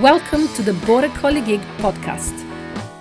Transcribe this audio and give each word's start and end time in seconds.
Welcome 0.00 0.48
to 0.54 0.62
the 0.62 0.72
Border 0.86 1.10
Collie 1.10 1.42
Geek 1.42 1.60
podcast. 1.76 2.32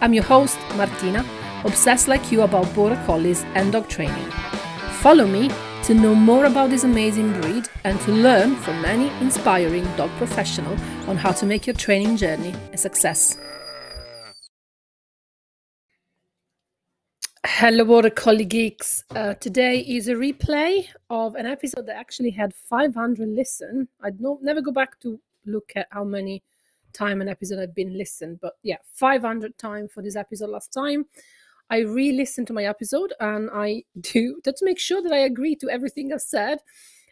I'm 0.02 0.14
your 0.14 0.26
host, 0.26 0.60
Martina, 0.76 1.26
obsessed 1.64 2.10
like 2.10 2.34
you 2.34 2.42
about 2.42 2.76
Border 2.76 3.02
Collies 3.06 3.46
and 3.56 3.72
dog 3.72 3.88
training. 3.88 4.30
Follow 5.00 5.26
me 5.26 5.50
to 5.84 5.94
know 5.94 6.14
more 6.14 6.44
about 6.44 6.70
this 6.70 6.84
amazing 6.84 7.32
breed 7.40 7.70
and 7.86 7.98
to 8.02 8.12
learn 8.12 8.58
from 8.58 8.82
many 8.82 9.08
inspiring 9.22 9.86
dog 9.96 10.10
professionals 10.18 10.82
on 11.08 11.16
how 11.16 11.32
to 11.32 11.46
make 11.46 11.66
your 11.66 11.78
training 11.78 12.18
journey 12.18 12.54
a 12.74 12.78
success. 12.78 13.38
Hello, 17.46 17.86
Border 17.86 18.10
Collie 18.10 18.44
Geeks. 18.44 19.06
Uh, 19.16 19.34
today 19.36 19.80
is 19.80 20.10
a 20.10 20.14
replay 20.14 20.88
of 21.10 21.36
an 21.36 21.46
episode 21.46 21.86
that 21.86 21.96
actually 21.96 22.32
had 22.32 22.54
500 22.54 23.30
listen. 23.30 23.88
I'd 24.04 24.20
no, 24.20 24.40
never 24.42 24.60
go 24.60 24.74
back 24.74 25.00
to 25.00 25.22
look 25.46 25.72
at 25.78 25.88
how 25.92 26.04
many 26.04 26.44
time 26.94 27.22
an 27.22 27.30
episode 27.30 27.60
had 27.60 27.76
been 27.76 27.98
listened. 27.98 28.40
But 28.42 28.54
yeah, 28.64 28.78
500 28.94 29.58
time 29.58 29.88
for 29.88 30.02
this 30.02 30.16
episode 30.16 30.50
last 30.50 30.74
time. 30.74 31.06
I 31.70 31.80
re-listened 31.80 32.48
to 32.48 32.54
my 32.54 32.66
episode 32.66 33.14
and 33.20 33.50
I 33.54 33.84
do 34.02 34.42
to 34.44 34.54
make 34.62 34.80
sure 34.80 35.02
that 35.02 35.14
I 35.14 35.20
agree 35.20 35.56
to 35.58 35.70
everything 35.70 36.12
I've 36.12 36.22
said. 36.22 36.60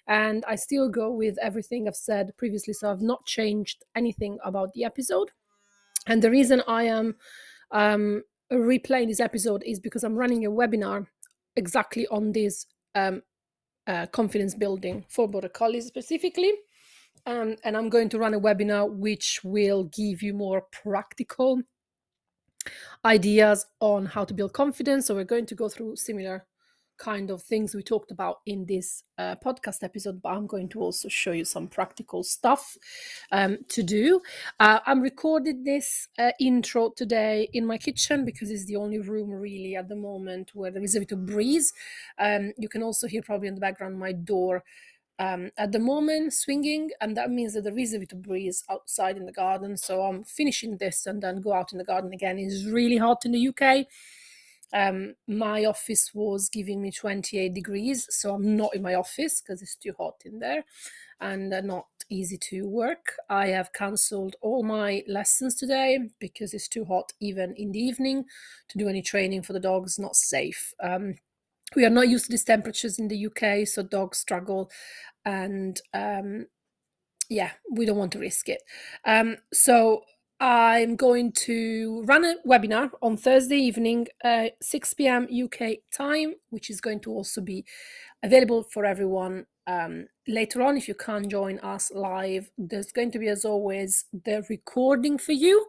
And 0.08 0.44
I 0.48 0.56
still 0.56 0.90
go 0.90 1.12
with 1.12 1.38
everything 1.42 1.88
I've 1.88 1.96
said 1.96 2.32
previously. 2.38 2.74
So 2.74 2.92
I've 2.92 3.02
not 3.02 3.26
changed 3.26 3.84
anything 3.96 4.40
about 4.44 4.74
the 4.74 4.84
episode. 4.84 5.32
And 6.08 6.22
the 6.22 6.32
reason 6.32 6.64
I 6.68 6.84
am 6.84 7.16
um, 7.72 8.24
replaying 8.52 9.08
this 9.08 9.20
episode 9.20 9.64
is 9.66 9.80
because 9.80 10.04
I'm 10.04 10.16
running 10.16 10.46
a 10.46 10.52
webinar 10.52 11.06
exactly 11.56 12.08
on 12.08 12.32
this 12.32 12.66
um, 12.96 13.22
uh, 13.88 14.08
confidence 14.08 14.56
building 14.56 15.06
for 15.08 15.28
border 15.28 15.50
collies 15.50 15.86
specifically 15.86 16.54
um, 17.30 17.56
and 17.64 17.78
I'm 17.78 17.90
going 17.90 18.10
to 18.10 18.20
run 18.20 18.34
a 18.34 18.40
webinar 18.40 18.90
which 18.90 19.42
will 19.44 19.84
give 19.84 20.24
you 20.24 20.34
more 20.34 20.62
practical 20.72 21.62
ideas 23.06 23.68
on 23.80 24.08
how 24.08 24.26
to 24.26 24.34
build 24.34 24.54
confidence. 24.54 25.06
So 25.06 25.16
we're 25.16 25.26
going 25.26 25.46
to 25.46 25.56
go 25.56 25.70
through 25.70 25.98
similar 25.98 26.46
kind 26.98 27.30
of 27.30 27.42
things 27.44 27.74
we 27.74 27.84
talked 27.84 28.12
about 28.12 28.40
in 28.46 28.66
this 28.66 29.04
uh, 29.18 29.36
podcast 29.46 29.84
episode, 29.84 30.22
but 30.22 30.30
I'm 30.30 30.48
going 30.48 30.68
to 30.70 30.82
also 30.82 31.08
show 31.08 31.32
you 31.32 31.46
some 31.46 31.68
practical 31.68 32.24
stuff 32.24 32.76
um, 33.32 33.60
to 33.70 33.84
do. 33.84 34.22
Uh, 34.60 34.80
I'm 34.86 35.00
recording 35.00 35.64
this 35.64 36.10
uh, 36.18 36.32
intro 36.42 36.90
today 36.90 37.48
in 37.54 37.66
my 37.66 37.78
kitchen 37.78 38.26
because 38.26 38.50
it's 38.50 38.66
the 38.66 38.76
only 38.76 39.00
room 39.00 39.30
really 39.30 39.76
at 39.76 39.88
the 39.88 39.96
moment 39.96 40.52
where 40.56 40.72
there 40.72 40.84
is 40.84 40.96
a 40.96 41.00
bit 41.00 41.12
of 41.12 41.26
breeze. 41.26 41.74
Um, 42.18 42.54
you 42.58 42.68
can 42.68 42.84
also 42.84 43.08
hear 43.08 43.22
probably 43.22 43.48
in 43.48 43.56
the 43.56 43.62
background 43.62 43.98
my 43.98 44.12
door 44.14 44.64
um, 45.20 45.52
at 45.58 45.72
the 45.72 45.80
moment 45.80 46.34
swinging 46.34 46.90
and 47.02 47.16
that 47.16 47.30
means 47.30 47.54
that 47.54 47.64
there 47.64 47.78
is 47.78 47.94
a 47.94 48.00
bit 48.00 48.14
of 48.14 48.22
breeze 48.22 48.64
outside 48.70 49.18
in 49.18 49.26
the 49.26 49.32
garden 49.32 49.78
so 49.78 50.02
i'm 50.02 50.24
finishing 50.24 50.78
this 50.78 51.06
and 51.06 51.22
then 51.22 51.42
go 51.42 51.54
out 51.54 51.72
in 51.72 51.78
the 51.78 51.84
garden 51.84 52.14
again. 52.14 52.40
It's 52.40 52.66
really 52.66 52.98
hot 52.98 53.26
in 53.26 53.32
the 53.32 53.48
uk 53.50 53.86
um, 54.72 55.16
my 55.28 55.66
office 55.66 56.12
was 56.14 56.48
giving 56.48 56.82
me 56.82 56.92
28 56.92 57.54
degrees 57.54 58.08
so 58.10 58.34
i'm 58.34 58.56
not 58.56 58.76
in 58.76 58.82
my 58.82 58.96
office 58.96 59.42
because 59.42 59.62
it's 59.62 59.76
too 59.76 59.94
hot 59.98 60.16
in 60.26 60.40
there 60.40 60.64
and 61.22 61.54
uh, 61.54 61.62
not 61.62 61.86
easy 62.10 62.38
to 62.38 62.68
work. 62.68 63.16
I 63.30 63.48
have 63.48 63.74
cancelled 63.74 64.36
all 64.42 64.64
my 64.64 65.04
lessons 65.08 65.56
today 65.56 66.00
because 66.20 66.54
it's 66.54 66.68
too 66.68 66.86
hot 66.86 67.14
even 67.20 67.54
in 67.56 67.72
the 67.72 67.80
evening 67.80 68.26
to 68.70 68.78
do 68.78 68.88
any 68.88 69.02
training 69.02 69.44
for 69.44 69.54
the 69.54 69.60
dogs 69.60 70.00
not 70.00 70.16
safe. 70.16 70.74
Um, 70.82 71.16
we 71.76 71.86
are 71.86 71.92
not 71.92 72.10
used 72.10 72.26
to 72.26 72.32
these 72.32 72.44
temperatures 72.44 72.98
in 72.98 73.10
the 73.10 73.28
UK, 73.28 73.68
so 73.68 73.84
dogs 73.84 74.18
struggle 74.18 74.72
and 75.26 75.80
um, 75.94 76.48
yeah, 77.30 77.52
we 77.72 77.86
don't 77.86 77.98
want 77.98 78.12
to 78.14 78.20
risk 78.20 78.50
it. 78.50 78.62
Um, 79.06 79.38
so 79.54 80.02
I'm 80.40 80.96
going 80.96 81.34
to 81.34 82.04
run 82.06 82.24
a 82.24 82.36
webinar 82.48 82.92
on 83.02 83.18
Thursday 83.18 83.58
evening, 83.58 84.08
uh, 84.24 84.48
6 84.62 84.94
p.m. 84.94 85.28
UK 85.32 85.80
time, 85.92 86.36
which 86.50 86.70
is 86.70 86.80
going 86.80 87.02
to 87.02 87.12
also 87.12 87.42
be 87.42 87.66
available 88.24 88.64
for 88.64 88.86
everyone 88.86 89.46
um, 89.68 90.08
later 90.28 90.62
on. 90.62 90.78
If 90.78 90.88
you 90.88 90.96
can't 90.96 91.30
join 91.30 91.60
us 91.60 91.92
live, 91.94 92.50
there's 92.58 92.92
going 92.92 93.12
to 93.12 93.20
be, 93.20 93.28
as 93.28 93.44
always, 93.44 94.06
the 94.14 94.46
recording 94.50 95.18
for 95.18 95.34
you. 95.34 95.68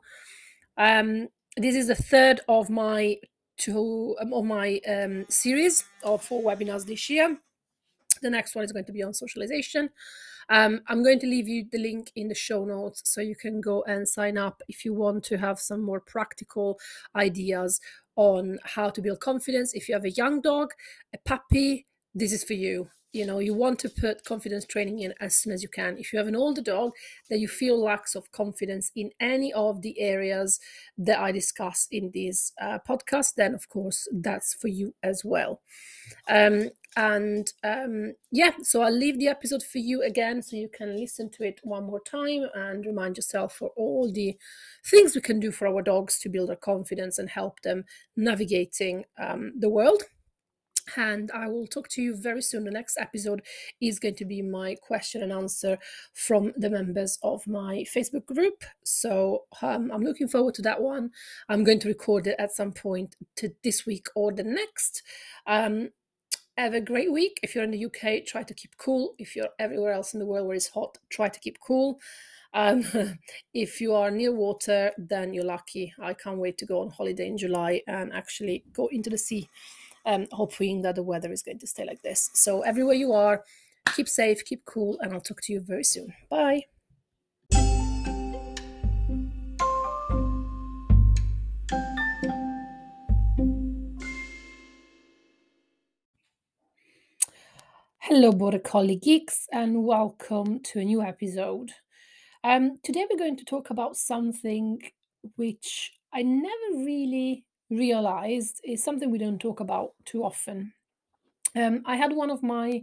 Um, 0.79 1.29
this 1.57 1.75
is 1.75 1.89
the 1.89 1.97
third 1.97 2.41
of 2.49 2.71
my 2.71 3.17
two 3.59 4.17
of 4.19 4.45
my 4.45 4.81
um, 4.89 5.27
series 5.29 5.85
of 6.03 6.23
four 6.25 6.43
webinars 6.43 6.87
this 6.87 7.11
year. 7.11 7.37
The 8.23 8.31
next 8.31 8.55
one 8.55 8.65
is 8.65 8.73
going 8.73 8.85
to 8.85 8.93
be 8.93 9.03
on 9.03 9.15
socialization. 9.15 9.91
Um, 10.49 10.81
I'm 10.89 11.03
going 11.03 11.21
to 11.21 11.27
leave 11.27 11.49
you 11.49 11.67
the 11.71 11.79
link 11.79 12.11
in 12.17 12.29
the 12.29 12.35
show 12.35 12.65
notes 12.65 13.03
so 13.05 13.21
you 13.21 13.37
can 13.37 13.61
go 13.61 13.83
and 13.85 14.09
sign 14.09 14.37
up 14.37 14.63
if 14.69 14.85
you 14.85 14.93
want 14.93 15.25
to 15.25 15.39
have 15.39 15.61
some 15.61 15.81
more 15.83 16.01
practical 16.01 16.79
ideas 17.15 17.81
on 18.17 18.59
how 18.65 18.91
to 18.91 19.01
build 19.01 19.21
confidence. 19.21 19.73
If 19.75 19.89
you 19.89 19.95
have 19.95 20.05
a 20.05 20.11
young 20.11 20.41
dog, 20.41 20.73
a 21.15 21.19
puppy, 21.19 21.87
this 22.15 22.33
is 22.33 22.45
for 22.45 22.55
you 22.55 22.91
you 23.13 23.27
know 23.27 23.39
you 23.39 23.55
want 23.55 23.79
to 23.79 23.89
put 23.89 24.25
confidence 24.25 24.65
training 24.65 25.01
in 25.01 25.13
as 25.21 25.37
soon 25.37 25.53
as 25.53 25.63
you 25.63 25.69
can 25.69 25.97
if 25.99 26.13
you 26.13 26.19
have 26.19 26.29
an 26.29 26.37
older 26.37 26.63
dog 26.63 26.93
that 27.29 27.41
you 27.41 27.49
feel 27.49 27.81
lacks 27.83 28.15
of 28.15 28.31
confidence 28.31 28.91
in 28.95 29.11
any 29.21 29.53
of 29.53 29.83
the 29.83 29.99
areas 30.01 30.61
that 30.97 31.19
i 31.19 31.33
discuss 31.33 31.89
in 31.91 32.11
this 32.15 32.53
uh, 32.61 32.79
podcast 32.89 33.35
then 33.37 33.55
of 33.55 33.69
course 33.69 34.07
that's 34.13 34.55
for 34.55 34.69
you 34.69 34.95
as 35.03 35.23
well 35.25 35.61
um, 36.29 36.69
and 36.97 37.53
um, 37.63 38.13
yeah 38.33 38.51
so 38.63 38.83
i'll 38.83 38.93
leave 38.93 39.19
the 39.19 39.29
episode 39.29 39.63
for 39.63 39.79
you 39.79 40.03
again 40.03 40.43
so 40.43 40.57
you 40.57 40.69
can 40.69 40.97
listen 40.97 41.31
to 41.31 41.45
it 41.45 41.61
one 41.63 41.85
more 41.85 42.01
time 42.01 42.47
and 42.55 42.85
remind 42.85 43.17
yourself 43.17 43.55
for 43.55 43.71
all 43.77 44.11
the 44.13 44.37
things 44.85 45.15
we 45.15 45.21
can 45.21 45.39
do 45.39 45.53
for 45.53 45.69
our 45.69 45.83
dogs 45.83 46.19
to 46.19 46.29
build 46.29 46.49
their 46.49 46.57
confidence 46.57 47.19
and 47.19 47.31
help 47.31 47.61
them 47.63 47.85
navigating 48.17 49.05
um, 49.19 49.53
the 49.59 49.69
world 49.69 50.03
and 50.97 51.31
I 51.33 51.49
will 51.49 51.67
talk 51.67 51.89
to 51.91 52.03
you 52.03 52.17
very 52.17 52.43
soon. 52.43 52.65
The 52.65 52.71
next 52.71 52.99
episode 52.99 53.43
is 53.81 53.99
going 53.99 54.17
to 54.17 54.25
be 54.25 54.43
my 54.43 54.77
question 54.81 55.23
and 55.23 55.33
answer 55.33 55.79
from 56.15 56.53
the 56.57 56.71
members 56.71 57.19
of 57.23 57.47
my 57.47 57.85
Facebook 57.95 58.27
group. 58.27 58.65
So 58.85 59.45
um, 59.63 59.91
I'm 59.93 60.03
looking 60.03 60.29
forward 60.29 60.55
to 60.55 60.63
that 60.63 60.81
one. 60.81 61.11
I'm 61.49 61.65
going 61.65 61.81
to 61.81 61.89
record 61.89 62.27
it 62.27 62.37
at 62.39 62.53
some 62.53 62.73
point 62.73 63.17
to 63.37 63.53
this 63.63 63.87
week 63.87 64.09
or 64.15 64.33
the 64.33 64.45
next. 64.45 65.03
Um, 65.47 65.91
have 66.61 66.75
a 66.75 66.81
great 66.81 67.13
week. 67.13 67.41
If 67.43 67.55
you're 67.55 67.65
in 67.65 67.71
the 67.71 67.85
UK, 67.85 68.27
try 68.27 68.43
to 68.43 68.55
keep 68.55 68.77
cool. 68.77 69.15
If 69.19 69.37
you're 69.37 69.49
everywhere 69.59 69.93
else 69.93 70.15
in 70.15 70.21
the 70.21 70.27
world 70.27 70.47
where 70.47 70.57
it's 70.57 70.69
hot, 70.69 70.99
try 71.11 71.29
to 71.29 71.41
keep 71.41 71.59
cool. 71.61 72.01
Um, 72.55 72.85
if 73.55 73.81
you 73.81 73.95
are 73.95 74.11
near 74.11 74.35
water, 74.35 74.93
then 74.99 75.33
you're 75.35 75.45
lucky. 75.45 75.93
I 76.01 76.15
can't 76.15 76.39
wait 76.39 76.59
to 76.59 76.67
go 76.67 76.81
on 76.81 76.91
holiday 76.91 77.27
in 77.27 77.39
July 77.39 77.83
and 77.87 78.13
actually 78.13 78.65
go 78.73 78.89
into 78.89 79.11
the 79.11 79.19
sea 79.19 79.49
um, 80.07 80.27
hoping 80.33 80.83
that 80.83 80.95
the 80.95 81.03
weather 81.03 81.33
is 81.33 81.43
going 81.43 81.59
to 81.59 81.67
stay 81.67 81.85
like 81.85 82.03
this. 82.03 82.31
So, 82.35 82.63
everywhere 82.63 82.95
you 82.95 83.13
are, 83.13 83.45
keep 83.95 84.09
safe, 84.09 84.45
keep 84.45 84.65
cool, 84.65 84.99
and 85.01 85.13
I'll 85.13 85.21
talk 85.21 85.41
to 85.43 85.53
you 85.53 85.61
very 85.61 85.85
soon. 85.85 86.15
Bye. 86.29 86.65
Hello, 98.13 98.33
Border 98.33 98.59
Collie 98.59 98.97
Geeks, 98.97 99.47
and 99.53 99.85
welcome 99.85 100.59
to 100.65 100.81
a 100.81 100.85
new 100.85 101.01
episode. 101.01 101.71
Um, 102.43 102.81
today, 102.83 103.07
we're 103.09 103.17
going 103.17 103.37
to 103.37 103.45
talk 103.45 103.71
about 103.71 103.97
something 103.97 104.81
which 105.37 105.93
I 106.13 106.23
never 106.23 106.85
really 106.85 107.45
realized 107.71 108.63
is 108.65 108.83
something 108.83 109.13
we 109.13 109.19
don't 109.19 109.41
talk 109.41 109.61
about 109.61 109.93
too 110.05 110.25
often. 110.25 110.73
Um, 111.55 111.85
I 111.87 111.95
had 111.95 112.13
one 112.13 112.31
of 112.31 112.43
my 112.43 112.83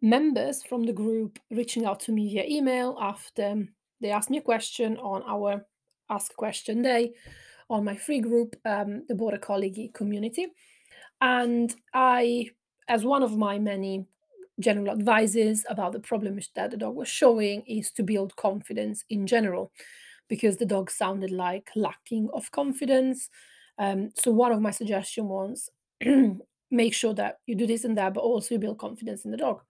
members 0.00 0.62
from 0.62 0.84
the 0.84 0.94
group 0.94 1.38
reaching 1.50 1.84
out 1.84 2.00
to 2.00 2.12
me 2.12 2.32
via 2.32 2.46
email 2.48 2.96
after 2.98 3.68
they 4.00 4.10
asked 4.10 4.30
me 4.30 4.38
a 4.38 4.40
question 4.40 4.96
on 4.96 5.22
our 5.28 5.66
Ask 6.08 6.34
Question 6.34 6.80
Day 6.80 7.12
on 7.68 7.84
my 7.84 7.94
free 7.94 8.20
group, 8.20 8.56
um, 8.64 9.02
the 9.06 9.16
Border 9.16 9.36
Collie 9.36 9.90
community. 9.92 10.46
And 11.20 11.74
I, 11.92 12.48
as 12.88 13.04
one 13.04 13.22
of 13.22 13.36
my 13.36 13.58
many 13.58 14.06
general 14.60 14.90
advices 14.90 15.64
about 15.68 15.92
the 15.92 16.00
problem 16.00 16.38
that 16.54 16.70
the 16.70 16.76
dog 16.76 16.94
was 16.94 17.08
showing, 17.08 17.62
is 17.66 17.90
to 17.92 18.02
build 18.02 18.36
confidence 18.36 19.04
in 19.10 19.26
general, 19.26 19.72
because 20.28 20.56
the 20.56 20.66
dog 20.66 20.90
sounded 20.90 21.30
like 21.30 21.70
lacking 21.74 22.28
of 22.32 22.50
confidence 22.50 23.28
um, 23.78 24.10
so 24.14 24.30
one 24.30 24.52
of 24.52 24.60
my 24.60 24.70
suggestion 24.70 25.28
was 25.28 25.70
make 26.70 26.94
sure 26.94 27.14
that 27.14 27.38
you 27.46 27.54
do 27.54 27.66
this 27.66 27.84
and 27.84 27.96
that, 27.98 28.14
but 28.14 28.20
also 28.20 28.54
you 28.54 28.58
build 28.58 28.78
confidence 28.78 29.24
in 29.24 29.30
the 29.30 29.36
dog. 29.36 29.62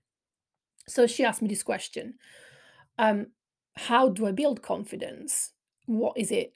So 0.89 1.07
she 1.07 1.25
asked 1.25 1.43
me 1.43 1.49
this 1.49 1.63
question: 1.63 2.15
um, 2.99 3.29
How 3.75 4.09
do 4.09 4.27
I 4.27 4.33
build 4.33 4.63
confidence? 4.63 5.53
What 5.87 6.17
is 6.17 6.31
it? 6.31 6.55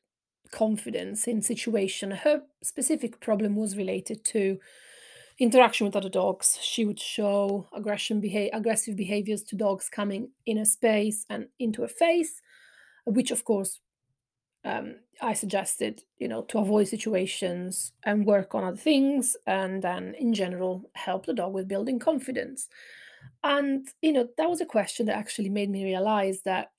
Confidence 0.53 1.27
in 1.29 1.43
situation. 1.43 2.11
Her 2.11 2.43
specific 2.63 3.21
problem 3.21 3.57
was 3.57 3.77
related 3.77 4.25
to 4.27 4.59
interaction 5.41 5.87
with 5.87 5.97
other 5.97 6.11
dogs. 6.11 6.59
She 6.61 6.85
would 6.85 7.01
show 7.01 7.67
aggression, 7.73 8.21
behavior, 8.21 8.51
aggressive 8.53 8.95
behaviors 8.95 9.43
to 9.45 9.57
dogs 9.57 9.89
coming 9.89 10.31
in 10.47 10.59
a 10.59 10.67
space 10.67 11.25
and 11.29 11.49
into 11.59 11.83
a 11.83 11.89
face, 11.89 12.41
which 13.07 13.31
of 13.31 13.45
course 13.45 13.81
um, 14.65 14.97
I 15.23 15.33
suggested, 15.33 16.03
you 16.19 16.29
know, 16.29 16.43
to 16.43 16.59
avoid 16.59 16.89
situations 16.89 17.93
and 18.05 18.27
work 18.27 18.55
on 18.55 18.65
other 18.65 18.77
things, 18.77 19.37
and 19.47 19.83
then 19.83 20.15
in 20.19 20.35
general 20.35 20.91
help 20.95 21.25
the 21.25 21.33
dog 21.33 21.55
with 21.55 21.69
building 21.69 21.99
confidence. 21.99 22.69
And 23.43 23.89
you 24.03 24.13
know, 24.13 24.29
that 24.37 24.51
was 24.51 24.61
a 24.61 24.67
question 24.67 25.07
that 25.07 25.17
actually 25.17 25.49
made 25.49 25.71
me 25.71 25.85
realize 25.85 26.43
that 26.45 26.73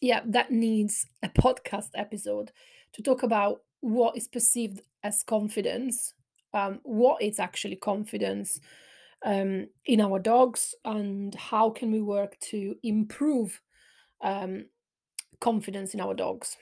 yeah, 0.00 0.20
that 0.26 0.50
needs 0.50 1.06
a 1.22 1.28
podcast 1.40 1.90
episode 1.94 2.52
to 2.92 3.02
talk 3.02 3.22
about 3.22 3.62
what 3.80 4.16
is 4.16 4.28
perceived 4.28 4.82
as 5.02 5.22
confidence, 5.22 6.12
um, 6.54 6.80
what 6.82 7.22
is 7.22 7.38
actually 7.38 7.76
confidence 7.76 8.60
um, 9.24 9.66
in 9.86 10.00
our 10.00 10.18
dogs, 10.18 10.74
and 10.84 11.34
how 11.34 11.70
can 11.70 11.90
we 11.90 12.00
work 12.00 12.38
to 12.50 12.76
improve 12.82 13.60
um, 14.22 14.66
confidence 15.40 15.94
in 15.94 16.00
our 16.00 16.14
dogs. 16.14 16.56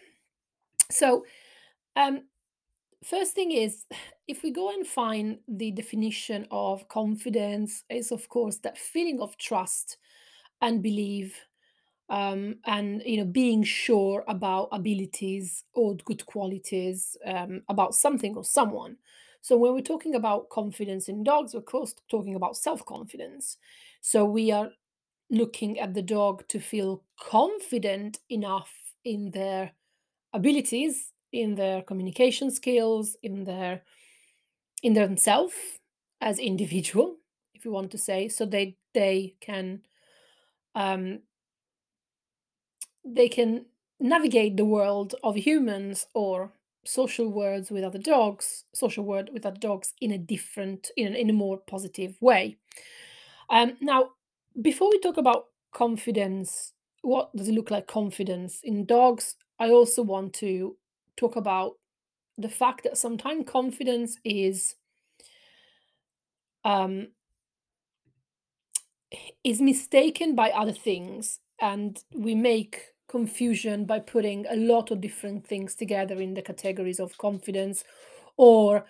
So, 0.90 1.24
um, 1.96 2.22
first 3.04 3.34
thing 3.34 3.52
is, 3.52 3.84
if 4.26 4.42
we 4.42 4.50
go 4.50 4.70
and 4.70 4.86
find 4.86 5.38
the 5.48 5.70
definition 5.70 6.46
of 6.50 6.88
confidence, 6.88 7.84
is 7.88 8.12
of 8.12 8.28
course 8.28 8.58
that 8.58 8.78
feeling 8.78 9.20
of 9.20 9.36
trust 9.38 9.96
and 10.60 10.82
belief 10.82 11.46
um, 12.08 12.56
and 12.66 13.02
you 13.04 13.18
know 13.18 13.24
being 13.24 13.62
sure 13.64 14.24
about 14.28 14.68
abilities 14.72 15.64
or 15.74 15.96
good 16.04 16.24
qualities 16.26 17.16
um, 17.26 17.62
about 17.68 17.94
something 17.94 18.36
or 18.36 18.44
someone 18.44 18.96
so 19.42 19.56
when 19.56 19.74
we're 19.74 19.80
talking 19.80 20.14
about 20.14 20.48
confidence 20.48 21.08
in 21.08 21.24
dogs 21.24 21.52
we're 21.52 21.58
of 21.58 21.66
course 21.66 21.94
talking 22.08 22.34
about 22.34 22.56
self-confidence. 22.56 23.58
So 24.00 24.24
we 24.24 24.50
are 24.50 24.70
looking 25.30 25.78
at 25.78 25.94
the 25.94 26.02
dog 26.02 26.46
to 26.48 26.60
feel 26.60 27.02
confident 27.20 28.18
enough 28.28 28.72
in 29.04 29.32
their 29.32 29.72
abilities 30.32 31.12
in 31.32 31.56
their 31.56 31.82
communication 31.82 32.50
skills 32.50 33.16
in 33.22 33.44
their 33.44 33.82
in 34.82 34.94
themselves 34.94 35.54
as 36.20 36.38
individual 36.38 37.16
if 37.54 37.64
you 37.64 37.72
want 37.72 37.90
to 37.90 37.98
say 37.98 38.28
so 38.28 38.46
they 38.46 38.76
they 38.94 39.34
can 39.40 39.80
um, 40.74 41.20
they 43.04 43.28
can 43.28 43.66
navigate 44.00 44.56
the 44.56 44.64
world 44.64 45.14
of 45.22 45.36
humans 45.36 46.06
or 46.14 46.52
social 46.84 47.28
words 47.28 47.70
with 47.70 47.84
other 47.84 47.98
dogs, 47.98 48.64
social 48.74 49.04
word 49.04 49.30
with 49.32 49.46
other 49.46 49.58
dogs 49.58 49.94
in 50.00 50.12
a 50.12 50.18
different, 50.18 50.90
in 50.96 51.14
a, 51.14 51.16
in 51.16 51.30
a 51.30 51.34
more 51.34 51.58
positive 51.58 52.16
way. 52.20 52.56
Um, 53.50 53.76
now, 53.80 54.10
before 54.60 54.90
we 54.90 54.98
talk 54.98 55.16
about 55.16 55.46
confidence, 55.72 56.72
what 57.02 57.34
does 57.36 57.48
it 57.48 57.54
look 57.54 57.70
like 57.70 57.86
confidence 57.86 58.60
in 58.62 58.84
dogs? 58.84 59.36
I 59.58 59.70
also 59.70 60.02
want 60.02 60.34
to 60.34 60.76
talk 61.16 61.36
about 61.36 61.74
the 62.38 62.48
fact 62.48 62.84
that 62.84 62.98
sometimes 62.98 63.48
confidence 63.48 64.18
is 64.24 64.74
um, 66.64 67.08
is 69.44 69.60
mistaken 69.60 70.34
by 70.34 70.50
other 70.50 70.72
things, 70.72 71.40
and 71.60 72.02
we 72.14 72.34
make 72.34 72.91
confusion 73.12 73.84
by 73.84 74.00
putting 74.00 74.46
a 74.46 74.56
lot 74.56 74.90
of 74.90 75.00
different 75.00 75.46
things 75.46 75.74
together 75.76 76.20
in 76.20 76.34
the 76.34 76.42
categories 76.42 76.98
of 76.98 77.16
confidence 77.18 77.84
or 78.36 78.84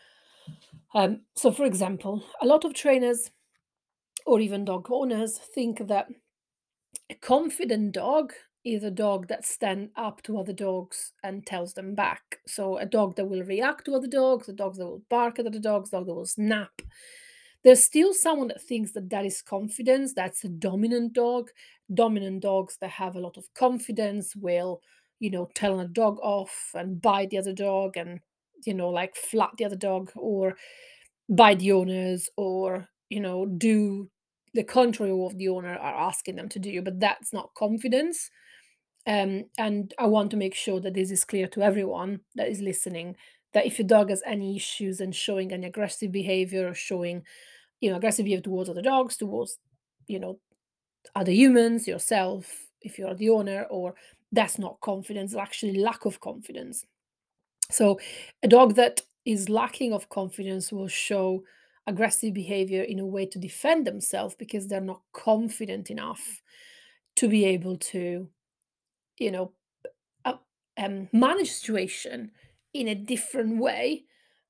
um, 0.94 1.20
so 1.34 1.52
for 1.52 1.64
example 1.64 2.24
a 2.40 2.46
lot 2.46 2.64
of 2.64 2.72
trainers 2.72 3.30
or 4.24 4.40
even 4.40 4.64
dog 4.64 4.86
owners 4.90 5.38
think 5.38 5.86
that 5.88 6.06
a 7.10 7.14
confident 7.16 7.92
dog 7.92 8.32
is 8.64 8.84
a 8.84 8.90
dog 8.90 9.26
that 9.28 9.44
stands 9.44 9.90
up 9.96 10.22
to 10.22 10.38
other 10.38 10.52
dogs 10.52 11.12
and 11.24 11.44
tells 11.44 11.74
them 11.74 11.94
back. 11.94 12.38
So 12.46 12.78
a 12.78 12.86
dog 12.86 13.16
that 13.16 13.26
will 13.26 13.42
react 13.42 13.86
to 13.86 13.94
other 13.94 14.06
dogs 14.06 14.48
a 14.48 14.52
dog 14.52 14.76
that 14.76 14.86
will 14.86 15.02
bark 15.10 15.38
at 15.38 15.46
other 15.46 15.58
dogs 15.58 15.88
a 15.88 15.92
dog 15.92 16.06
that 16.06 16.14
will 16.14 16.26
snap 16.26 16.80
there's 17.64 17.82
still 17.82 18.12
someone 18.12 18.48
that 18.48 18.62
thinks 18.62 18.92
that 18.92 19.10
that 19.10 19.24
is 19.24 19.42
confidence 19.42 20.12
that's 20.12 20.44
a 20.44 20.48
dominant 20.48 21.12
dog. 21.12 21.50
Dominant 21.92 22.42
dogs 22.42 22.76
that 22.80 22.90
have 22.90 23.16
a 23.16 23.20
lot 23.20 23.36
of 23.36 23.52
confidence 23.54 24.34
will 24.34 24.80
you 25.20 25.30
know 25.30 25.48
tell 25.54 25.78
a 25.80 25.86
dog 25.86 26.18
off 26.20 26.70
and 26.74 27.00
bite 27.00 27.30
the 27.30 27.38
other 27.38 27.52
dog 27.52 27.96
and 27.96 28.20
you 28.66 28.74
know 28.74 28.88
like 28.88 29.14
flat 29.14 29.50
the 29.56 29.64
other 29.64 29.76
dog 29.76 30.10
or 30.16 30.56
bite 31.28 31.60
the 31.60 31.72
owners 31.72 32.28
or 32.36 32.88
you 33.08 33.20
know 33.20 33.46
do 33.46 34.10
the 34.54 34.64
contrary 34.64 35.12
of 35.12 35.18
what 35.18 35.38
the 35.38 35.48
owner 35.48 35.74
are 35.74 36.08
asking 36.08 36.36
them 36.36 36.48
to 36.48 36.58
do 36.58 36.82
but 36.82 36.98
that's 37.00 37.32
not 37.32 37.54
confidence. 37.54 38.30
Um, 39.04 39.46
and 39.58 39.92
i 39.98 40.06
want 40.06 40.30
to 40.30 40.36
make 40.36 40.54
sure 40.54 40.78
that 40.78 40.94
this 40.94 41.10
is 41.10 41.24
clear 41.24 41.48
to 41.48 41.62
everyone 41.62 42.20
that 42.36 42.48
is 42.48 42.60
listening 42.60 43.16
that 43.52 43.66
if 43.66 43.78
your 43.78 43.88
dog 43.88 44.10
has 44.10 44.22
any 44.24 44.54
issues 44.54 45.00
and 45.00 45.12
showing 45.12 45.52
any 45.52 45.66
aggressive 45.66 46.12
behavior 46.12 46.68
or 46.68 46.74
showing 46.74 47.24
you 47.82 47.90
know 47.90 47.96
aggressive 47.96 48.24
behavior 48.24 48.42
towards 48.42 48.70
other 48.70 48.80
dogs 48.80 49.18
towards 49.18 49.58
you 50.06 50.18
know 50.18 50.38
other 51.14 51.32
humans 51.32 51.86
yourself 51.86 52.66
if 52.80 52.98
you're 52.98 53.14
the 53.14 53.28
owner 53.28 53.66
or 53.68 53.94
that's 54.32 54.58
not 54.58 54.80
confidence 54.80 55.34
actually 55.34 55.78
lack 55.78 56.06
of 56.06 56.20
confidence. 56.20 56.84
So 57.70 58.00
a 58.42 58.48
dog 58.48 58.74
that 58.76 59.02
is 59.24 59.48
lacking 59.48 59.92
of 59.92 60.08
confidence 60.08 60.72
will 60.72 60.88
show 60.88 61.44
aggressive 61.86 62.32
behavior 62.32 62.82
in 62.82 62.98
a 62.98 63.06
way 63.06 63.26
to 63.26 63.38
defend 63.38 63.86
themselves 63.86 64.34
because 64.34 64.66
they're 64.66 64.80
not 64.80 65.02
confident 65.12 65.90
enough 65.90 66.42
to 67.16 67.28
be 67.28 67.44
able 67.44 67.76
to 67.76 68.28
you 69.18 69.30
know 69.30 69.52
uh, 70.24 70.34
um, 70.78 71.08
manage 71.12 71.50
situation 71.50 72.30
in 72.72 72.88
a 72.88 72.94
different 72.94 73.58
way 73.58 74.04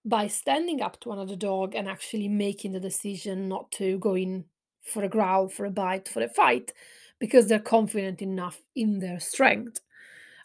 by 0.04 0.26
standing 0.26 0.82
up 0.82 0.98
to 1.00 1.12
another 1.12 1.36
dog 1.36 1.74
and 1.74 1.88
actually 1.88 2.28
making 2.28 2.72
the 2.72 2.80
decision 2.80 3.48
not 3.48 3.70
to 3.72 3.98
go 3.98 4.16
in 4.16 4.44
for 4.82 5.04
a 5.04 5.08
growl, 5.08 5.48
for 5.48 5.64
a 5.64 5.70
bite, 5.70 6.08
for 6.08 6.22
a 6.22 6.28
fight, 6.28 6.72
because 7.18 7.46
they're 7.46 7.60
confident 7.60 8.20
enough 8.20 8.60
in 8.74 8.98
their 8.98 9.20
strength. 9.20 9.80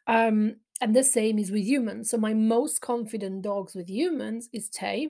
Um, 0.06 0.58
and 0.80 0.96
the 0.96 1.04
same 1.04 1.40
is 1.40 1.52
with 1.52 1.64
humans. 1.64 2.12
So 2.12 2.18
my 2.18 2.34
most 2.34 2.82
confident 2.82 3.42
dogs 3.42 3.74
with 3.74 3.90
humans 3.90 4.48
is 4.54 4.70
Tay. 4.70 5.10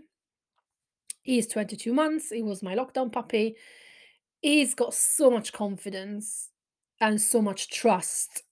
He's 1.23 1.47
22 1.47 1.93
months. 1.93 2.29
He 2.29 2.41
was 2.41 2.63
my 2.63 2.73
lockdown 2.73 3.11
puppy. 3.11 3.55
He's 4.41 4.73
got 4.73 4.93
so 4.93 5.29
much 5.29 5.51
confidence 5.51 6.49
and 7.01 7.19
so 7.19 7.41
much 7.41 7.69
trust 7.69 8.43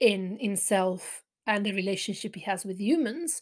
in 0.00 0.38
himself 0.38 1.22
and 1.46 1.64
the 1.64 1.72
relationship 1.72 2.34
he 2.34 2.42
has 2.42 2.64
with 2.64 2.78
humans 2.78 3.40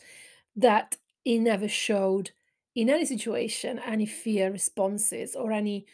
that 0.55 0.97
he 1.25 1.39
never 1.39 1.69
showed 1.69 2.31
in 2.75 2.89
any 2.91 3.05
situation 3.05 3.81
any 3.85 4.07
fear 4.07 4.51
responses 4.51 5.35
or 5.35 5.53
any 5.53 5.87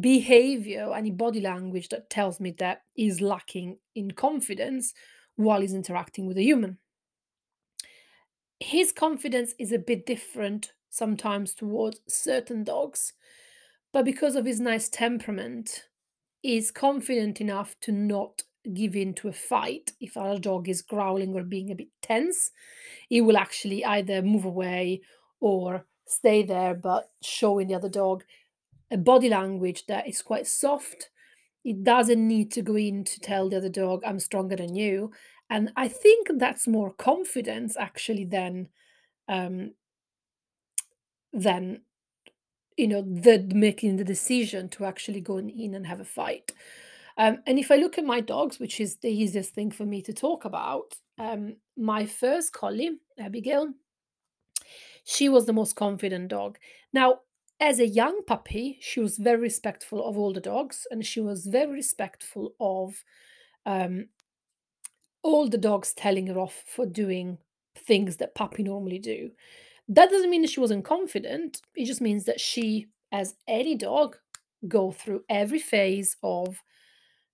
behavior, 0.00 0.92
any 0.94 1.10
body 1.10 1.40
language 1.40 1.88
that 1.90 2.10
tells 2.10 2.40
me 2.40 2.50
that 2.58 2.82
he's 2.94 3.20
lacking 3.20 3.78
in 3.94 4.10
confidence 4.10 4.94
while 5.36 5.60
he's 5.60 5.74
interacting 5.74 6.26
with 6.26 6.36
a 6.38 6.42
human. 6.42 6.78
His 8.58 8.90
confidence 8.90 9.54
is 9.58 9.70
a 9.70 9.78
bit 9.78 10.06
different 10.06 10.72
sometimes 10.88 11.54
towards 11.54 12.00
certain 12.08 12.64
dogs, 12.64 13.12
but 13.92 14.04
because 14.04 14.34
of 14.34 14.46
his 14.46 14.60
nice 14.60 14.88
temperament, 14.88 15.84
he's 16.42 16.70
confident 16.70 17.40
enough 17.40 17.76
to 17.82 17.92
not 17.92 18.42
give 18.74 18.96
in 18.96 19.14
to 19.14 19.28
a 19.28 19.32
fight 19.32 19.92
if 20.00 20.16
our 20.16 20.38
dog 20.38 20.68
is 20.68 20.82
growling 20.82 21.34
or 21.34 21.42
being 21.42 21.70
a 21.70 21.74
bit 21.74 21.88
tense. 22.02 22.50
He 23.08 23.20
will 23.20 23.36
actually 23.36 23.84
either 23.84 24.22
move 24.22 24.44
away 24.44 25.02
or 25.40 25.86
stay 26.06 26.42
there, 26.42 26.74
but 26.74 27.10
showing 27.22 27.68
the 27.68 27.74
other 27.74 27.88
dog 27.88 28.24
a 28.90 28.96
body 28.96 29.28
language 29.28 29.86
that 29.86 30.08
is 30.08 30.22
quite 30.22 30.46
soft. 30.46 31.10
It 31.64 31.82
doesn't 31.82 32.26
need 32.26 32.52
to 32.52 32.62
go 32.62 32.76
in 32.76 33.04
to 33.04 33.20
tell 33.20 33.48
the 33.48 33.56
other 33.56 33.68
dog, 33.68 34.02
I'm 34.06 34.20
stronger 34.20 34.56
than 34.56 34.74
you. 34.76 35.10
And 35.50 35.72
I 35.76 35.88
think 35.88 36.28
that's 36.36 36.66
more 36.66 36.92
confidence 36.92 37.76
actually 37.76 38.24
than 38.24 38.68
um 39.28 39.72
than 41.32 41.80
you 42.76 42.88
know 42.88 43.02
the 43.02 43.48
making 43.54 43.96
the 43.96 44.04
decision 44.04 44.68
to 44.68 44.84
actually 44.84 45.20
go 45.20 45.38
in 45.38 45.74
and 45.74 45.86
have 45.86 46.00
a 46.00 46.04
fight. 46.04 46.52
Um, 47.18 47.38
and 47.46 47.58
if 47.58 47.70
I 47.70 47.76
look 47.76 47.98
at 47.98 48.04
my 48.04 48.20
dogs, 48.20 48.58
which 48.58 48.80
is 48.80 48.96
the 48.96 49.08
easiest 49.08 49.54
thing 49.54 49.70
for 49.70 49.86
me 49.86 50.02
to 50.02 50.12
talk 50.12 50.44
about, 50.44 50.96
um, 51.18 51.56
my 51.76 52.04
first 52.04 52.52
collie, 52.52 52.98
Abigail, 53.18 53.72
she 55.04 55.28
was 55.28 55.46
the 55.46 55.52
most 55.52 55.76
confident 55.76 56.28
dog. 56.28 56.58
Now, 56.92 57.20
as 57.58 57.78
a 57.78 57.86
young 57.86 58.22
puppy, 58.26 58.78
she 58.80 59.00
was 59.00 59.16
very 59.16 59.40
respectful 59.40 60.04
of 60.06 60.18
all 60.18 60.32
the 60.32 60.40
dogs, 60.40 60.86
and 60.90 61.06
she 61.06 61.20
was 61.20 61.46
very 61.46 61.72
respectful 61.72 62.54
of 62.60 63.02
um, 63.64 64.08
all 65.22 65.48
the 65.48 65.58
dogs 65.58 65.94
telling 65.94 66.26
her 66.26 66.38
off 66.38 66.64
for 66.66 66.84
doing 66.84 67.38
things 67.74 68.16
that 68.16 68.34
puppy 68.34 68.62
normally 68.62 68.98
do. 68.98 69.30
That 69.88 70.10
doesn't 70.10 70.30
mean 70.30 70.42
that 70.42 70.50
she 70.50 70.60
wasn't 70.60 70.84
confident. 70.84 71.62
It 71.74 71.86
just 71.86 72.00
means 72.00 72.24
that 72.24 72.40
she, 72.40 72.88
as 73.10 73.36
any 73.48 73.74
dog, 73.74 74.16
go 74.68 74.90
through 74.90 75.22
every 75.28 75.60
phase 75.60 76.16
of 76.22 76.62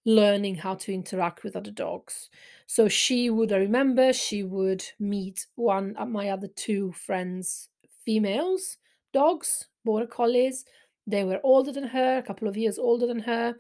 learning 0.05 0.57
how 0.57 0.75
to 0.75 0.93
interact 0.93 1.45
with 1.45 1.57
other 1.57 1.71
dogs. 1.71 2.29
So 2.67 2.89
she 2.89 3.31
would, 3.31 3.53
I 3.53 3.57
remember, 3.57 4.13
she 4.13 4.43
would 4.43 4.85
meet 4.99 5.47
one 5.55 5.95
of 5.97 6.09
my 6.09 6.31
other 6.31 6.49
two 6.49 6.93
friends, 6.93 7.69
females, 8.05 8.79
dogs, 9.13 9.69
border 9.85 10.07
collies. 10.07 10.65
They 11.07 11.25
were 11.25 11.41
older 11.43 11.73
than 11.73 11.85
her, 11.85 12.19
a 12.19 12.23
couple 12.23 12.49
of 12.49 12.57
years 12.57 12.79
older 12.79 13.07
than 13.07 13.21
her. 13.21 13.57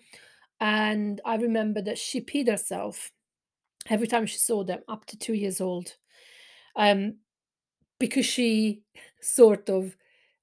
And 0.60 1.20
I 1.24 1.36
remember 1.36 1.82
that 1.82 1.98
she 1.98 2.20
peed 2.20 2.48
herself 2.48 3.12
every 3.88 4.06
time 4.06 4.26
she 4.26 4.38
saw 4.38 4.64
them, 4.64 4.80
up 4.88 5.04
to 5.06 5.18
two 5.18 5.34
years 5.34 5.60
old. 5.60 5.96
Um, 6.76 7.16
because 7.98 8.26
she 8.26 8.82
sort 9.20 9.68
of 9.68 9.96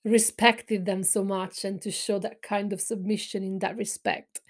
respected 0.05 0.85
them 0.85 1.03
so 1.03 1.23
much 1.23 1.65
and 1.65 1.81
to 1.81 1.91
show 1.91 2.19
that 2.19 2.41
kind 2.41 2.71
of 2.71 2.79
submission 2.79 3.43
in 3.43 3.59
that 3.59 3.75
respect 3.75 4.41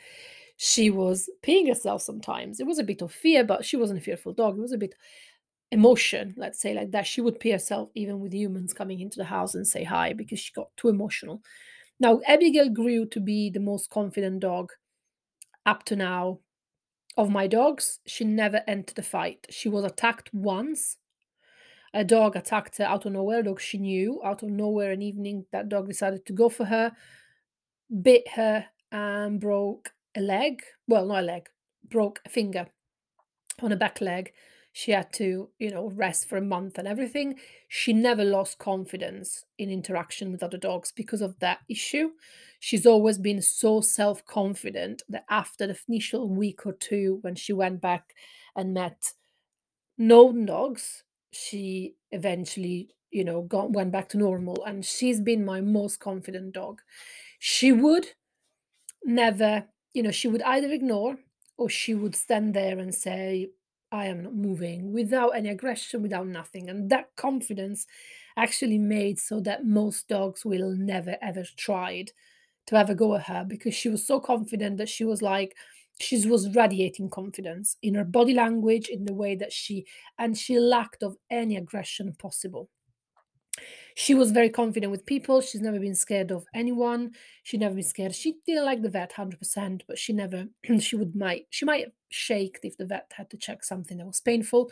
she 0.62 0.90
was 0.90 1.30
peeing 1.42 1.70
herself 1.70 2.02
sometimes. 2.02 2.60
It 2.60 2.68
was 2.68 2.80
a 2.80 2.84
bit 2.84 3.02
of 3.02 3.14
fear 3.14 3.46
but 3.46 3.64
she 3.64 3.78
wasn't 3.78 4.00
a 4.00 4.04
fearful 4.04 4.34
dog. 4.34 4.58
It 4.58 4.62
was 4.62 4.74
a 4.74 4.78
bit 4.78 4.94
emotion 5.72 6.34
let's 6.36 6.60
say 6.60 6.74
like 6.74 6.92
that. 6.92 7.08
She 7.08 7.22
would 7.22 7.40
pee 7.40 7.52
herself 7.52 7.90
even 7.96 8.20
with 8.20 8.34
humans 8.34 8.74
coming 8.74 9.00
into 9.00 9.18
the 9.18 9.24
house 9.24 9.56
and 9.56 9.66
say 9.66 9.86
hi 9.86 10.12
because 10.12 10.38
she 10.38 10.52
got 10.52 10.68
too 10.76 10.90
emotional. 10.90 11.42
Now 12.02 12.20
abigail 12.28 12.68
grew 12.68 13.06
to 13.06 13.22
be 13.22 13.50
the 13.50 13.62
most 13.62 13.90
confident 13.90 14.42
dog 14.42 14.74
up 15.66 15.86
to 15.86 15.96
now 15.96 16.40
of 17.16 17.30
my 17.30 17.48
dogs. 17.48 18.00
She 18.06 18.26
never 18.26 18.62
entered 18.68 19.00
a 19.00 19.04
fight. 19.04 19.48
She 19.50 19.70
was 19.70 19.86
attacked 19.86 20.30
once. 20.34 20.98
A 21.94 22.04
dog 22.04 22.36
attacked 22.36 22.80
her 22.80 22.84
out 22.84 23.06
of 23.06 23.14
nowhere, 23.14 23.40
a 23.40 23.44
dog 23.44 23.62
she 23.62 23.78
knew 23.78 24.20
out 24.26 24.44
of 24.44 24.50
nowhere 24.50 24.92
an 24.92 25.02
evening. 25.02 25.46
That 25.54 25.70
dog 25.70 25.88
decided 25.88 26.26
to 26.26 26.34
go 26.34 26.50
for 26.50 26.66
her, 26.66 26.92
bit 28.02 28.28
her, 28.28 28.66
and 28.92 29.40
broke 29.40 29.94
a 30.16 30.22
leg. 30.22 30.62
Well, 30.88 31.06
not 31.06 31.20
a 31.24 31.26
leg, 31.26 31.50
broke 31.84 32.22
a 32.26 32.30
finger 32.30 32.68
on 33.62 33.72
a 33.72 33.78
back 33.78 34.02
leg. 34.02 34.32
She 34.72 34.92
had 34.92 35.12
to, 35.14 35.50
you 35.58 35.72
know, 35.72 35.90
rest 35.90 36.30
for 36.30 36.38
a 36.38 36.42
month 36.42 36.78
and 36.78 36.88
everything. 36.88 37.40
She 37.68 37.92
never 37.92 38.24
lost 38.24 38.60
confidence 38.60 39.46
in 39.58 39.72
interaction 39.72 40.32
with 40.32 40.44
other 40.44 40.58
dogs 40.58 40.92
because 40.96 41.22
of 41.22 41.40
that 41.40 41.60
issue. 41.68 42.12
She's 42.60 42.86
always 42.86 43.18
been 43.18 43.42
so 43.42 43.82
self 43.82 44.26
confident 44.26 45.02
that 45.10 45.26
after 45.30 45.66
the 45.66 45.78
initial 45.88 46.30
week 46.30 46.66
or 46.66 46.74
two, 46.74 47.18
when 47.22 47.36
she 47.36 47.52
went 47.52 47.82
back 47.82 48.14
and 48.56 48.74
met 48.74 49.14
known 49.98 50.46
dogs, 50.46 51.04
she 51.32 51.96
eventually 52.12 52.90
you 53.12 53.24
know 53.24 53.42
got 53.42 53.72
went 53.72 53.92
back 53.92 54.10
to 54.10 54.18
normal 54.18 54.64
and 54.66 54.86
she's 54.86 55.20
been 55.20 55.44
my 55.44 55.62
most 55.62 56.00
confident 56.00 56.54
dog 56.54 56.82
she 57.40 57.72
would 57.72 58.10
never 59.04 59.66
you 59.94 60.04
know 60.04 60.12
she 60.12 60.28
would 60.28 60.42
either 60.44 60.72
ignore 60.72 61.18
or 61.58 61.70
she 61.70 61.94
would 61.94 62.16
stand 62.16 62.54
there 62.54 62.80
and 62.80 62.94
say 62.94 63.50
i 63.92 64.06
am 64.06 64.24
not 64.24 64.36
moving 64.36 64.94
without 64.94 65.30
any 65.30 65.50
aggression 65.50 66.02
without 66.02 66.28
nothing 66.28 66.70
and 66.70 66.90
that 66.90 67.10
confidence 67.16 67.88
actually 68.38 68.78
made 68.78 69.20
so 69.20 69.40
that 69.40 69.66
most 69.66 70.08
dogs 70.08 70.46
will 70.46 70.72
never 70.76 71.18
ever 71.22 71.44
tried 71.58 72.12
to 72.68 72.76
ever 72.76 72.94
go 72.94 73.16
at 73.16 73.24
her 73.24 73.44
because 73.48 73.74
she 73.74 73.90
was 73.90 74.06
so 74.06 74.20
confident 74.20 74.78
that 74.78 74.90
she 74.90 75.04
was 75.04 75.22
like 75.22 75.56
she 76.00 76.26
was 76.28 76.56
radiating 76.56 77.10
confidence 77.10 77.76
in 77.82 77.96
her 77.96 78.06
body 78.06 78.34
language 78.34 78.88
in 78.88 79.06
the 79.06 79.14
way 79.14 79.36
that 79.36 79.52
she 79.52 79.86
and 80.18 80.38
she 80.38 80.60
lacked 80.60 81.04
of 81.04 81.18
any 81.30 81.58
aggression 81.58 82.14
possible 82.20 82.70
she 84.00 84.16
was 84.16 84.32
very 84.32 84.50
confident 84.50 84.92
with 84.92 85.06
people. 85.06 85.42
She's 85.42 85.60
never 85.60 85.78
been 85.78 85.94
scared 85.94 86.32
of 86.32 86.46
anyone. 86.54 87.12
She 87.44 87.58
never 87.58 87.76
been 87.76 87.84
scared. 87.84 88.16
She 88.16 88.38
didn't 88.46 88.64
like 88.64 88.82
the 88.82 88.90
vet 88.90 89.12
100% 89.12 89.82
but 89.90 89.98
she 89.98 90.14
never 90.14 90.46
she 90.80 90.96
would 90.96 91.18
might 91.18 91.48
she 91.50 91.66
might 91.66 91.88
shake 92.10 92.60
if 92.64 92.78
the 92.78 92.86
vet 92.86 93.12
had 93.14 93.30
to 93.32 93.38
check 93.38 93.62
something 93.62 93.98
that 93.98 94.08
was 94.08 94.22
painful 94.22 94.72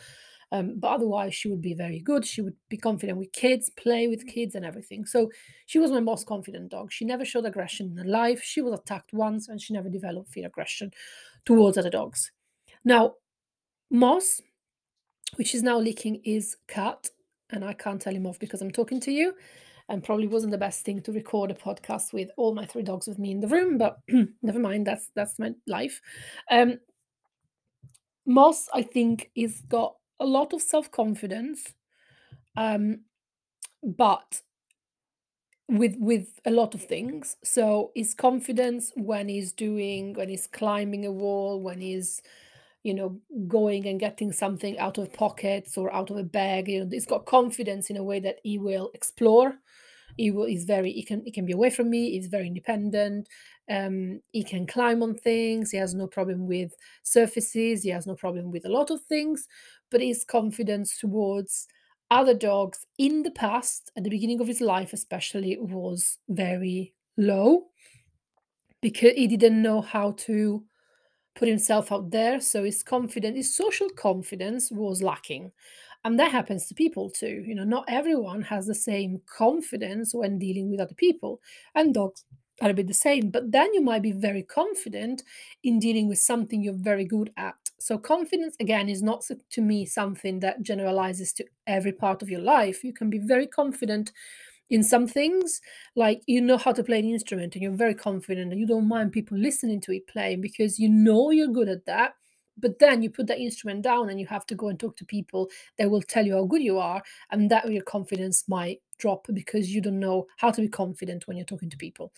um, 0.50 0.80
but 0.80 0.88
otherwise 0.88 1.34
she 1.34 1.48
would 1.48 1.60
be 1.60 1.74
very 1.74 2.00
good. 2.00 2.24
She 2.24 2.40
would 2.40 2.56
be 2.70 2.78
confident 2.78 3.18
with 3.18 3.30
kids 3.32 3.68
play 3.68 4.08
with 4.08 4.26
kids 4.26 4.54
and 4.54 4.64
everything. 4.64 5.04
So 5.04 5.30
she 5.66 5.78
was 5.78 5.90
my 5.90 6.00
most 6.00 6.26
confident 6.26 6.70
dog. 6.70 6.90
She 6.90 7.04
never 7.04 7.26
showed 7.26 7.44
aggression 7.44 7.90
in 7.90 7.98
her 7.98 8.10
life. 8.10 8.42
She 8.42 8.62
was 8.62 8.80
attacked 8.80 9.12
once 9.12 9.48
and 9.50 9.60
she 9.60 9.74
never 9.74 9.90
developed 9.90 10.30
fear 10.30 10.46
aggression 10.46 10.90
towards 11.44 11.76
other 11.76 11.90
dogs. 11.90 12.32
Now 12.82 13.16
moss 13.90 14.40
which 15.36 15.54
is 15.54 15.62
now 15.62 15.78
licking 15.78 16.22
is 16.24 16.56
cat 16.66 17.10
and 17.50 17.64
i 17.64 17.72
can't 17.72 18.00
tell 18.00 18.14
him 18.14 18.26
off 18.26 18.38
because 18.38 18.62
i'm 18.62 18.70
talking 18.70 19.00
to 19.00 19.10
you 19.10 19.34
and 19.88 20.04
probably 20.04 20.26
wasn't 20.26 20.50
the 20.50 20.58
best 20.58 20.84
thing 20.84 21.00
to 21.00 21.12
record 21.12 21.50
a 21.50 21.54
podcast 21.54 22.12
with 22.12 22.30
all 22.36 22.54
my 22.54 22.66
three 22.66 22.82
dogs 22.82 23.06
with 23.06 23.18
me 23.18 23.30
in 23.30 23.40
the 23.40 23.48
room 23.48 23.78
but 23.78 24.00
never 24.42 24.58
mind 24.58 24.86
that's 24.86 25.10
that's 25.14 25.38
my 25.38 25.52
life. 25.66 26.00
Um 26.50 26.78
moss 28.26 28.68
i 28.74 28.82
think 28.82 29.30
is 29.34 29.62
got 29.68 29.96
a 30.20 30.26
lot 30.26 30.52
of 30.52 30.60
self-confidence 30.60 31.72
um 32.58 33.00
but 33.82 34.42
with 35.68 35.96
with 35.98 36.40
a 36.46 36.50
lot 36.50 36.74
of 36.74 36.82
things. 36.82 37.36
So 37.44 37.92
his 37.94 38.14
confidence 38.14 38.92
when 38.96 39.28
he's 39.28 39.52
doing 39.52 40.14
when 40.14 40.28
he's 40.28 40.46
climbing 40.46 41.04
a 41.04 41.12
wall 41.12 41.60
when 41.60 41.80
he's 41.80 42.22
you 42.88 42.94
know 42.94 43.20
going 43.46 43.86
and 43.86 44.00
getting 44.00 44.32
something 44.32 44.78
out 44.78 44.98
of 44.98 45.12
pockets 45.12 45.76
or 45.76 45.92
out 45.94 46.10
of 46.10 46.16
a 46.16 46.22
bag 46.22 46.68
you 46.68 46.80
know 46.80 46.88
he's 46.90 47.12
got 47.14 47.26
confidence 47.26 47.90
in 47.90 47.96
a 47.98 48.02
way 48.10 48.18
that 48.18 48.38
he 48.42 48.58
will 48.58 48.90
explore. 48.94 49.54
He 50.16 50.32
will 50.32 50.46
he's 50.46 50.64
very 50.64 50.90
he 50.90 51.04
can 51.04 51.22
he 51.24 51.30
can 51.30 51.46
be 51.46 51.52
away 51.52 51.70
from 51.70 51.90
me 51.90 52.10
he's 52.10 52.26
very 52.26 52.48
independent 52.48 53.28
um 53.70 54.20
he 54.32 54.42
can 54.42 54.66
climb 54.66 55.00
on 55.02 55.14
things 55.14 55.70
he 55.70 55.78
has 55.78 55.94
no 55.94 56.06
problem 56.08 56.48
with 56.48 56.72
surfaces 57.04 57.84
he 57.84 57.90
has 57.90 58.06
no 58.06 58.16
problem 58.16 58.50
with 58.50 58.64
a 58.64 58.74
lot 58.78 58.90
of 58.90 59.00
things 59.02 59.46
but 59.90 60.00
his 60.00 60.24
confidence 60.24 60.98
towards 60.98 61.68
other 62.10 62.34
dogs 62.34 62.86
in 62.96 63.22
the 63.22 63.30
past 63.30 63.92
at 63.96 64.02
the 64.02 64.10
beginning 64.10 64.40
of 64.40 64.48
his 64.48 64.60
life 64.60 64.92
especially 64.92 65.56
was 65.60 66.18
very 66.28 66.94
low 67.16 67.66
because 68.80 69.12
he 69.12 69.26
didn't 69.26 69.62
know 69.62 69.80
how 69.80 70.12
to 70.12 70.64
put 71.38 71.48
himself 71.48 71.92
out 71.92 72.10
there 72.10 72.40
so 72.40 72.64
his 72.64 72.82
confidence 72.82 73.36
his 73.36 73.54
social 73.56 73.88
confidence 73.90 74.70
was 74.72 75.02
lacking. 75.02 75.52
And 76.04 76.18
that 76.20 76.32
happens 76.32 76.66
to 76.68 76.74
people 76.74 77.10
too 77.10 77.44
you 77.46 77.54
know 77.54 77.64
not 77.64 77.84
everyone 77.88 78.42
has 78.42 78.66
the 78.66 78.74
same 78.74 79.20
confidence 79.26 80.14
when 80.14 80.38
dealing 80.38 80.70
with 80.70 80.80
other 80.80 80.94
people 80.94 81.40
and 81.74 81.94
dogs 81.94 82.24
are 82.60 82.70
a 82.70 82.74
bit 82.74 82.86
the 82.88 82.94
same 82.94 83.30
but 83.30 83.52
then 83.52 83.72
you 83.74 83.80
might 83.80 84.02
be 84.02 84.12
very 84.12 84.42
confident 84.42 85.22
in 85.62 85.78
dealing 85.78 86.08
with 86.08 86.18
something 86.18 86.62
you're 86.62 86.72
very 86.92 87.04
good 87.04 87.32
at. 87.36 87.54
So 87.78 87.98
confidence 87.98 88.56
again 88.60 88.88
is 88.88 89.02
not 89.02 89.24
to 89.50 89.60
me 89.60 89.86
something 89.86 90.40
that 90.40 90.62
generalizes 90.62 91.32
to 91.34 91.44
every 91.66 91.92
part 91.92 92.22
of 92.22 92.28
your 92.30 92.40
life. 92.40 92.82
You 92.82 92.92
can 92.92 93.10
be 93.10 93.18
very 93.18 93.46
confident 93.46 94.12
in 94.70 94.82
some 94.82 95.06
things 95.06 95.60
like 95.96 96.22
you 96.26 96.40
know 96.40 96.58
how 96.58 96.72
to 96.72 96.84
play 96.84 96.98
an 96.98 97.08
instrument 97.08 97.54
and 97.54 97.62
you're 97.62 97.72
very 97.72 97.94
confident 97.94 98.52
and 98.52 98.60
you 98.60 98.66
don't 98.66 98.88
mind 98.88 99.12
people 99.12 99.36
listening 99.36 99.80
to 99.80 99.92
you 99.92 100.02
playing 100.02 100.40
because 100.40 100.78
you 100.78 100.88
know 100.88 101.30
you're 101.30 101.48
good 101.48 101.68
at 101.68 101.86
that 101.86 102.14
but 102.60 102.78
then 102.78 103.02
you 103.02 103.10
put 103.10 103.26
that 103.28 103.38
instrument 103.38 103.82
down 103.82 104.10
and 104.10 104.20
you 104.20 104.26
have 104.26 104.46
to 104.46 104.54
go 104.54 104.68
and 104.68 104.78
talk 104.78 104.96
to 104.96 105.04
people 105.04 105.48
that 105.78 105.90
will 105.90 106.02
tell 106.02 106.26
you 106.26 106.34
how 106.34 106.44
good 106.44 106.62
you 106.62 106.78
are 106.78 107.02
and 107.30 107.50
that 107.50 107.70
your 107.70 107.82
confidence 107.82 108.44
might 108.48 108.80
drop 108.98 109.26
because 109.32 109.72
you 109.72 109.80
don't 109.80 110.00
know 110.00 110.26
how 110.38 110.50
to 110.50 110.60
be 110.60 110.68
confident 110.68 111.26
when 111.26 111.36
you're 111.36 111.46
talking 111.46 111.70
to 111.70 111.76
people. 111.76 112.12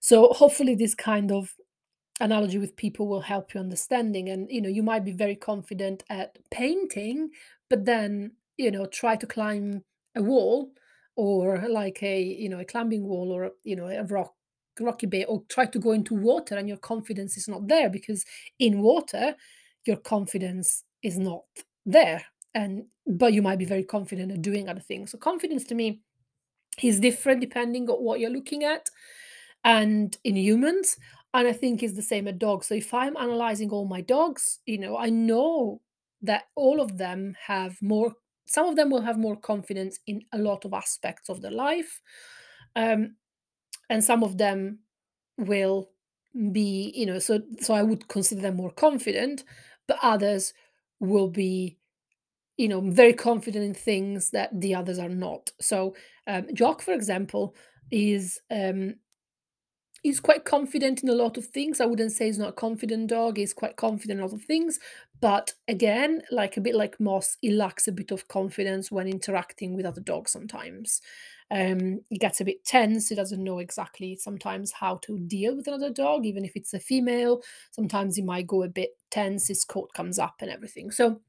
So 0.00 0.32
hopefully 0.32 0.74
this 0.74 0.94
kind 0.94 1.30
of 1.30 1.54
analogy 2.20 2.58
with 2.58 2.76
people 2.76 3.06
will 3.06 3.20
help 3.20 3.54
you 3.54 3.60
understanding 3.60 4.28
and 4.28 4.50
you 4.50 4.60
know 4.60 4.68
you 4.68 4.82
might 4.82 5.04
be 5.04 5.12
very 5.12 5.34
confident 5.34 6.04
at 6.10 6.38
painting 6.50 7.30
but 7.70 7.86
then 7.86 8.30
you 8.58 8.70
know 8.70 8.84
try 8.84 9.16
to 9.16 9.26
climb 9.26 9.82
a 10.16 10.22
wall 10.22 10.70
or 11.16 11.68
like 11.68 12.02
a 12.02 12.22
you 12.22 12.48
know 12.48 12.60
a 12.60 12.64
climbing 12.64 13.04
wall 13.04 13.32
or 13.32 13.52
you 13.64 13.76
know 13.76 13.86
a 13.86 14.04
rock 14.04 14.34
rocky 14.78 15.06
bit 15.06 15.26
or 15.28 15.42
try 15.48 15.66
to 15.66 15.78
go 15.78 15.92
into 15.92 16.14
water 16.14 16.56
and 16.56 16.68
your 16.68 16.78
confidence 16.78 17.36
is 17.36 17.48
not 17.48 17.66
there 17.68 17.90
because 17.90 18.24
in 18.58 18.80
water 18.80 19.34
your 19.84 19.96
confidence 19.96 20.84
is 21.02 21.18
not 21.18 21.42
there 21.84 22.24
and 22.54 22.84
but 23.06 23.32
you 23.32 23.42
might 23.42 23.58
be 23.58 23.64
very 23.64 23.84
confident 23.84 24.30
at 24.30 24.42
doing 24.42 24.68
other 24.68 24.80
things. 24.80 25.10
So 25.10 25.18
confidence 25.18 25.64
to 25.64 25.74
me 25.74 26.00
is 26.82 27.00
different 27.00 27.40
depending 27.40 27.88
on 27.88 27.96
what 27.96 28.20
you're 28.20 28.30
looking 28.30 28.64
at 28.64 28.88
and 29.64 30.16
in 30.24 30.36
humans 30.36 30.96
and 31.34 31.46
i 31.46 31.52
think 31.52 31.82
is 31.82 31.94
the 31.94 32.02
same 32.02 32.28
at 32.28 32.38
dogs. 32.38 32.68
So 32.68 32.74
if 32.74 32.94
i'm 32.94 33.16
analyzing 33.16 33.70
all 33.70 33.86
my 33.86 34.00
dogs 34.00 34.60
you 34.66 34.78
know 34.78 34.96
i 34.96 35.10
know 35.10 35.80
that 36.22 36.44
all 36.54 36.80
of 36.80 36.96
them 36.98 37.34
have 37.46 37.80
more 37.82 38.14
some 38.50 38.66
of 38.66 38.76
them 38.76 38.90
will 38.90 39.02
have 39.02 39.18
more 39.18 39.36
confidence 39.36 39.98
in 40.06 40.22
a 40.32 40.38
lot 40.38 40.64
of 40.64 40.72
aspects 40.72 41.28
of 41.28 41.40
their 41.40 41.50
life 41.50 42.00
um, 42.76 43.16
and 43.88 44.02
some 44.02 44.22
of 44.22 44.38
them 44.38 44.78
will 45.38 45.90
be 46.52 46.92
you 46.94 47.06
know 47.06 47.18
so 47.18 47.40
so 47.60 47.74
i 47.74 47.82
would 47.82 48.06
consider 48.08 48.40
them 48.40 48.56
more 48.56 48.70
confident 48.70 49.42
but 49.88 49.98
others 50.02 50.52
will 51.00 51.28
be 51.28 51.76
you 52.60 52.68
know 52.68 52.82
very 52.82 53.14
confident 53.14 53.64
in 53.64 53.72
things 53.72 54.30
that 54.30 54.50
the 54.60 54.74
others 54.74 54.98
are 54.98 55.08
not. 55.08 55.50
So 55.60 55.96
um, 56.26 56.46
jock 56.52 56.82
for 56.82 56.92
example 56.92 57.54
is 57.90 58.38
um, 58.50 58.96
he's 60.02 60.20
quite 60.20 60.44
confident 60.44 61.02
in 61.02 61.08
a 61.08 61.14
lot 61.14 61.36
of 61.36 61.46
things. 61.46 61.80
I 61.80 61.86
wouldn't 61.86 62.12
say 62.12 62.26
he's 62.26 62.38
not 62.38 62.50
a 62.50 62.52
confident 62.52 63.08
dog. 63.08 63.36
He's 63.36 63.52
quite 63.52 63.76
confident 63.76 64.18
in 64.18 64.24
a 64.24 64.26
lot 64.26 64.34
of 64.34 64.44
things. 64.44 64.78
But 65.20 65.52
again, 65.68 66.22
like 66.30 66.56
a 66.56 66.60
bit 66.60 66.74
like 66.74 66.98
Moss, 66.98 67.36
he 67.40 67.50
lacks 67.50 67.86
a 67.86 67.92
bit 67.92 68.10
of 68.10 68.28
confidence 68.28 68.90
when 68.90 69.06
interacting 69.06 69.76
with 69.76 69.84
other 69.84 70.00
dogs 70.00 70.30
sometimes. 70.30 71.02
Um, 71.50 72.00
he 72.08 72.16
gets 72.16 72.40
a 72.40 72.44
bit 72.44 72.64
tense. 72.64 73.08
He 73.08 73.14
doesn't 73.14 73.42
know 73.42 73.58
exactly 73.58 74.16
sometimes 74.16 74.72
how 74.72 74.96
to 75.02 75.18
deal 75.18 75.56
with 75.56 75.66
another 75.66 75.90
dog, 75.90 76.24
even 76.24 76.44
if 76.44 76.52
it's 76.54 76.72
a 76.72 76.80
female. 76.80 77.42
Sometimes 77.72 78.16
he 78.16 78.22
might 78.22 78.46
go 78.46 78.62
a 78.62 78.68
bit 78.68 78.90
tense, 79.10 79.48
his 79.48 79.64
coat 79.64 79.92
comes 79.92 80.18
up 80.18 80.36
and 80.40 80.50
everything. 80.50 80.90
So 80.90 81.20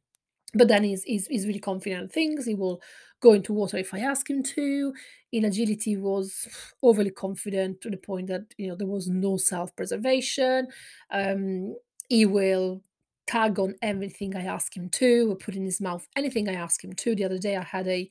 but 0.53 0.67
then 0.67 0.83
he's, 0.83 1.03
he's 1.03 1.27
he's 1.27 1.47
really 1.47 1.59
confident 1.59 2.03
in 2.03 2.09
things. 2.09 2.45
He 2.45 2.55
will 2.55 2.81
go 3.21 3.33
into 3.33 3.53
water 3.53 3.77
if 3.77 3.93
I 3.93 3.99
ask 3.99 4.29
him 4.29 4.43
to. 4.43 4.93
In 5.31 5.45
agility, 5.45 5.95
was 5.95 6.47
overly 6.83 7.11
confident 7.11 7.81
to 7.81 7.89
the 7.89 7.97
point 7.97 8.27
that 8.27 8.53
you 8.57 8.67
know 8.67 8.75
there 8.75 8.87
was 8.87 9.07
no 9.07 9.37
self 9.37 9.75
preservation. 9.75 10.67
Um, 11.09 11.75
he 12.09 12.25
will 12.25 12.83
tag 13.27 13.59
on 13.59 13.75
everything 13.81 14.35
I 14.35 14.43
ask 14.43 14.75
him 14.75 14.89
to, 14.89 15.31
or 15.31 15.35
put 15.35 15.55
in 15.55 15.63
his 15.63 15.79
mouth 15.79 16.05
anything 16.17 16.49
I 16.49 16.53
ask 16.53 16.83
him 16.83 16.93
to. 16.93 17.15
The 17.15 17.23
other 17.23 17.37
day, 17.37 17.55
I 17.55 17.63
had 17.63 17.87
a 17.87 18.09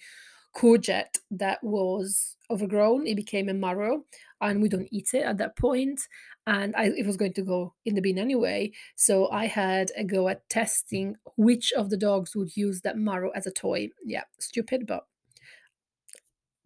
courgette 0.54 1.19
that 1.30 1.62
was 1.62 2.37
overgrown. 2.50 3.07
It 3.07 3.16
became 3.16 3.49
a 3.49 3.54
marrow, 3.54 4.04
and 4.40 4.61
we 4.61 4.69
don't 4.69 4.88
eat 4.90 5.11
it 5.14 5.23
at 5.23 5.38
that 5.38 5.57
point. 5.57 6.00
And 6.47 6.75
I, 6.76 6.87
it 6.87 7.07
was 7.07 7.16
going 7.16 7.35
to 7.35 7.42
go 7.42 7.75
in 7.85 7.95
the 7.95 8.00
bin 8.00 8.19
anyway. 8.19 8.73
So 8.97 9.30
I 9.30 9.47
had 9.47 9.92
a 9.97 10.04
go 10.04 10.28
at 10.28 10.49
testing 10.49 11.16
which 11.37 11.73
of 11.73 11.90
the 11.90 11.97
dogs 11.97 12.35
would 12.35 12.57
use 12.57 12.80
that 12.80 12.97
marrow 12.97 13.30
as 13.35 13.47
a 13.47 13.52
toy. 13.52 13.90
Yeah, 14.04 14.25
stupid, 14.38 14.87
but 14.87 15.04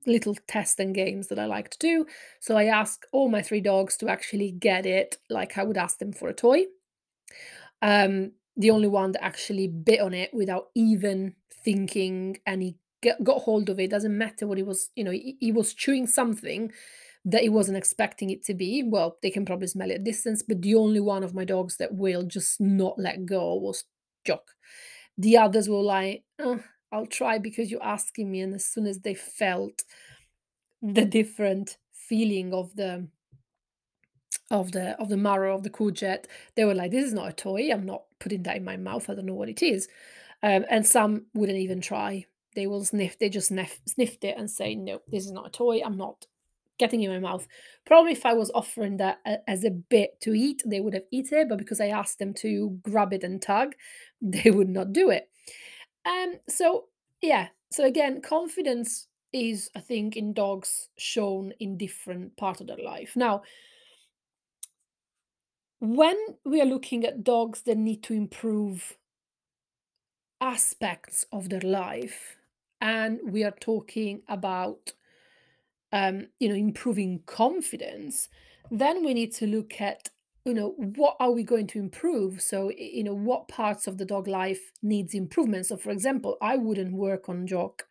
little 0.06 0.36
tests 0.46 0.78
and 0.78 0.94
games 0.94 1.28
that 1.28 1.38
I 1.38 1.46
like 1.46 1.70
to 1.70 1.78
do. 1.78 2.06
So 2.40 2.56
I 2.56 2.64
asked 2.64 3.06
all 3.12 3.28
my 3.28 3.42
three 3.42 3.60
dogs 3.60 3.96
to 3.98 4.08
actually 4.08 4.52
get 4.52 4.86
it 4.86 5.16
like 5.30 5.58
I 5.58 5.64
would 5.64 5.78
ask 5.78 5.98
them 5.98 6.12
for 6.12 6.28
a 6.28 6.34
toy. 6.34 6.64
Um, 7.82 8.32
the 8.56 8.70
only 8.70 8.88
one 8.88 9.12
that 9.12 9.24
actually 9.24 9.68
bit 9.68 10.00
on 10.00 10.14
it 10.14 10.32
without 10.32 10.66
even 10.74 11.34
thinking 11.64 12.38
he 12.46 12.76
get, 13.04 13.22
got 13.22 13.42
hold 13.42 13.68
of 13.68 13.78
it. 13.78 13.90
Doesn't 13.90 14.18
matter 14.18 14.46
what 14.46 14.58
he 14.58 14.64
was, 14.64 14.90
you 14.96 15.04
know, 15.04 15.12
he, 15.12 15.36
he 15.38 15.52
was 15.52 15.74
chewing 15.74 16.06
something 16.06 16.72
that 17.24 17.42
he 17.42 17.48
wasn't 17.48 17.78
expecting 17.78 18.30
it 18.30 18.44
to 18.44 18.54
be. 18.54 18.82
Well, 18.82 19.16
they 19.22 19.30
can 19.30 19.44
probably 19.44 19.68
smell 19.68 19.90
it 19.90 19.94
at 19.94 20.04
distance, 20.04 20.42
but 20.42 20.60
the 20.62 20.74
only 20.74 21.00
one 21.00 21.22
of 21.22 21.34
my 21.34 21.44
dogs 21.44 21.76
that 21.76 21.94
will 21.94 22.22
just 22.24 22.60
not 22.60 22.98
let 22.98 23.24
go 23.24 23.54
was 23.54 23.84
Jock. 24.26 24.50
The 25.18 25.36
others 25.36 25.68
were 25.68 25.82
like, 25.82 26.24
"Oh, 26.38 26.60
I'll 26.90 27.06
try 27.06 27.38
because 27.38 27.70
you're 27.70 27.82
asking 27.96 28.30
me. 28.30 28.40
And 28.40 28.54
as 28.54 28.66
soon 28.66 28.86
as 28.86 29.00
they 29.00 29.14
felt 29.14 29.84
the 30.82 31.04
different 31.04 31.76
feeling 31.92 32.52
of 32.54 32.74
the 32.76 33.08
of 34.50 34.72
the 34.72 34.98
of 35.00 35.08
the 35.08 35.16
marrow 35.16 35.54
of 35.54 35.62
the 35.62 35.70
courgette, 35.70 36.26
they 36.56 36.64
were 36.64 36.74
like, 36.74 36.90
"This 36.90 37.06
is 37.06 37.14
not 37.14 37.28
a 37.28 37.32
toy. 37.32 37.70
I'm 37.70 37.86
not 37.86 38.04
putting 38.18 38.42
that 38.44 38.56
in 38.56 38.64
my 38.64 38.76
mouth. 38.76 39.08
I 39.08 39.14
don't 39.14 39.26
know 39.26 39.34
what 39.34 39.48
it 39.48 39.62
is." 39.62 39.88
Um, 40.42 40.64
and 40.68 40.86
some 40.86 41.26
wouldn't 41.34 41.58
even 41.58 41.80
try. 41.80 42.26
They 42.54 42.66
will 42.66 42.84
sniff. 42.84 43.18
They 43.18 43.28
just 43.28 43.48
sniff, 43.48 43.80
sniffed 43.86 44.24
it 44.24 44.36
and 44.38 44.50
say, 44.50 44.74
"No, 44.74 45.00
this 45.08 45.24
is 45.24 45.32
not 45.32 45.46
a 45.46 45.50
toy. 45.50 45.80
I'm 45.84 45.96
not 45.96 46.26
getting 46.78 47.02
in 47.02 47.10
my 47.10 47.18
mouth." 47.18 47.46
Probably 47.84 48.12
if 48.12 48.26
I 48.26 48.34
was 48.34 48.50
offering 48.54 48.96
that 48.98 49.20
as 49.46 49.64
a 49.64 49.70
bit 49.70 50.20
to 50.22 50.34
eat, 50.34 50.62
they 50.64 50.80
would 50.80 50.94
have 50.94 51.06
eaten 51.10 51.38
it. 51.38 51.48
But 51.48 51.58
because 51.58 51.80
I 51.80 51.88
asked 51.88 52.18
them 52.18 52.34
to 52.34 52.78
grab 52.82 53.12
it 53.12 53.24
and 53.24 53.40
tug, 53.40 53.74
they 54.22 54.50
would 54.50 54.68
not 54.68 54.92
do 54.92 55.10
it. 55.10 55.28
Um. 56.04 56.34
So 56.48 56.86
yeah. 57.20 57.48
So 57.70 57.84
again, 57.84 58.20
confidence 58.20 59.08
is, 59.32 59.68
I 59.74 59.80
think, 59.80 60.16
in 60.16 60.32
dogs 60.32 60.88
shown 60.96 61.52
in 61.58 61.76
different 61.76 62.36
part 62.36 62.60
of 62.60 62.68
their 62.68 62.78
life. 62.78 63.16
Now, 63.16 63.42
when 65.80 66.16
we 66.44 66.62
are 66.62 66.66
looking 66.66 67.04
at 67.04 67.24
dogs 67.24 67.62
that 67.62 67.76
need 67.76 68.02
to 68.04 68.14
improve 68.14 68.96
aspects 70.40 71.26
of 71.32 71.48
their 71.48 71.60
life 71.60 72.36
and 72.80 73.20
we 73.24 73.44
are 73.44 73.54
talking 73.60 74.22
about 74.28 74.92
um, 75.92 76.26
you 76.40 76.48
know 76.48 76.54
improving 76.54 77.20
confidence 77.26 78.28
then 78.70 79.04
we 79.04 79.14
need 79.14 79.32
to 79.32 79.46
look 79.46 79.80
at 79.80 80.10
you 80.44 80.52
know 80.52 80.74
what 80.76 81.16
are 81.20 81.30
we 81.30 81.42
going 81.42 81.66
to 81.68 81.78
improve? 81.78 82.42
So 82.42 82.70
you 82.76 83.02
know 83.02 83.14
what 83.14 83.48
parts 83.48 83.86
of 83.86 83.96
the 83.96 84.04
dog 84.04 84.28
life 84.28 84.72
needs 84.82 85.14
improvement? 85.14 85.66
So 85.66 85.76
for 85.76 85.90
example 85.90 86.36
i 86.42 86.56
wouldn't 86.56 86.92
work 86.92 87.28
on 87.28 87.46
jock 87.46 87.84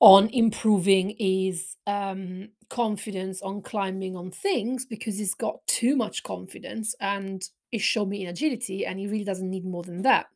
on 0.00 0.28
improving 0.28 1.16
his 1.18 1.76
um, 1.86 2.50
confidence 2.68 3.42
on 3.42 3.62
climbing 3.62 4.16
on 4.16 4.30
things 4.30 4.86
because 4.86 5.18
he's 5.18 5.34
got 5.34 5.66
too 5.66 5.96
much 5.96 6.22
confidence 6.22 6.94
and 7.00 7.48
is 7.72 7.82
showing 7.82 8.10
me 8.10 8.22
in 8.22 8.28
agility 8.28 8.86
and 8.86 9.00
he 9.00 9.08
really 9.08 9.24
doesn't 9.24 9.50
need 9.50 9.64
more 9.64 9.82
than 9.82 10.02
that. 10.02 10.26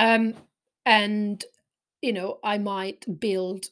Um, 0.00 0.34
and 0.84 1.44
you 2.02 2.12
know, 2.12 2.38
I 2.42 2.58
might 2.58 3.04
build 3.20 3.66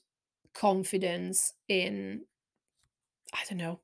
confidence 0.54 1.52
in, 1.68 2.22
I 3.32 3.38
don't 3.48 3.58
know, 3.58 3.80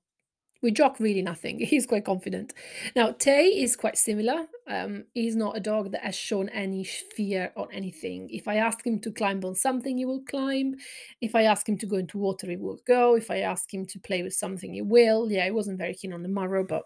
with 0.63 0.75
Jock, 0.75 1.01
really 1.01 1.23
nothing. 1.23 1.59
He's 1.61 1.87
quite 1.87 2.05
confident. 2.05 2.55
Now, 2.95 3.11
Tay 3.13 3.47
is 3.47 3.77
quite 3.77 3.99
similar. 3.99 4.47
Um, 4.69 5.05
he's 5.13 5.35
not 5.35 5.57
a 5.57 5.61
dog 5.61 5.91
that 5.91 6.03
has 6.03 6.15
shown 6.15 6.49
any 6.51 6.85
fear 6.85 7.53
on 7.57 7.67
anything. 7.73 8.31
If 8.31 8.47
I 8.47 8.57
ask 8.57 8.87
him 8.87 9.01
to 9.01 9.11
climb 9.11 9.45
on 9.45 9.57
something, 9.57 9.99
he 9.99 10.05
will 10.05 10.23
climb. 10.23 10.77
If 11.21 11.35
I 11.35 11.43
ask 11.43 11.69
him 11.69 11.77
to 11.79 11.87
go 11.87 11.97
into 11.97 12.19
water, 12.19 12.49
he 12.49 12.57
will 12.57 12.79
go. 12.87 13.17
If 13.17 13.29
I 13.29 13.39
ask 13.39 13.75
him 13.75 13.87
to 13.87 13.99
play 13.99 14.23
with 14.23 14.35
something, 14.35 14.73
he 14.73 14.81
will. 14.81 15.31
Yeah, 15.33 15.45
he 15.47 15.51
wasn't 15.51 15.79
very 15.79 15.95
keen 15.95 16.13
on 16.13 16.23
the 16.23 16.29
marrow, 16.29 16.65
but 16.65 16.85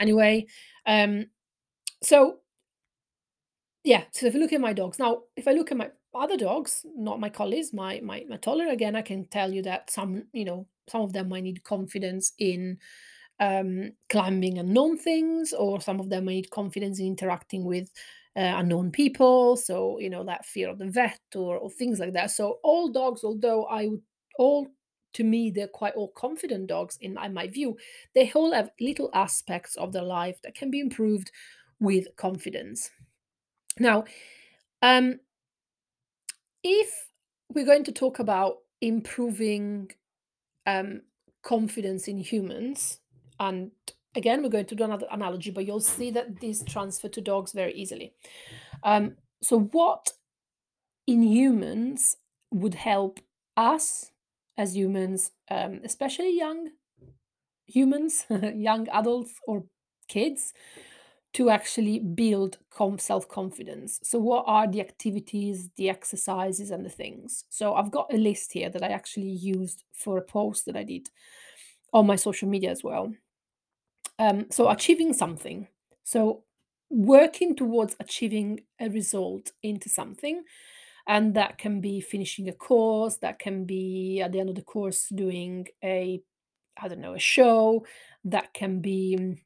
anyway. 0.00 0.46
Um, 0.86 1.26
so 2.02 2.38
yeah, 3.84 4.04
so 4.12 4.26
if 4.26 4.34
you 4.34 4.40
look 4.40 4.54
at 4.54 4.62
my 4.62 4.72
dogs 4.72 4.98
now, 4.98 5.24
if 5.36 5.46
I 5.46 5.52
look 5.52 5.70
at 5.70 5.76
my 5.76 5.90
other 6.14 6.36
dogs, 6.36 6.84
not 6.96 7.20
my 7.20 7.28
collies, 7.28 7.72
my 7.72 8.00
my 8.00 8.24
my 8.28 8.36
toddler, 8.36 8.68
again, 8.68 8.96
I 8.96 9.02
can 9.02 9.26
tell 9.26 9.52
you 9.52 9.62
that 9.62 9.90
some, 9.90 10.24
you 10.32 10.44
know, 10.44 10.66
some 10.88 11.02
of 11.02 11.12
them 11.12 11.28
might 11.28 11.44
need 11.44 11.64
confidence 11.64 12.32
in 12.38 12.78
um, 13.40 13.92
climbing 14.08 14.58
unknown 14.58 14.98
things, 14.98 15.52
or 15.52 15.80
some 15.80 16.00
of 16.00 16.10
them 16.10 16.26
might 16.26 16.32
need 16.32 16.50
confidence 16.50 17.00
in 17.00 17.06
interacting 17.06 17.64
with 17.64 17.90
uh, 18.36 18.54
unknown 18.56 18.90
people. 18.90 19.56
So 19.56 19.98
you 19.98 20.10
know 20.10 20.24
that 20.24 20.46
fear 20.46 20.68
of 20.70 20.78
the 20.78 20.86
vet 20.90 21.20
or 21.34 21.56
or 21.58 21.70
things 21.70 21.98
like 21.98 22.12
that. 22.12 22.30
So 22.30 22.58
all 22.62 22.90
dogs, 22.92 23.24
although 23.24 23.64
I 23.66 23.86
would 23.86 24.02
all 24.38 24.68
to 25.14 25.24
me 25.24 25.50
they're 25.50 25.68
quite 25.68 25.94
all 25.94 26.08
confident 26.08 26.66
dogs 26.66 26.98
in 27.00 27.14
my, 27.14 27.28
my 27.28 27.46
view, 27.46 27.76
they 28.14 28.30
all 28.32 28.52
have 28.52 28.70
little 28.80 29.10
aspects 29.14 29.76
of 29.76 29.92
their 29.92 30.02
life 30.02 30.40
that 30.42 30.54
can 30.54 30.70
be 30.70 30.80
improved 30.80 31.30
with 31.80 32.06
confidence. 32.16 32.90
Now, 33.78 34.04
um, 34.82 35.20
if 36.64 37.08
we're 37.52 37.66
going 37.66 37.84
to 37.84 37.92
talk 37.92 38.18
about 38.18 38.56
improving 38.80 39.90
um, 40.66 41.02
confidence 41.44 42.08
in 42.08 42.18
humans, 42.18 42.98
and 43.38 43.70
again, 44.16 44.42
we're 44.42 44.48
going 44.48 44.66
to 44.66 44.74
do 44.74 44.84
another 44.84 45.06
analogy, 45.12 45.50
but 45.50 45.66
you'll 45.66 45.80
see 45.80 46.10
that 46.10 46.40
this 46.40 46.64
transfer 46.64 47.08
to 47.08 47.20
dogs 47.20 47.52
very 47.52 47.74
easily. 47.74 48.14
Um, 48.82 49.16
so, 49.42 49.60
what 49.60 50.12
in 51.06 51.22
humans 51.22 52.16
would 52.50 52.74
help 52.74 53.20
us 53.56 54.10
as 54.56 54.76
humans, 54.76 55.32
um, 55.50 55.80
especially 55.84 56.36
young 56.36 56.70
humans, 57.66 58.24
young 58.54 58.88
adults 58.88 59.34
or 59.46 59.64
kids, 60.08 60.52
to 61.34 61.50
actually 61.50 61.98
build 61.98 62.58
self-confidence. 62.98 64.00
So 64.02 64.18
what 64.18 64.44
are 64.46 64.66
the 64.66 64.80
activities, 64.80 65.68
the 65.76 65.90
exercises 65.90 66.70
and 66.70 66.84
the 66.84 66.90
things? 66.90 67.44
So 67.50 67.74
I've 67.74 67.90
got 67.90 68.12
a 68.12 68.16
list 68.16 68.52
here 68.52 68.70
that 68.70 68.82
I 68.82 68.88
actually 68.88 69.30
used 69.30 69.84
for 69.92 70.16
a 70.16 70.22
post 70.22 70.64
that 70.66 70.76
I 70.76 70.84
did 70.84 71.08
on 71.92 72.06
my 72.06 72.16
social 72.16 72.48
media 72.48 72.70
as 72.70 72.82
well. 72.82 73.12
Um, 74.18 74.46
so 74.50 74.68
achieving 74.68 75.12
something. 75.12 75.68
So 76.04 76.44
working 76.88 77.56
towards 77.56 77.96
achieving 77.98 78.60
a 78.80 78.88
result 78.88 79.52
into 79.62 79.88
something. 79.88 80.44
And 81.06 81.34
that 81.34 81.58
can 81.58 81.80
be 81.80 82.00
finishing 82.00 82.48
a 82.48 82.52
course, 82.52 83.18
that 83.18 83.38
can 83.38 83.64
be 83.64 84.22
at 84.22 84.32
the 84.32 84.40
end 84.40 84.48
of 84.48 84.54
the 84.54 84.62
course 84.62 85.08
doing 85.08 85.66
a, 85.82 86.22
I 86.80 86.88
don't 86.88 87.00
know, 87.00 87.14
a 87.14 87.18
show, 87.18 87.84
that 88.24 88.54
can 88.54 88.80
be 88.80 89.42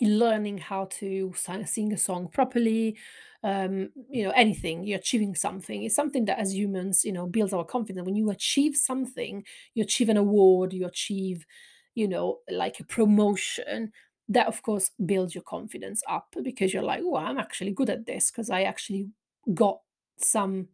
learning 0.00 0.58
how 0.58 0.86
to 0.86 1.32
sing 1.64 1.92
a 1.92 1.98
song 1.98 2.28
properly 2.28 2.96
um, 3.42 3.90
you 4.10 4.24
know 4.24 4.32
anything 4.34 4.84
you're 4.84 4.98
achieving 4.98 5.34
something. 5.34 5.84
It's 5.84 5.94
something 5.94 6.24
that 6.24 6.38
as 6.38 6.54
humans 6.54 7.04
you 7.04 7.12
know 7.12 7.26
builds 7.26 7.52
our 7.52 7.64
confidence. 7.64 8.04
When 8.04 8.16
you 8.16 8.30
achieve 8.30 8.76
something 8.76 9.44
you 9.74 9.82
achieve 9.84 10.08
an 10.08 10.16
award 10.16 10.72
you 10.72 10.86
achieve 10.86 11.46
you 11.94 12.08
know 12.08 12.40
like 12.50 12.80
a 12.80 12.84
promotion 12.84 13.92
that 14.28 14.48
of 14.48 14.62
course 14.62 14.90
builds 15.04 15.34
your 15.34 15.44
confidence 15.44 16.02
up 16.08 16.34
because 16.42 16.74
you're 16.74 16.82
like 16.82 17.00
oh 17.04 17.14
i'm 17.16 17.38
actually 17.38 17.70
good 17.70 17.88
at 17.88 18.06
this 18.06 18.28
because 18.30 18.50
i 18.50 18.62
actually 18.62 19.08
got 19.54 19.78
some 20.18 20.66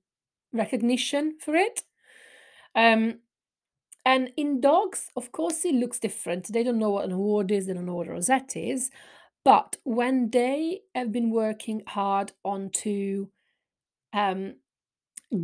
recognition 0.52 1.36
for 1.40 1.54
it. 1.54 1.82
Um 2.74 3.20
And 4.04 4.32
in 4.36 4.60
dogs, 4.60 5.10
of 5.16 5.30
course, 5.32 5.64
it 5.64 5.74
looks 5.74 5.98
different. 5.98 6.52
They 6.52 6.64
don't 6.64 6.78
know 6.78 6.90
what 6.90 7.04
an 7.04 7.12
award 7.12 7.50
is, 7.50 7.66
they 7.66 7.74
don't 7.74 7.86
know 7.86 7.94
what 7.94 8.08
a 8.08 8.12
rosette 8.12 8.56
is. 8.56 8.90
But 9.44 9.76
when 9.84 10.30
they 10.30 10.80
have 10.94 11.12
been 11.12 11.30
working 11.30 11.82
hard 11.86 12.32
onto 12.44 13.28
um, 14.12 14.54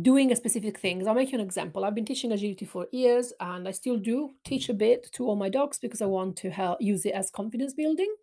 doing 0.01 0.31
a 0.31 0.35
specific 0.35 0.79
things, 0.79 1.07
I'll 1.07 1.13
make 1.15 1.31
you 1.31 1.39
an 1.39 1.45
example. 1.45 1.83
I've 1.83 1.95
been 1.95 2.05
teaching 2.05 2.31
agility 2.31 2.65
for 2.65 2.87
years, 2.91 3.33
and 3.39 3.67
I 3.67 3.71
still 3.71 3.97
do 3.97 4.31
teach 4.45 4.69
a 4.69 4.73
bit 4.73 5.09
to 5.13 5.25
all 5.25 5.35
my 5.35 5.49
dogs 5.49 5.79
because 5.79 6.01
I 6.01 6.05
want 6.05 6.37
to 6.37 6.49
help 6.49 6.81
use 6.81 7.05
it 7.05 7.13
as 7.13 7.31
confidence 7.31 7.73
building. 7.73 8.13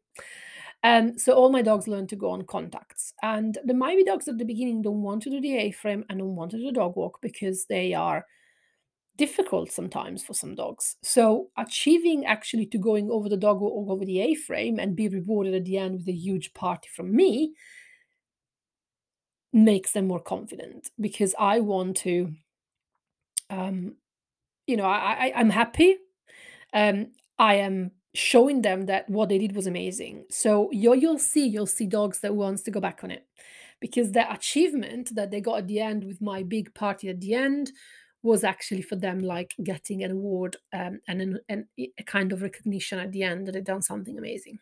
Um, 0.82 1.18
so 1.18 1.32
all 1.32 1.50
my 1.50 1.62
dogs 1.62 1.88
learn 1.88 2.06
to 2.08 2.16
go 2.16 2.30
on 2.30 2.42
contacts, 2.42 3.12
and 3.22 3.58
the 3.64 3.74
might 3.74 4.04
dogs 4.06 4.28
at 4.28 4.38
the 4.38 4.44
beginning 4.44 4.82
don't 4.82 5.02
want 5.02 5.22
to 5.22 5.30
do 5.30 5.40
the 5.40 5.56
A-frame 5.56 6.04
and 6.08 6.18
don't 6.18 6.36
want 6.36 6.52
to 6.52 6.58
do 6.58 6.66
the 6.66 6.72
dog 6.72 6.96
walk 6.96 7.18
because 7.20 7.66
they 7.66 7.92
are 7.94 8.24
difficult 9.16 9.72
sometimes 9.72 10.22
for 10.22 10.34
some 10.34 10.54
dogs. 10.54 10.96
So 11.02 11.48
achieving 11.56 12.24
actually 12.24 12.66
to 12.66 12.78
going 12.78 13.10
over 13.10 13.28
the 13.28 13.36
dog 13.36 13.62
or 13.62 13.92
over 13.92 14.04
the 14.04 14.20
A-frame 14.20 14.78
and 14.78 14.96
be 14.96 15.08
rewarded 15.08 15.54
at 15.54 15.64
the 15.64 15.78
end 15.78 15.96
with 15.96 16.08
a 16.08 16.12
huge 16.12 16.54
party 16.54 16.88
from 16.94 17.14
me 17.14 17.54
makes 19.52 19.92
them 19.92 20.06
more 20.06 20.20
confident 20.20 20.90
because 21.00 21.34
I 21.38 21.60
want 21.60 21.96
to 21.98 22.32
um 23.48 23.94
you 24.66 24.76
know 24.76 24.84
I, 24.84 25.28
I 25.28 25.32
I'm 25.36 25.50
happy 25.50 25.96
um 26.74 27.12
I 27.38 27.54
am 27.54 27.92
showing 28.12 28.62
them 28.62 28.86
that 28.86 29.08
what 29.08 29.28
they 29.28 29.38
did 29.38 29.54
was 29.54 29.66
amazing. 29.66 30.24
So 30.30 30.70
you 30.72 30.94
you'll 30.94 31.18
see 31.18 31.46
you'll 31.46 31.66
see 31.66 31.86
dogs 31.86 32.20
that 32.20 32.34
wants 32.34 32.62
to 32.62 32.70
go 32.70 32.80
back 32.80 33.02
on 33.02 33.10
it 33.10 33.26
because 33.80 34.12
the 34.12 34.30
achievement 34.32 35.14
that 35.14 35.30
they 35.30 35.40
got 35.40 35.58
at 35.58 35.68
the 35.68 35.80
end 35.80 36.04
with 36.04 36.20
my 36.20 36.42
big 36.42 36.74
party 36.74 37.08
at 37.08 37.20
the 37.20 37.34
end 37.34 37.72
was 38.26 38.44
actually 38.44 38.82
for 38.82 38.96
them 38.96 39.20
like 39.20 39.54
getting 39.62 40.02
an 40.02 40.10
award 40.10 40.56
um, 40.72 41.00
and 41.08 41.22
an, 41.22 41.38
an, 41.48 41.68
a 41.78 42.02
kind 42.04 42.32
of 42.32 42.42
recognition 42.42 42.98
at 42.98 43.12
the 43.12 43.22
end 43.22 43.46
that 43.46 43.52
they've 43.52 43.64
done 43.64 43.82
something 43.82 44.18
amazing. 44.18 44.58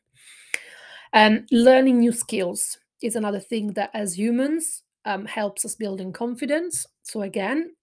Um, 1.12 1.46
learning 1.50 2.00
new 2.00 2.12
skills 2.12 2.78
is 3.02 3.16
another 3.16 3.40
thing 3.40 3.72
that 3.72 3.90
as 3.94 4.18
humans 4.18 4.82
um, 5.04 5.26
helps 5.26 5.64
us 5.64 5.74
building 5.74 6.12
confidence. 6.12 6.86
So 7.02 7.22
again, 7.22 7.74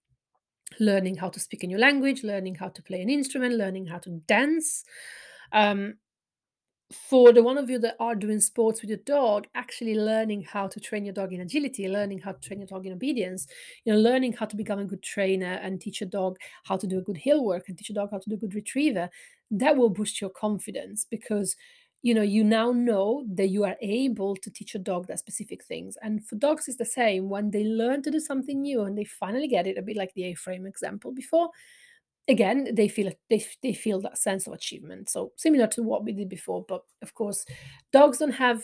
learning 0.80 1.18
how 1.18 1.30
to 1.30 1.40
speak 1.40 1.64
a 1.64 1.68
new 1.68 1.78
language, 1.78 2.24
learning 2.24 2.56
how 2.56 2.70
to 2.70 2.82
play 2.82 3.02
an 3.02 3.10
instrument, 3.10 3.56
learning 3.56 3.88
how 3.88 4.00
to 4.00 4.22
dance. 4.28 4.84
Um, 5.52 5.96
for 6.92 7.32
the 7.34 7.44
one 7.44 7.58
of 7.58 7.70
you 7.70 7.80
that 7.80 7.96
are 8.00 8.16
doing 8.16 8.40
sports 8.40 8.82
with 8.82 8.90
your 8.90 9.00
dog, 9.00 9.48
actually 9.56 9.96
learning 9.96 10.44
how 10.44 10.68
to 10.68 10.80
train 10.80 11.06
your 11.06 11.14
dog 11.14 11.34
in 11.34 11.42
agility, 11.42 11.88
learning 11.88 12.20
how 12.20 12.32
to 12.34 12.40
train 12.40 12.60
your 12.60 12.68
dog 12.68 12.86
in 12.86 12.94
obedience, 12.94 13.48
you 13.86 13.94
know, 13.94 14.00
learning 14.00 14.34
how 14.34 14.46
to 14.46 14.56
become 14.56 14.80
a 14.80 14.86
good 14.86 15.02
trainer 15.02 15.60
and 15.64 15.80
teach 15.82 16.02
a 16.02 16.06
dog 16.06 16.38
how 16.66 16.78
to 16.78 16.88
do 16.88 16.98
a 16.98 17.02
good 17.02 17.18
heelwork 17.18 17.62
and 17.68 17.78
teach 17.78 17.90
a 17.90 17.94
dog 17.94 18.10
how 18.12 18.20
to 18.20 18.30
do 18.30 18.36
a 18.36 18.40
good 18.40 18.56
retriever, 18.56 19.10
that 19.52 19.76
will 19.76 19.90
boost 19.90 20.22
your 20.22 20.30
confidence 20.30 21.06
because 21.10 21.56
you 22.04 22.16
know 22.16 22.24
you 22.24 22.44
now 22.44 22.72
know 22.72 23.24
that 23.32 23.50
you 23.50 23.64
are 23.64 23.76
able 23.82 24.36
to 24.36 24.50
teach 24.50 24.74
a 24.74 24.80
dog 24.80 25.08
that 25.08 25.20
specific 25.20 25.64
things. 25.64 25.98
And 26.02 26.26
for 26.26 26.36
dogs 26.36 26.68
it's 26.68 26.78
the 26.78 26.86
same. 26.86 27.30
When 27.30 27.52
they 27.52 27.64
learn 27.64 28.02
to 28.04 28.12
do 28.12 28.20
something 28.20 28.62
new 28.62 28.84
and 28.84 28.98
they 28.98 29.04
finally 29.04 29.48
get 29.48 29.68
it 29.68 29.78
a 29.78 29.82
bit 29.82 29.98
like 29.98 30.14
the 30.14 30.26
a-frame 30.26 30.66
example 30.66 31.12
before 31.12 31.50
again 32.32 32.68
they 32.74 32.88
feel 32.88 33.12
they, 33.30 33.46
they 33.62 33.74
feel 33.74 34.00
that 34.02 34.18
sense 34.18 34.48
of 34.48 34.54
achievement 34.54 35.10
so 35.10 35.32
similar 35.36 35.68
to 35.68 35.84
what 35.84 36.04
we 36.04 36.14
did 36.14 36.30
before 36.30 36.66
but 36.68 36.82
of 37.02 37.14
course 37.14 37.46
dogs 37.92 38.18
don't 38.18 38.32
have 38.32 38.64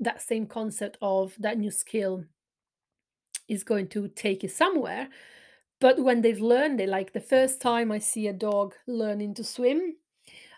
that 0.00 0.20
same 0.20 0.46
concept 0.46 0.98
of 1.00 1.34
that 1.38 1.58
new 1.58 1.70
skill 1.70 2.24
is 3.48 3.64
going 3.64 3.88
to 3.88 4.08
take 4.08 4.42
you 4.42 4.48
somewhere 4.48 5.08
but 5.80 5.98
when 6.02 6.20
they've 6.20 6.40
learned 6.40 6.80
it 6.80 6.88
like 6.88 7.12
the 7.12 7.20
first 7.20 7.60
time 7.60 7.90
i 7.90 7.98
see 7.98 8.26
a 8.26 8.32
dog 8.32 8.74
learning 8.86 9.34
to 9.34 9.44
swim 9.44 9.94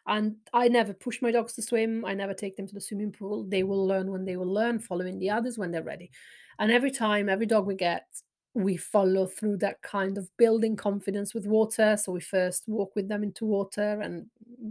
and 0.07 0.35
I 0.53 0.67
never 0.67 0.93
push 0.93 1.23
my 1.23 1.31
dogs 1.31 1.53
to 1.55 1.63
swim. 1.63 2.05
I 2.05 2.15
never 2.15 2.35
take 2.35 2.57
them 2.57 2.67
to 2.67 2.75
the 2.75 2.81
swimming 2.81 3.13
pool. 3.13 3.45
They 3.45 3.63
will 3.63 3.87
learn 3.87 4.11
when 4.11 4.25
they 4.25 4.37
will 4.37 4.53
learn, 4.53 4.81
following 4.81 5.19
the 5.19 5.31
others 5.31 5.59
when 5.59 5.71
they're 5.71 5.83
ready. 5.83 6.11
And 6.59 6.73
every 6.73 6.91
time, 6.91 7.29
every 7.29 7.47
dog 7.47 7.67
we 7.67 7.77
get, 7.77 8.07
we 8.55 8.77
follow 8.77 9.27
through 9.27 9.57
that 9.57 9.81
kind 9.83 10.19
of 10.19 10.29
building 10.37 10.77
confidence 10.77 11.33
with 11.33 11.47
water. 11.47 11.97
So 11.97 12.13
we 12.13 12.21
first 12.21 12.65
walk 12.69 12.95
with 12.95 13.09
them 13.09 13.23
into 13.23 13.47
water 13.47 14.01
and 14.01 14.27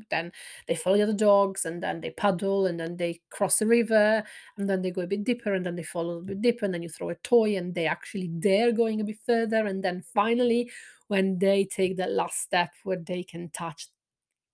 then 0.10 0.32
they 0.68 0.76
follow 0.76 0.98
the 0.98 1.04
other 1.04 1.14
dogs 1.14 1.66
and 1.66 1.82
then 1.82 2.00
they 2.00 2.12
paddle 2.12 2.68
and 2.68 2.80
then 2.80 2.96
they 2.98 3.20
cross 3.32 3.58
the 3.58 3.66
river 3.66 4.24
and 4.58 4.70
then 4.70 4.82
they 4.82 4.92
go 4.92 5.02
a 5.02 5.08
bit 5.08 5.24
deeper 5.24 5.54
and 5.54 5.66
then 5.66 5.76
they 5.76 5.84
follow 5.84 6.20
a 6.20 6.22
bit 6.22 6.42
deeper 6.42 6.66
and 6.66 6.74
then 6.74 6.84
you 6.84 6.90
throw 6.90 7.10
a 7.10 7.16
toy 7.16 7.58
and 7.58 7.74
they 7.74 7.88
actually 7.88 8.28
dare 8.28 8.72
going 8.72 9.02
a 9.02 9.04
bit 9.04 9.18
further. 9.26 9.66
And 9.66 9.84
then 9.84 10.04
finally, 10.14 10.70
when 11.08 11.40
they 11.40 11.66
take 11.66 11.98
that 11.98 12.12
last 12.12 12.40
step 12.40 12.72
where 12.84 12.98
they 12.98 13.24
can 13.24 13.50
touch 13.50 13.88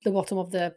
the 0.03 0.11
bottom 0.11 0.37
of 0.37 0.51
the 0.51 0.73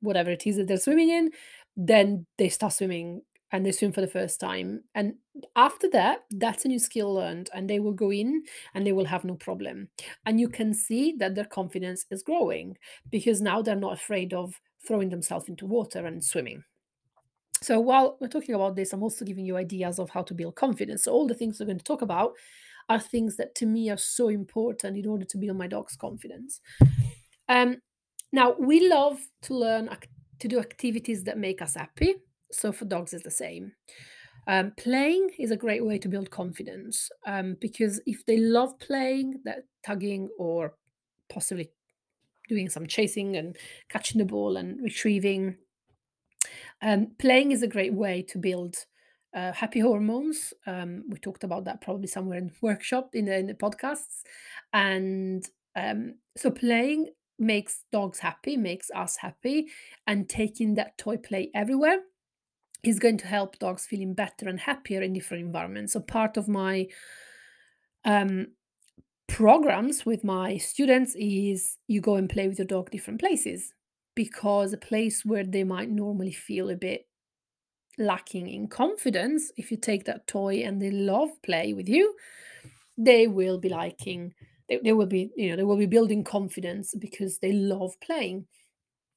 whatever 0.00 0.30
it 0.30 0.46
is 0.46 0.56
that 0.56 0.68
they're 0.68 0.76
swimming 0.76 1.08
in, 1.08 1.30
then 1.76 2.26
they 2.36 2.50
start 2.50 2.74
swimming 2.74 3.22
and 3.52 3.64
they 3.64 3.72
swim 3.72 3.92
for 3.92 4.00
the 4.00 4.06
first 4.06 4.40
time. 4.40 4.84
And 4.94 5.14
after 5.56 5.88
that, 5.90 6.24
that's 6.30 6.64
a 6.64 6.68
new 6.68 6.78
skill 6.78 7.14
learned, 7.14 7.50
and 7.54 7.68
they 7.68 7.80
will 7.80 7.92
go 7.92 8.12
in 8.12 8.44
and 8.74 8.86
they 8.86 8.92
will 8.92 9.06
have 9.06 9.24
no 9.24 9.34
problem. 9.34 9.88
And 10.26 10.38
you 10.40 10.48
can 10.48 10.74
see 10.74 11.14
that 11.18 11.34
their 11.34 11.44
confidence 11.44 12.04
is 12.10 12.22
growing 12.22 12.76
because 13.10 13.40
now 13.40 13.62
they're 13.62 13.76
not 13.76 13.94
afraid 13.94 14.34
of 14.34 14.54
throwing 14.86 15.08
themselves 15.08 15.48
into 15.48 15.66
water 15.66 16.06
and 16.06 16.22
swimming. 16.22 16.64
So 17.60 17.80
while 17.80 18.16
we're 18.20 18.28
talking 18.28 18.54
about 18.54 18.76
this, 18.76 18.92
I'm 18.92 19.02
also 19.02 19.24
giving 19.24 19.44
you 19.44 19.56
ideas 19.56 19.98
of 19.98 20.10
how 20.10 20.22
to 20.22 20.34
build 20.34 20.54
confidence. 20.54 21.04
So 21.04 21.12
all 21.12 21.26
the 21.26 21.34
things 21.34 21.58
we're 21.58 21.66
going 21.66 21.78
to 21.78 21.84
talk 21.84 22.02
about 22.02 22.34
are 22.88 23.00
things 23.00 23.36
that 23.36 23.54
to 23.56 23.66
me 23.66 23.90
are 23.90 23.98
so 23.98 24.28
important 24.28 24.96
in 24.96 25.06
order 25.06 25.24
to 25.24 25.38
build 25.38 25.56
my 25.56 25.66
dog's 25.66 25.96
confidence. 25.96 26.60
Um, 27.48 27.78
now, 28.32 28.54
we 28.58 28.88
love 28.88 29.18
to 29.42 29.54
learn 29.54 29.88
to 30.38 30.48
do 30.48 30.60
activities 30.60 31.24
that 31.24 31.38
make 31.38 31.60
us 31.62 31.74
happy. 31.74 32.14
So 32.50 32.72
for 32.72 32.84
dogs, 32.84 33.12
it's 33.12 33.24
the 33.24 33.30
same. 33.30 33.72
Um, 34.46 34.72
playing 34.78 35.30
is 35.38 35.50
a 35.50 35.56
great 35.56 35.84
way 35.84 35.98
to 35.98 36.08
build 36.08 36.30
confidence 36.30 37.10
um, 37.26 37.56
because 37.60 38.00
if 38.06 38.24
they 38.24 38.38
love 38.38 38.78
playing, 38.78 39.40
that 39.44 39.64
tugging 39.84 40.28
or 40.38 40.74
possibly 41.28 41.70
doing 42.48 42.70
some 42.70 42.86
chasing 42.86 43.36
and 43.36 43.56
catching 43.90 44.18
the 44.18 44.24
ball 44.24 44.56
and 44.56 44.80
retrieving, 44.82 45.56
um, 46.80 47.08
playing 47.18 47.52
is 47.52 47.62
a 47.62 47.68
great 47.68 47.92
way 47.92 48.22
to 48.22 48.38
build 48.38 48.76
uh, 49.34 49.52
happy 49.52 49.80
hormones. 49.80 50.54
Um, 50.66 51.04
we 51.08 51.18
talked 51.18 51.44
about 51.44 51.64
that 51.66 51.82
probably 51.82 52.06
somewhere 52.06 52.38
in 52.38 52.50
workshop 52.62 53.14
in 53.14 53.26
the, 53.26 53.36
in 53.36 53.46
the 53.46 53.54
podcasts, 53.54 54.22
and 54.72 55.46
um, 55.76 56.14
so 56.36 56.50
playing 56.50 57.10
makes 57.38 57.84
dogs 57.92 58.18
happy, 58.18 58.56
makes 58.56 58.90
us 58.94 59.16
happy, 59.16 59.68
and 60.06 60.28
taking 60.28 60.74
that 60.74 60.96
toy 60.96 61.18
play 61.18 61.50
everywhere 61.54 61.98
is 62.82 62.98
going 62.98 63.18
to 63.18 63.26
help 63.26 63.58
dogs 63.58 63.86
feeling 63.86 64.14
better 64.14 64.48
and 64.48 64.60
happier 64.60 65.02
in 65.02 65.12
different 65.12 65.44
environments. 65.44 65.92
So 65.92 66.00
part 66.00 66.36
of 66.36 66.48
my 66.48 66.86
um, 68.04 68.48
programs 69.26 70.06
with 70.06 70.24
my 70.24 70.56
students 70.56 71.14
is 71.16 71.76
you 71.86 72.00
go 72.00 72.16
and 72.16 72.30
play 72.30 72.48
with 72.48 72.58
your 72.58 72.66
dog 72.66 72.90
different 72.90 73.20
places 73.20 73.74
because 74.14 74.72
a 74.72 74.78
place 74.78 75.24
where 75.24 75.44
they 75.44 75.62
might 75.62 75.90
normally 75.90 76.32
feel 76.32 76.70
a 76.70 76.76
bit 76.76 77.06
lacking 77.98 78.48
in 78.48 78.68
confidence 78.68 79.52
if 79.56 79.70
you 79.70 79.76
take 79.76 80.04
that 80.04 80.26
toy 80.26 80.62
and 80.64 80.80
they 80.80 80.90
love 80.90 81.30
play 81.42 81.72
with 81.72 81.88
you 81.88 82.14
they 82.96 83.26
will 83.26 83.58
be 83.58 83.68
liking 83.68 84.32
they, 84.68 84.78
they 84.82 84.92
will 84.92 85.06
be 85.06 85.30
you 85.36 85.50
know 85.50 85.56
they 85.56 85.64
will 85.64 85.76
be 85.76 85.86
building 85.86 86.24
confidence 86.24 86.94
because 86.98 87.38
they 87.38 87.52
love 87.52 88.00
playing 88.00 88.46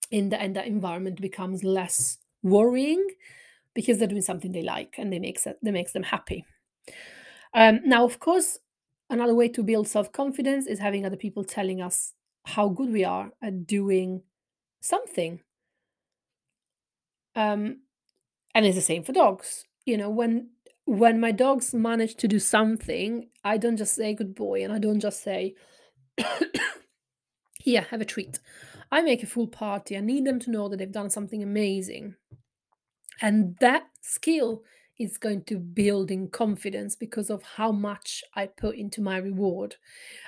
in 0.09 0.29
the 0.29 0.39
and 0.41 0.55
that 0.55 0.67
environment 0.67 1.21
becomes 1.21 1.63
less 1.63 2.17
worrying 2.43 3.07
because 3.73 3.97
they're 3.97 4.07
doing 4.07 4.21
something 4.21 4.51
they 4.51 4.61
like 4.61 4.95
and 4.97 5.11
they 5.11 5.19
makes 5.19 5.43
that 5.43 5.57
makes 5.61 5.91
them 5.93 6.03
happy 6.03 6.45
um, 7.53 7.79
now 7.85 8.05
of 8.05 8.19
course 8.19 8.59
another 9.09 9.35
way 9.35 9.47
to 9.47 9.63
build 9.63 9.87
self-confidence 9.87 10.67
is 10.67 10.79
having 10.79 11.05
other 11.05 11.17
people 11.17 11.43
telling 11.43 11.81
us 11.81 12.13
how 12.45 12.69
good 12.69 12.89
we 12.89 13.03
are 13.03 13.31
at 13.41 13.67
doing 13.67 14.21
something 14.81 15.39
um, 17.35 17.77
and 18.53 18.65
it's 18.65 18.75
the 18.75 18.81
same 18.81 19.03
for 19.03 19.13
dogs 19.13 19.65
you 19.85 19.97
know 19.97 20.09
when 20.09 20.49
when 20.85 21.19
my 21.19 21.31
dogs 21.31 21.73
manage 21.73 22.15
to 22.15 22.27
do 22.27 22.39
something, 22.39 23.29
I 23.43 23.57
don't 23.57 23.77
just 23.77 23.95
say 23.95 24.13
good 24.13 24.35
boy 24.35 24.63
and 24.63 24.73
I 24.73 24.79
don't 24.79 24.99
just 24.99 25.23
say, 25.23 25.55
here, 27.59 27.81
have 27.89 28.01
a 28.01 28.05
treat. 28.05 28.39
I 28.91 29.01
make 29.01 29.23
a 29.23 29.27
full 29.27 29.47
party. 29.47 29.95
I 29.95 30.01
need 30.01 30.25
them 30.25 30.39
to 30.39 30.51
know 30.51 30.67
that 30.67 30.77
they've 30.77 30.91
done 30.91 31.09
something 31.09 31.41
amazing. 31.41 32.15
And 33.21 33.55
that 33.59 33.83
skill 34.01 34.63
is 34.99 35.17
going 35.17 35.43
to 35.43 35.57
build 35.57 36.11
in 36.11 36.27
confidence 36.29 36.95
because 36.95 37.29
of 37.29 37.41
how 37.43 37.71
much 37.71 38.23
I 38.35 38.45
put 38.45 38.75
into 38.75 39.01
my 39.01 39.17
reward. 39.17 39.75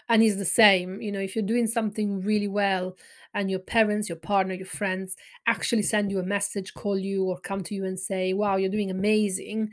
And 0.09 0.23
it's 0.23 0.37
the 0.37 0.45
same, 0.45 1.01
you 1.01 1.11
know, 1.11 1.19
if 1.19 1.35
you're 1.35 1.45
doing 1.45 1.67
something 1.67 2.21
really 2.21 2.47
well 2.47 2.97
and 3.33 3.51
your 3.51 3.59
parents, 3.59 4.09
your 4.09 4.17
partner, 4.17 4.55
your 4.55 4.65
friends 4.65 5.15
actually 5.47 5.83
send 5.83 6.11
you 6.11 6.19
a 6.19 6.23
message, 6.23 6.73
call 6.73 6.97
you, 6.97 7.23
or 7.25 7.39
come 7.39 7.61
to 7.63 7.75
you 7.75 7.85
and 7.85 7.99
say, 7.99 8.33
wow, 8.33 8.55
you're 8.55 8.69
doing 8.69 8.89
amazing 8.89 9.69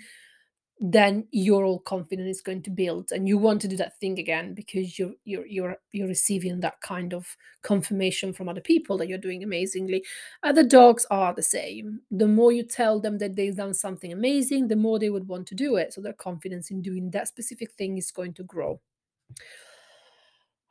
then 0.82 1.28
your 1.30 1.64
all 1.64 1.78
confidence 1.78 2.38
is 2.38 2.40
going 2.42 2.62
to 2.62 2.70
build 2.70 3.12
and 3.12 3.28
you 3.28 3.36
want 3.36 3.60
to 3.60 3.68
do 3.68 3.76
that 3.76 3.98
thing 4.00 4.18
again 4.18 4.54
because 4.54 4.98
you're 4.98 5.12
you're 5.24 5.46
you're 5.46 5.76
you're 5.92 6.08
receiving 6.08 6.60
that 6.60 6.80
kind 6.80 7.12
of 7.12 7.36
confirmation 7.62 8.32
from 8.32 8.48
other 8.48 8.62
people 8.62 8.96
that 8.96 9.06
you're 9.06 9.18
doing 9.18 9.42
amazingly. 9.42 10.02
Other 10.42 10.66
dogs 10.66 11.06
are 11.10 11.34
the 11.34 11.42
same. 11.42 12.00
The 12.10 12.26
more 12.26 12.50
you 12.50 12.62
tell 12.62 12.98
them 12.98 13.18
that 13.18 13.36
they've 13.36 13.54
done 13.54 13.74
something 13.74 14.10
amazing 14.10 14.68
the 14.68 14.76
more 14.76 14.98
they 14.98 15.10
would 15.10 15.28
want 15.28 15.46
to 15.48 15.54
do 15.54 15.76
it. 15.76 15.92
So 15.92 16.00
their 16.00 16.14
confidence 16.14 16.70
in 16.70 16.80
doing 16.80 17.10
that 17.10 17.28
specific 17.28 17.72
thing 17.72 17.98
is 17.98 18.10
going 18.10 18.32
to 18.34 18.42
grow. 18.42 18.80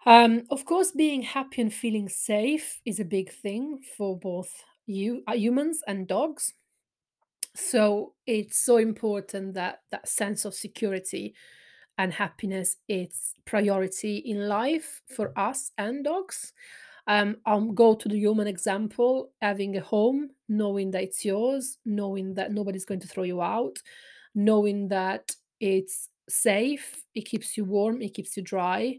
Um, 0.05 0.45
of 0.49 0.65
course 0.65 0.91
being 0.91 1.21
happy 1.21 1.61
and 1.61 1.73
feeling 1.73 2.09
safe 2.09 2.79
is 2.85 2.99
a 2.99 3.05
big 3.05 3.31
thing 3.31 3.81
for 3.97 4.17
both 4.17 4.63
you 4.87 5.23
uh, 5.27 5.33
humans 5.33 5.81
and 5.87 6.07
dogs 6.07 6.53
so 7.59 8.13
it's 8.25 8.57
so 8.57 8.77
important 8.77 9.53
that 9.55 9.81
that 9.91 10.07
sense 10.07 10.45
of 10.45 10.53
security 10.53 11.35
and 11.97 12.13
happiness 12.13 12.77
is 12.87 13.33
priority 13.45 14.17
in 14.17 14.47
life 14.47 15.01
for 15.15 15.37
us 15.37 15.71
and 15.77 16.03
dogs. 16.05 16.53
Um, 17.07 17.37
i'll 17.45 17.71
go 17.71 17.95
to 17.95 18.07
the 18.07 18.19
human 18.19 18.47
example 18.47 19.31
having 19.41 19.75
a 19.77 19.81
home 19.81 20.29
knowing 20.47 20.91
that 20.91 21.03
it's 21.03 21.25
yours 21.25 21.79
knowing 21.83 22.35
that 22.35 22.51
nobody's 22.51 22.85
going 22.85 22.99
to 22.99 23.07
throw 23.07 23.23
you 23.23 23.41
out 23.41 23.79
knowing 24.35 24.89
that 24.89 25.31
it's 25.59 26.09
safe 26.29 27.03
it 27.15 27.25
keeps 27.25 27.57
you 27.57 27.65
warm 27.65 28.01
it 28.01 28.13
keeps 28.13 28.37
you 28.37 28.43
dry. 28.43 28.97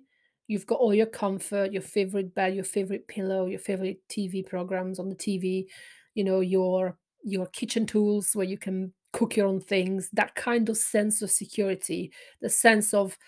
You've 0.48 0.66
got 0.66 0.80
all 0.80 0.92
your 0.94 1.06
comfort 1.06 1.72
your 1.72 1.82
favorite 1.82 2.34
bed 2.34 2.54
your 2.54 2.64
favorite 2.64 3.06
pillow 3.06 3.46
your 3.46 3.60
favorite 3.60 4.00
tv 4.08 4.44
programs 4.44 4.98
on 4.98 5.08
the 5.08 5.14
tv 5.14 5.66
you 6.14 6.24
know 6.24 6.40
your 6.40 6.96
your 7.22 7.46
kitchen 7.46 7.86
tools 7.86 8.30
where 8.34 8.46
you 8.46 8.58
can 8.58 8.92
cook 9.12 9.36
your 9.36 9.46
own 9.46 9.60
things 9.60 10.08
that 10.12 10.34
kind 10.34 10.68
of 10.68 10.76
sense 10.76 11.20
of 11.22 11.30
security 11.30 12.12
the 12.40 12.48
sense 12.48 12.94
of 12.94 13.18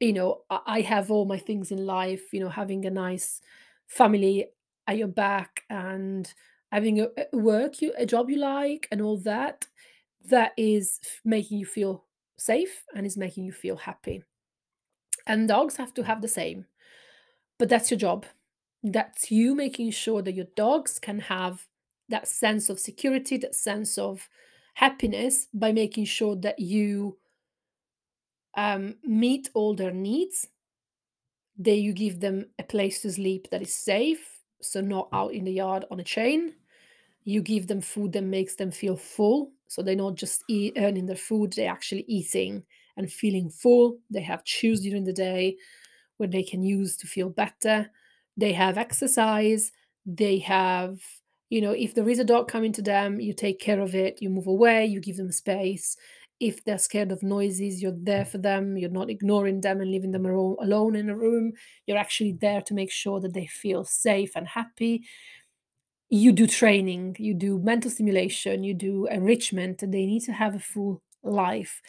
you 0.00 0.12
know 0.12 0.42
i 0.66 0.80
have 0.80 1.10
all 1.10 1.24
my 1.24 1.38
things 1.38 1.70
in 1.70 1.84
life 1.86 2.32
you 2.32 2.40
know 2.40 2.48
having 2.48 2.84
a 2.86 2.90
nice 2.90 3.40
family 3.86 4.46
at 4.86 4.96
your 4.96 5.08
back 5.08 5.62
and 5.70 6.34
having 6.70 7.00
a 7.00 7.08
work 7.32 7.80
you 7.80 7.92
a 7.98 8.06
job 8.06 8.30
you 8.30 8.36
like 8.36 8.86
and 8.90 9.00
all 9.00 9.16
that 9.18 9.66
that 10.26 10.52
is 10.56 11.00
making 11.24 11.58
you 11.58 11.66
feel 11.66 12.04
safe 12.36 12.84
and 12.94 13.06
is 13.06 13.16
making 13.16 13.44
you 13.44 13.52
feel 13.52 13.76
happy. 13.76 14.22
And 15.26 15.48
dogs 15.48 15.76
have 15.76 15.94
to 15.94 16.02
have 16.02 16.22
the 16.22 16.28
same 16.28 16.66
but 17.58 17.68
that's 17.68 17.90
your 17.90 17.98
job. 17.98 18.26
That's 18.82 19.30
you 19.30 19.54
making 19.54 19.92
sure 19.92 20.22
that 20.22 20.34
your 20.34 20.46
dogs 20.56 20.98
can 20.98 21.20
have 21.20 21.66
that 22.08 22.28
sense 22.28 22.68
of 22.68 22.78
security 22.78 23.36
that 23.38 23.54
sense 23.54 23.98
of 23.98 24.28
happiness 24.74 25.46
by 25.54 25.72
making 25.72 26.04
sure 26.04 26.36
that 26.36 26.58
you 26.58 27.16
um, 28.56 28.96
meet 29.02 29.50
all 29.54 29.74
their 29.74 29.92
needs. 29.92 30.48
That 31.56 31.76
you 31.76 31.92
give 31.92 32.18
them 32.20 32.46
a 32.58 32.64
place 32.64 33.02
to 33.02 33.12
sleep 33.12 33.48
that 33.50 33.62
is 33.62 33.72
safe 33.72 34.40
so 34.60 34.80
not 34.80 35.08
out 35.12 35.32
in 35.32 35.44
the 35.44 35.52
yard 35.52 35.84
on 35.90 36.00
a 36.00 36.04
chain. 36.04 36.54
You 37.22 37.42
give 37.42 37.68
them 37.68 37.80
food 37.80 38.12
that 38.12 38.22
makes 38.22 38.56
them 38.56 38.70
feel 38.70 38.96
full 38.96 39.52
so 39.68 39.82
they're 39.82 39.96
not 39.96 40.16
just 40.16 40.44
eat, 40.48 40.74
earning 40.76 41.06
their 41.06 41.16
food 41.16 41.52
they're 41.52 41.70
actually 41.70 42.04
eating 42.08 42.64
and 42.96 43.10
feeling 43.10 43.50
full. 43.50 43.98
They 44.10 44.22
have 44.22 44.44
chews 44.44 44.80
during 44.80 45.04
the 45.04 45.12
day 45.12 45.56
where 46.16 46.28
they 46.28 46.42
can 46.42 46.62
use 46.62 46.96
to 46.98 47.06
feel 47.06 47.28
better. 47.28 47.90
They 48.36 48.52
have 48.52 48.78
exercise. 48.78 49.72
They 50.06 50.38
have 50.38 51.00
you 51.50 51.60
know 51.60 51.72
if 51.72 51.94
there 51.94 52.08
is 52.08 52.18
a 52.18 52.24
dog 52.24 52.48
coming 52.48 52.72
to 52.72 52.82
them 52.82 53.20
you 53.20 53.32
take 53.32 53.60
care 53.60 53.80
of 53.80 53.94
it 53.94 54.20
you 54.20 54.30
move 54.30 54.46
away 54.46 54.86
you 54.86 55.00
give 55.00 55.16
them 55.16 55.32
space. 55.32 55.96
If 56.40 56.64
they're 56.64 56.78
scared 56.78 57.12
of 57.12 57.22
noises 57.22 57.80
you're 57.80 57.96
there 57.96 58.24
for 58.24 58.38
them 58.38 58.76
you're 58.76 58.90
not 58.90 59.10
ignoring 59.10 59.60
them 59.60 59.80
and 59.80 59.90
leaving 59.90 60.10
them 60.10 60.26
alone 60.26 60.96
in 60.96 61.08
a 61.10 61.16
room. 61.16 61.52
You're 61.86 61.98
actually 61.98 62.32
there 62.32 62.60
to 62.62 62.74
make 62.74 62.90
sure 62.90 63.20
that 63.20 63.34
they 63.34 63.46
feel 63.46 63.84
safe 63.84 64.32
and 64.36 64.48
happy. 64.48 65.04
You 66.10 66.32
do 66.32 66.46
training, 66.46 67.16
you 67.18 67.34
do 67.34 67.58
mental 67.58 67.90
stimulation, 67.90 68.62
you 68.62 68.74
do 68.74 69.06
enrichment, 69.06 69.78
they 69.80 70.06
need 70.06 70.22
to 70.24 70.32
have 70.32 70.54
a 70.54 70.60
full 70.60 71.02
life. 71.22 71.80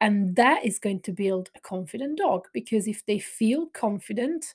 And 0.00 0.36
that 0.36 0.64
is 0.64 0.78
going 0.78 1.00
to 1.02 1.12
build 1.12 1.50
a 1.56 1.60
confident 1.60 2.18
dog 2.18 2.46
because 2.52 2.86
if 2.86 3.04
they 3.06 3.18
feel 3.18 3.66
confident 3.66 4.54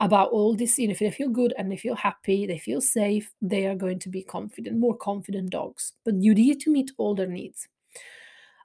about 0.00 0.30
all 0.30 0.54
this, 0.54 0.78
you 0.78 0.86
know, 0.88 0.92
if 0.92 1.00
they 1.00 1.10
feel 1.10 1.28
good 1.28 1.52
and 1.58 1.70
they 1.70 1.76
feel 1.76 1.96
happy, 1.96 2.46
they 2.46 2.58
feel 2.58 2.80
safe, 2.80 3.32
they 3.42 3.66
are 3.66 3.74
going 3.74 3.98
to 4.00 4.08
be 4.08 4.22
confident, 4.22 4.78
more 4.78 4.96
confident 4.96 5.50
dogs. 5.50 5.92
But 6.04 6.22
you 6.22 6.34
need 6.34 6.60
to 6.60 6.70
meet 6.70 6.92
all 6.98 7.14
their 7.14 7.26
needs. 7.26 7.68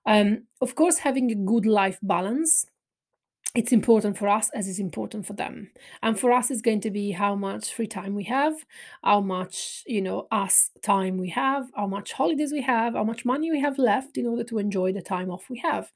Um, 0.05 0.43
of 0.61 0.75
course, 0.75 0.99
having 0.99 1.31
a 1.31 1.35
good 1.35 1.65
life 1.65 1.97
balance 2.01 2.65
it's 3.55 3.71
important 3.71 4.17
for 4.17 4.27
us 4.27 4.49
as 4.55 4.67
it's 4.67 4.79
important 4.79 5.27
for 5.27 5.33
them 5.33 5.69
and 6.01 6.19
for 6.19 6.31
us 6.31 6.49
it's 6.49 6.61
going 6.61 6.81
to 6.81 6.89
be 6.89 7.11
how 7.11 7.35
much 7.35 7.71
free 7.71 7.87
time 7.87 8.15
we 8.15 8.23
have 8.23 8.53
how 9.03 9.21
much 9.21 9.83
you 9.85 10.01
know 10.01 10.27
us 10.31 10.71
time 10.81 11.17
we 11.17 11.29
have 11.29 11.69
how 11.75 11.85
much 11.85 12.13
holidays 12.13 12.51
we 12.51 12.61
have 12.61 12.93
how 12.93 13.03
much 13.03 13.25
money 13.25 13.51
we 13.51 13.59
have 13.59 13.77
left 13.77 14.17
in 14.17 14.25
order 14.25 14.43
to 14.43 14.57
enjoy 14.57 14.91
the 14.91 15.01
time 15.01 15.29
off 15.29 15.49
we 15.49 15.59
have 15.59 15.91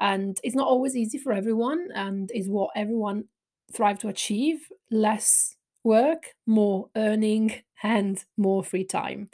and 0.00 0.38
it's 0.44 0.54
not 0.54 0.66
always 0.66 0.96
easy 0.96 1.18
for 1.18 1.32
everyone 1.32 1.88
and 1.94 2.30
is 2.34 2.48
what 2.48 2.70
everyone 2.76 3.24
thrive 3.72 3.98
to 4.00 4.08
achieve 4.08 4.68
less 4.90 5.56
work 5.84 6.26
more 6.46 6.88
earning 6.96 7.54
and 7.82 8.24
more 8.36 8.62
free 8.62 8.84
time. 8.84 9.28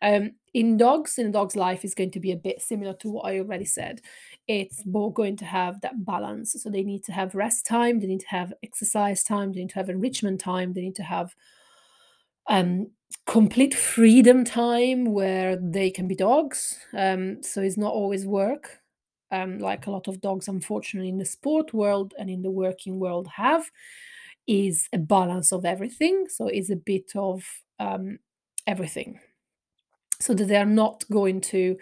Um, 0.00 0.32
in 0.54 0.76
dogs 0.76 1.18
in 1.18 1.26
a 1.26 1.32
dog's 1.32 1.54
life 1.54 1.84
is 1.84 1.94
going 1.94 2.10
to 2.12 2.20
be 2.20 2.32
a 2.32 2.36
bit 2.36 2.60
similar 2.60 2.94
to 2.94 3.10
what 3.10 3.26
i 3.26 3.38
already 3.38 3.66
said. 3.66 4.00
It's 4.48 4.84
more 4.86 5.12
going 5.12 5.36
to 5.36 5.44
have 5.44 5.80
that 5.82 6.04
balance. 6.04 6.56
So 6.58 6.70
they 6.70 6.82
need 6.82 7.04
to 7.04 7.12
have 7.12 7.34
rest 7.34 7.66
time 7.66 8.00
they 8.00 8.06
need 8.06 8.20
to 8.20 8.28
have 8.28 8.52
exercise 8.62 9.22
time 9.22 9.52
they 9.52 9.60
need 9.60 9.70
to 9.70 9.74
have 9.76 9.90
enrichment 9.90 10.40
time 10.40 10.72
they 10.72 10.80
need 10.80 10.96
to 10.96 11.02
have 11.02 11.34
um, 12.48 12.88
complete 13.26 13.74
freedom 13.74 14.44
time 14.44 15.04
where 15.04 15.56
they 15.56 15.90
can 15.90 16.08
be 16.08 16.14
dogs. 16.14 16.78
Um, 16.96 17.42
so 17.42 17.60
it's 17.60 17.78
not 17.78 17.92
always 17.92 18.26
work, 18.26 18.79
um, 19.30 19.58
like 19.58 19.86
a 19.86 19.90
lot 19.90 20.08
of 20.08 20.20
dogs, 20.20 20.48
unfortunately, 20.48 21.08
in 21.08 21.18
the 21.18 21.24
sport 21.24 21.72
world 21.72 22.14
and 22.18 22.28
in 22.28 22.42
the 22.42 22.50
working 22.50 22.98
world 22.98 23.28
have, 23.36 23.70
is 24.46 24.88
a 24.92 24.98
balance 24.98 25.52
of 25.52 25.64
everything. 25.64 26.26
So 26.28 26.48
it's 26.48 26.70
a 26.70 26.76
bit 26.76 27.12
of 27.14 27.44
um, 27.78 28.18
everything. 28.66 29.20
So 30.20 30.34
that 30.34 30.48
they're 30.48 30.66
not 30.66 31.04
going 31.10 31.40
to, 31.42 31.78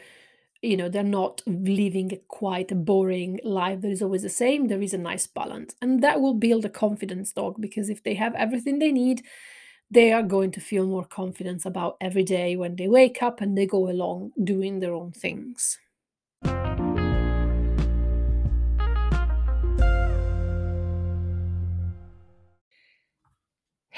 you 0.63 0.77
know, 0.77 0.89
they're 0.89 1.03
not 1.03 1.43
living 1.47 2.13
a 2.13 2.19
quite 2.29 2.71
a 2.71 2.77
boring 2.77 3.41
life 3.43 3.81
that 3.81 3.91
is 3.91 4.03
always 4.03 4.23
the 4.23 4.29
same. 4.29 4.69
There 4.69 4.83
is 4.83 4.95
a 4.95 4.99
nice 4.99 5.27
balance. 5.27 5.75
And 5.83 6.03
that 6.03 6.21
will 6.21 6.35
build 6.35 6.65
a 6.65 6.71
confidence 6.71 7.33
dog 7.33 7.57
because 7.61 7.89
if 7.89 8.03
they 8.03 8.15
have 8.15 8.35
everything 8.35 8.79
they 8.79 8.93
need, 8.93 9.25
they 9.91 10.13
are 10.13 10.23
going 10.23 10.51
to 10.53 10.61
feel 10.61 10.87
more 10.87 11.05
confidence 11.05 11.65
about 11.65 11.97
every 12.01 12.23
day 12.23 12.57
when 12.57 12.77
they 12.77 12.89
wake 12.89 13.23
up 13.23 13.41
and 13.41 13.57
they 13.57 13.67
go 13.67 13.89
along 13.89 14.33
doing 14.45 14.81
their 14.81 14.93
own 14.93 15.13
things. 15.13 15.79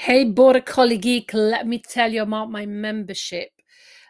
Hey, 0.01 0.23
Border 0.23 0.61
Collie 0.61 0.97
Geek, 0.97 1.31
let 1.31 1.67
me 1.67 1.77
tell 1.77 2.11
you 2.11 2.23
about 2.23 2.49
my 2.49 2.65
membership. 2.65 3.49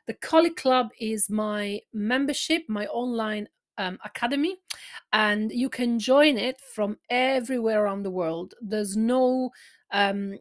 The 0.07 0.13
Collie 0.13 0.51
Club 0.53 0.87
is 1.01 1.29
my 1.29 1.81
membership, 1.91 2.63
my 2.69 2.85
online 2.85 3.49
um, 3.77 3.99
academy, 4.05 4.55
and 5.11 5.51
you 5.51 5.67
can 5.67 5.99
join 5.99 6.37
it 6.37 6.61
from 6.73 6.97
everywhere 7.09 7.83
around 7.83 8.03
the 8.03 8.09
world. 8.09 8.53
There's 8.61 8.95
no 8.95 9.49
um, 9.91 10.39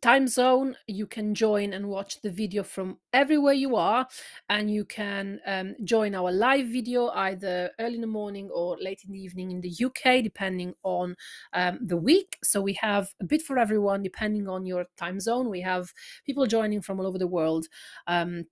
time 0.00 0.26
zone 0.26 0.76
you 0.86 1.06
can 1.06 1.34
join 1.34 1.72
and 1.72 1.86
watch 1.88 2.20
the 2.22 2.30
video 2.30 2.62
from 2.62 2.98
everywhere 3.12 3.54
you 3.54 3.76
are 3.76 4.06
and 4.48 4.70
you 4.70 4.84
can 4.84 5.40
um, 5.46 5.74
join 5.84 6.14
our 6.14 6.30
live 6.32 6.66
video 6.66 7.08
either 7.08 7.70
early 7.80 7.96
in 7.96 8.00
the 8.00 8.06
morning 8.06 8.50
or 8.52 8.76
late 8.80 9.02
in 9.06 9.12
the 9.12 9.20
evening 9.20 9.50
in 9.50 9.60
the 9.60 9.72
uk 9.84 10.22
depending 10.22 10.74
on 10.82 11.16
um, 11.52 11.78
the 11.82 11.96
week. 11.96 12.38
So 12.42 12.60
we 12.60 12.74
have 12.74 13.08
a 13.20 13.24
bit 13.24 13.42
for 13.42 13.58
everyone 13.58 14.02
depending 14.02 14.48
on 14.48 14.66
your 14.66 14.86
time 14.96 15.20
zone. 15.20 15.48
We 15.48 15.60
have 15.62 15.92
people 16.24 16.46
joining 16.46 16.82
from 16.82 17.00
all 17.00 17.06
over 17.06 17.18
the 17.18 17.26
world. 17.26 17.66
Um, 18.06 18.44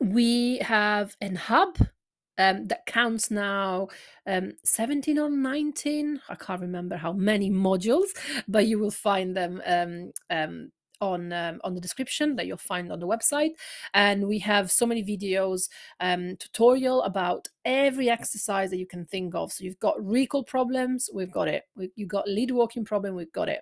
we 0.00 0.58
have 0.58 1.16
an 1.20 1.36
hub 1.36 1.76
um, 2.38 2.66
that 2.66 2.86
counts 2.86 3.30
now 3.30 3.88
um, 4.26 4.52
17 4.64 5.18
or 5.18 5.30
19 5.30 6.20
i 6.28 6.34
can't 6.34 6.60
remember 6.60 6.96
how 6.96 7.12
many 7.12 7.50
modules 7.50 8.08
but 8.48 8.66
you 8.66 8.78
will 8.78 8.90
find 8.90 9.36
them 9.36 9.62
um, 9.66 10.10
um, 10.30 10.70
on 11.04 11.32
um, 11.32 11.60
on 11.62 11.74
the 11.74 11.80
description 11.80 12.34
that 12.36 12.46
you'll 12.46 12.56
find 12.56 12.90
on 12.90 12.98
the 12.98 13.06
website. 13.06 13.50
And 13.92 14.26
we 14.26 14.38
have 14.40 14.72
so 14.72 14.86
many 14.86 15.04
videos 15.04 15.68
um, 16.00 16.36
tutorial 16.36 17.02
about 17.02 17.46
every 17.64 18.10
exercise 18.10 18.70
that 18.70 18.78
you 18.78 18.86
can 18.86 19.06
think 19.06 19.34
of. 19.34 19.52
So 19.52 19.64
you've 19.64 19.78
got 19.78 20.04
recall 20.04 20.42
problems 20.42 21.08
we've 21.14 21.30
got 21.30 21.48
it. 21.48 21.64
We, 21.76 21.90
you've 21.94 22.08
got 22.08 22.28
lead 22.28 22.50
walking 22.50 22.84
problem 22.84 23.14
we've 23.14 23.32
got 23.32 23.48
it. 23.48 23.60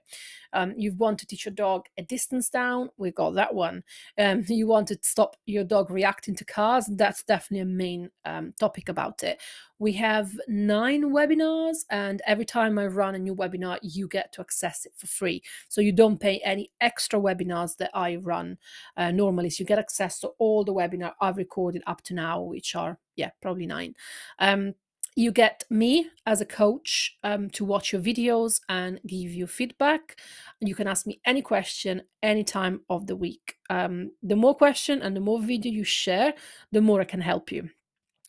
Um, 0.55 0.75
you 0.77 0.95
want 0.95 1.19
to 1.19 1.27
teach 1.27 1.45
your 1.45 1.55
dog 1.55 1.87
a 1.99 2.03
distance 2.03 2.49
down 2.49 2.89
we've 2.97 3.15
got 3.15 3.35
that 3.35 3.55
one. 3.55 3.83
Um, 4.19 4.45
you 4.49 4.67
want 4.67 4.89
to 4.89 4.99
stop 5.03 5.37
your 5.47 5.65
dog 5.65 5.91
reacting 5.91 6.35
to 6.37 6.45
cars 6.45 6.89
that's 6.97 7.23
definitely 7.25 7.61
a 7.61 7.65
main 7.65 8.11
um, 8.25 8.55
topic 8.59 8.89
about 8.89 9.23
it. 9.23 9.41
We 9.79 9.93
have 9.95 10.31
nine 10.47 11.11
webinars, 11.11 11.79
and 11.91 12.23
every 12.25 12.45
time 12.45 12.79
I 12.79 12.87
run 12.87 13.17
a 13.17 13.19
new 13.19 13.35
webinar, 13.35 13.79
you 13.83 14.07
get 14.07 14.33
to 14.35 14.41
access 14.41 14.87
it 14.87 14.93
for 14.97 15.09
free. 15.09 15.43
So 15.69 15.81
you 15.81 15.91
don't 15.91 16.21
pay 16.21 16.39
any 16.45 16.71
extra 16.81 17.19
webinars 17.35 17.77
that 17.79 17.91
I 17.95 18.17
run 18.17 18.59
uh, 18.97 19.11
normally. 19.11 19.51
So 19.51 19.63
you 19.63 19.67
get 19.67 19.79
access 19.79 20.19
to 20.21 20.29
all 20.39 20.65
the 20.65 20.75
webinar 20.75 21.13
I've 21.21 21.37
recorded 21.37 21.83
up 21.87 22.03
to 22.03 22.15
now, 22.15 22.41
which 22.41 22.75
are, 22.75 22.99
yeah, 23.17 23.31
probably 23.41 23.67
nine. 23.67 23.95
Um, 24.39 24.75
you 25.15 25.31
get 25.31 25.65
me 25.69 26.09
as 26.25 26.41
a 26.41 26.47
coach 26.47 27.19
um, 27.23 27.51
to 27.51 27.67
watch 27.67 27.93
your 27.93 28.01
videos 28.01 28.61
and 28.71 28.99
give 29.07 29.31
you 29.31 29.47
feedback 29.47 30.19
you 30.61 30.75
can 30.75 30.89
ask 30.89 31.07
me 31.07 31.21
any 31.27 31.43
question 31.43 32.01
anytime 32.23 32.81
of 32.89 33.07
the 33.07 33.15
week 33.15 33.57
um, 33.69 34.11
the 34.23 34.35
more 34.35 34.55
question 34.55 35.03
and 35.03 35.15
the 35.15 35.21
more 35.21 35.39
video 35.39 35.71
you 35.71 35.85
share 35.85 36.33
the 36.71 36.81
more 36.81 37.03
i 37.03 37.05
can 37.05 37.21
help 37.21 37.53
you 37.53 37.69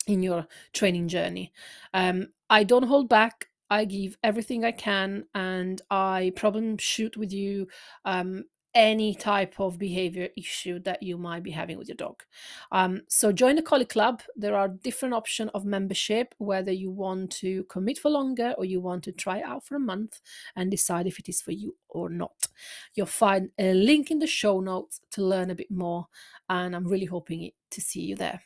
in 0.06 0.22
your 0.22 0.46
training 0.72 1.08
journey. 1.08 1.52
Um, 1.92 2.28
I 2.50 2.64
don't 2.64 2.84
hold 2.84 3.08
back. 3.08 3.48
I 3.70 3.86
give 3.86 4.16
everything 4.22 4.64
I 4.64 4.72
can, 4.72 5.24
and 5.34 5.80
I 5.90 6.32
problem 6.36 6.76
shoot 6.78 7.16
with 7.16 7.32
you 7.32 7.66
um, 8.04 8.44
any 8.74 9.14
type 9.14 9.60
of 9.60 9.78
behavior 9.78 10.28
issue 10.36 10.78
that 10.80 11.02
you 11.02 11.16
might 11.16 11.42
be 11.42 11.50
having 11.50 11.78
with 11.78 11.88
your 11.88 11.96
dog. 11.96 12.22
Um, 12.72 13.02
so 13.08 13.32
join 13.32 13.56
the 13.56 13.62
Collie 13.62 13.84
Club. 13.84 14.22
There 14.36 14.56
are 14.56 14.68
different 14.68 15.14
options 15.14 15.50
of 15.54 15.64
membership, 15.64 16.34
whether 16.38 16.72
you 16.72 16.90
want 16.90 17.30
to 17.32 17.64
commit 17.64 17.98
for 17.98 18.10
longer 18.10 18.54
or 18.58 18.64
you 18.64 18.80
want 18.80 19.04
to 19.04 19.12
try 19.12 19.42
out 19.42 19.64
for 19.64 19.76
a 19.76 19.80
month 19.80 20.20
and 20.56 20.70
decide 20.70 21.06
if 21.06 21.18
it 21.18 21.28
is 21.28 21.40
for 21.40 21.52
you 21.52 21.76
or 21.88 22.10
not. 22.10 22.48
You'll 22.94 23.06
find 23.06 23.50
a 23.58 23.72
link 23.74 24.10
in 24.10 24.18
the 24.18 24.26
show 24.26 24.60
notes 24.60 25.00
to 25.12 25.24
learn 25.24 25.50
a 25.50 25.54
bit 25.54 25.70
more, 25.70 26.08
and 26.48 26.74
I'm 26.74 26.86
really 26.86 27.06
hoping 27.06 27.50
to 27.70 27.80
see 27.80 28.02
you 28.02 28.16
there. 28.16 28.42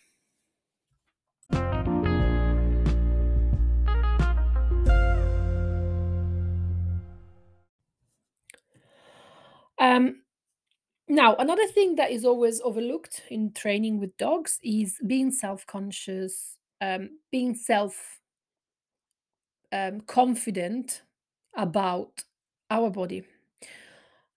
Um, 9.81 10.23
now, 11.09 11.37
another 11.37 11.67
thing 11.67 11.97
that 11.97 12.11
is 12.11 12.25
always 12.25 12.61
overlooked 12.62 13.23
in 13.31 13.53
training 13.53 13.99
with 14.01 14.17
dogs 14.19 14.59
is 14.62 14.99
being 15.07 15.31
self 15.33 15.67
conscious, 15.67 16.57
um, 16.81 17.11
being 17.33 17.55
self 17.55 18.21
um, 19.73 20.01
confident 20.03 21.03
about 21.57 22.25
our 22.71 22.91
body. 22.91 23.25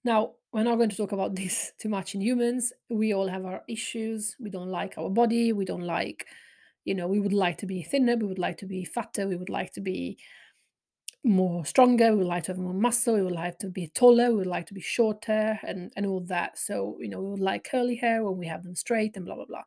Now, 0.03 0.31
we're 0.51 0.63
not 0.63 0.77
going 0.77 0.89
to 0.89 0.97
talk 0.97 1.11
about 1.11 1.35
this 1.41 1.71
too 1.79 1.89
much 1.89 2.15
in 2.15 2.21
humans. 2.21 2.73
We 2.89 3.13
all 3.13 3.27
have 3.27 3.45
our 3.45 3.63
issues. 3.67 4.35
We 4.39 4.49
don't 4.49 4.69
like 4.69 4.97
our 4.97 5.09
body. 5.09 5.53
We 5.53 5.65
don't 5.65 5.83
like, 5.85 6.27
you 6.85 6.95
know, 6.95 7.07
we 7.07 7.19
would 7.19 7.33
like 7.33 7.57
to 7.59 7.65
be 7.65 7.83
thinner. 7.83 8.15
We 8.17 8.27
would 8.27 8.39
like 8.39 8.57
to 8.59 8.65
be 8.65 8.83
fatter. 8.85 9.27
We 9.27 9.35
would 9.35 9.49
like 9.49 9.73
to 9.73 9.81
be 9.81 10.17
more 11.23 11.65
stronger, 11.65 12.11
we 12.11 12.17
would 12.17 12.27
like 12.27 12.43
to 12.45 12.51
have 12.51 12.57
more 12.57 12.73
muscle, 12.73 13.15
we 13.15 13.21
would 13.21 13.33
like 13.33 13.59
to 13.59 13.69
be 13.69 13.87
taller, 13.87 14.29
we 14.31 14.37
would 14.37 14.47
like 14.47 14.65
to 14.67 14.73
be 14.73 14.81
shorter, 14.81 15.59
and, 15.63 15.91
and 15.95 16.05
all 16.05 16.21
that. 16.21 16.57
So, 16.57 16.97
you 16.99 17.09
know, 17.09 17.21
we 17.21 17.31
would 17.31 17.39
like 17.39 17.67
curly 17.69 17.95
hair 17.95 18.23
when 18.23 18.37
we 18.37 18.47
have 18.47 18.63
them 18.63 18.75
straight 18.75 19.15
and 19.15 19.25
blah, 19.25 19.35
blah, 19.35 19.45
blah. 19.45 19.63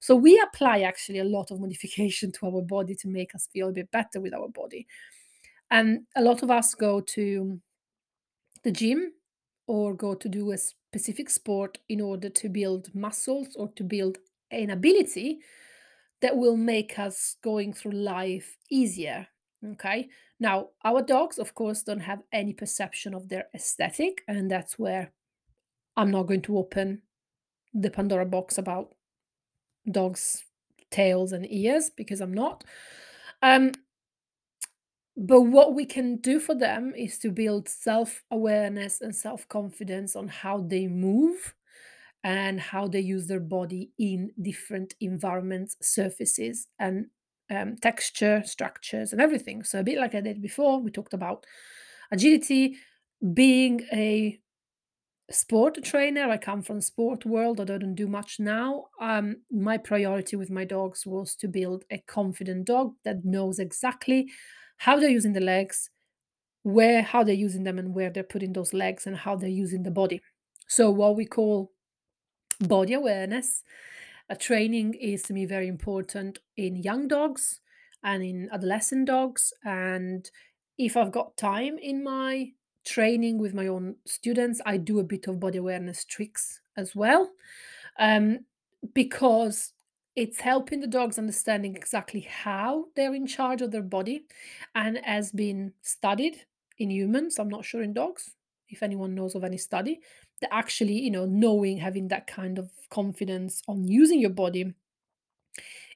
So, 0.00 0.16
we 0.16 0.40
apply 0.40 0.80
actually 0.80 1.20
a 1.20 1.24
lot 1.24 1.50
of 1.50 1.60
modification 1.60 2.32
to 2.32 2.46
our 2.46 2.62
body 2.62 2.94
to 2.96 3.08
make 3.08 3.34
us 3.34 3.48
feel 3.52 3.68
a 3.68 3.72
bit 3.72 3.90
better 3.90 4.20
with 4.20 4.34
our 4.34 4.48
body. 4.48 4.86
And 5.70 6.06
a 6.16 6.22
lot 6.22 6.42
of 6.42 6.50
us 6.50 6.74
go 6.74 7.00
to 7.00 7.60
the 8.64 8.72
gym 8.72 9.12
or 9.66 9.94
go 9.94 10.14
to 10.14 10.28
do 10.28 10.50
a 10.50 10.58
specific 10.58 11.30
sport 11.30 11.78
in 11.88 12.00
order 12.00 12.30
to 12.30 12.48
build 12.48 12.92
muscles 12.94 13.54
or 13.56 13.68
to 13.76 13.84
build 13.84 14.18
an 14.50 14.70
ability 14.70 15.40
that 16.22 16.36
will 16.36 16.56
make 16.56 16.98
us 16.98 17.36
going 17.42 17.72
through 17.72 17.92
life 17.92 18.56
easier 18.70 19.28
Okay. 19.64 20.08
Now, 20.38 20.68
our 20.84 21.02
dogs, 21.02 21.38
of 21.38 21.54
course, 21.54 21.82
don't 21.82 22.00
have 22.00 22.22
any 22.32 22.52
perception 22.52 23.14
of 23.14 23.28
their 23.28 23.48
aesthetic, 23.54 24.22
and 24.28 24.50
that's 24.50 24.78
where 24.78 25.12
I'm 25.96 26.10
not 26.10 26.24
going 26.28 26.42
to 26.42 26.58
open 26.58 27.02
the 27.74 27.90
Pandora 27.90 28.26
box 28.26 28.56
about 28.58 28.94
dogs' 29.90 30.44
tails 30.90 31.32
and 31.32 31.50
ears 31.50 31.90
because 31.90 32.20
I'm 32.20 32.32
not. 32.34 32.64
Um, 33.42 33.72
but 35.16 35.42
what 35.42 35.74
we 35.74 35.84
can 35.84 36.16
do 36.16 36.38
for 36.38 36.54
them 36.54 36.94
is 36.96 37.18
to 37.18 37.30
build 37.32 37.68
self 37.68 38.22
awareness 38.30 39.00
and 39.00 39.14
self 39.14 39.48
confidence 39.48 40.14
on 40.14 40.28
how 40.28 40.60
they 40.60 40.86
move 40.86 41.54
and 42.22 42.60
how 42.60 42.86
they 42.86 43.00
use 43.00 43.26
their 43.26 43.40
body 43.40 43.90
in 43.98 44.30
different 44.40 44.94
environments, 45.00 45.76
surfaces, 45.82 46.68
and 46.78 47.06
um, 47.50 47.76
texture, 47.76 48.42
structures, 48.44 49.12
and 49.12 49.20
everything. 49.20 49.62
So, 49.64 49.80
a 49.80 49.84
bit 49.84 49.98
like 49.98 50.14
I 50.14 50.20
did 50.20 50.42
before, 50.42 50.80
we 50.80 50.90
talked 50.90 51.14
about 51.14 51.46
agility, 52.10 52.76
being 53.34 53.82
a 53.92 54.38
sport 55.30 55.82
trainer. 55.82 56.28
I 56.30 56.38
come 56.38 56.62
from 56.62 56.80
sport 56.80 57.26
world. 57.26 57.60
I 57.60 57.64
don't 57.64 57.94
do 57.94 58.06
much 58.06 58.38
now. 58.40 58.86
Um, 59.00 59.42
my 59.50 59.76
priority 59.76 60.36
with 60.36 60.50
my 60.50 60.64
dogs 60.64 61.06
was 61.06 61.34
to 61.36 61.48
build 61.48 61.84
a 61.90 61.98
confident 61.98 62.66
dog 62.66 62.94
that 63.04 63.24
knows 63.24 63.58
exactly 63.58 64.30
how 64.78 64.98
they're 64.98 65.10
using 65.10 65.32
the 65.32 65.40
legs, 65.40 65.90
where 66.62 67.02
how 67.02 67.24
they're 67.24 67.34
using 67.34 67.64
them, 67.64 67.78
and 67.78 67.94
where 67.94 68.10
they're 68.10 68.22
putting 68.22 68.52
those 68.52 68.72
legs, 68.72 69.06
and 69.06 69.16
how 69.16 69.36
they're 69.36 69.48
using 69.48 69.82
the 69.82 69.90
body. 69.90 70.20
So, 70.68 70.90
what 70.90 71.16
we 71.16 71.26
call 71.26 71.72
body 72.60 72.94
awareness 72.94 73.62
a 74.28 74.36
training 74.36 74.94
is 74.94 75.22
to 75.24 75.32
me 75.32 75.46
very 75.46 75.68
important 75.68 76.38
in 76.56 76.76
young 76.76 77.08
dogs 77.08 77.60
and 78.02 78.22
in 78.22 78.48
adolescent 78.52 79.06
dogs. 79.06 79.52
And 79.64 80.30
if 80.76 80.96
I've 80.96 81.12
got 81.12 81.36
time 81.36 81.78
in 81.78 82.04
my 82.04 82.52
training 82.84 83.38
with 83.38 83.54
my 83.54 83.66
own 83.66 83.96
students, 84.06 84.60
I 84.66 84.76
do 84.76 84.98
a 84.98 85.04
bit 85.04 85.26
of 85.28 85.40
body 85.40 85.58
awareness 85.58 86.04
tricks 86.04 86.60
as 86.76 86.94
well. 86.94 87.30
Um, 87.98 88.40
because 88.94 89.72
it's 90.14 90.40
helping 90.40 90.80
the 90.80 90.86
dogs 90.86 91.18
understanding 91.18 91.76
exactly 91.76 92.20
how 92.20 92.86
they're 92.96 93.14
in 93.14 93.26
charge 93.26 93.62
of 93.62 93.70
their 93.70 93.82
body 93.82 94.24
and 94.74 94.98
has 95.04 95.32
been 95.32 95.72
studied 95.82 96.44
in 96.78 96.90
humans. 96.90 97.38
I'm 97.38 97.48
not 97.48 97.64
sure 97.64 97.82
in 97.82 97.92
dogs, 97.92 98.34
if 98.68 98.82
anyone 98.82 99.14
knows 99.14 99.34
of 99.34 99.44
any 99.44 99.58
study 99.58 100.00
actually, 100.50 100.98
you 100.98 101.10
know, 101.10 101.24
knowing, 101.24 101.78
having 101.78 102.08
that 102.08 102.26
kind 102.26 102.58
of 102.58 102.70
confidence 102.90 103.62
on 103.68 103.84
using 103.84 104.20
your 104.20 104.30
body 104.30 104.74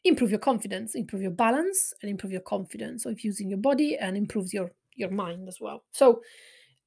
improve 0.04 0.30
your 0.30 0.40
confidence 0.40 0.96
improve 0.96 1.22
your 1.22 1.30
balance 1.30 1.94
and 2.02 2.10
improve 2.10 2.32
your 2.32 2.40
confidence 2.40 3.06
of 3.06 3.20
using 3.20 3.48
your 3.48 3.58
body 3.58 3.96
and 3.96 4.16
improves 4.16 4.52
your 4.52 4.72
your 4.96 5.10
mind 5.10 5.46
as 5.48 5.58
well. 5.60 5.84
So 5.92 6.22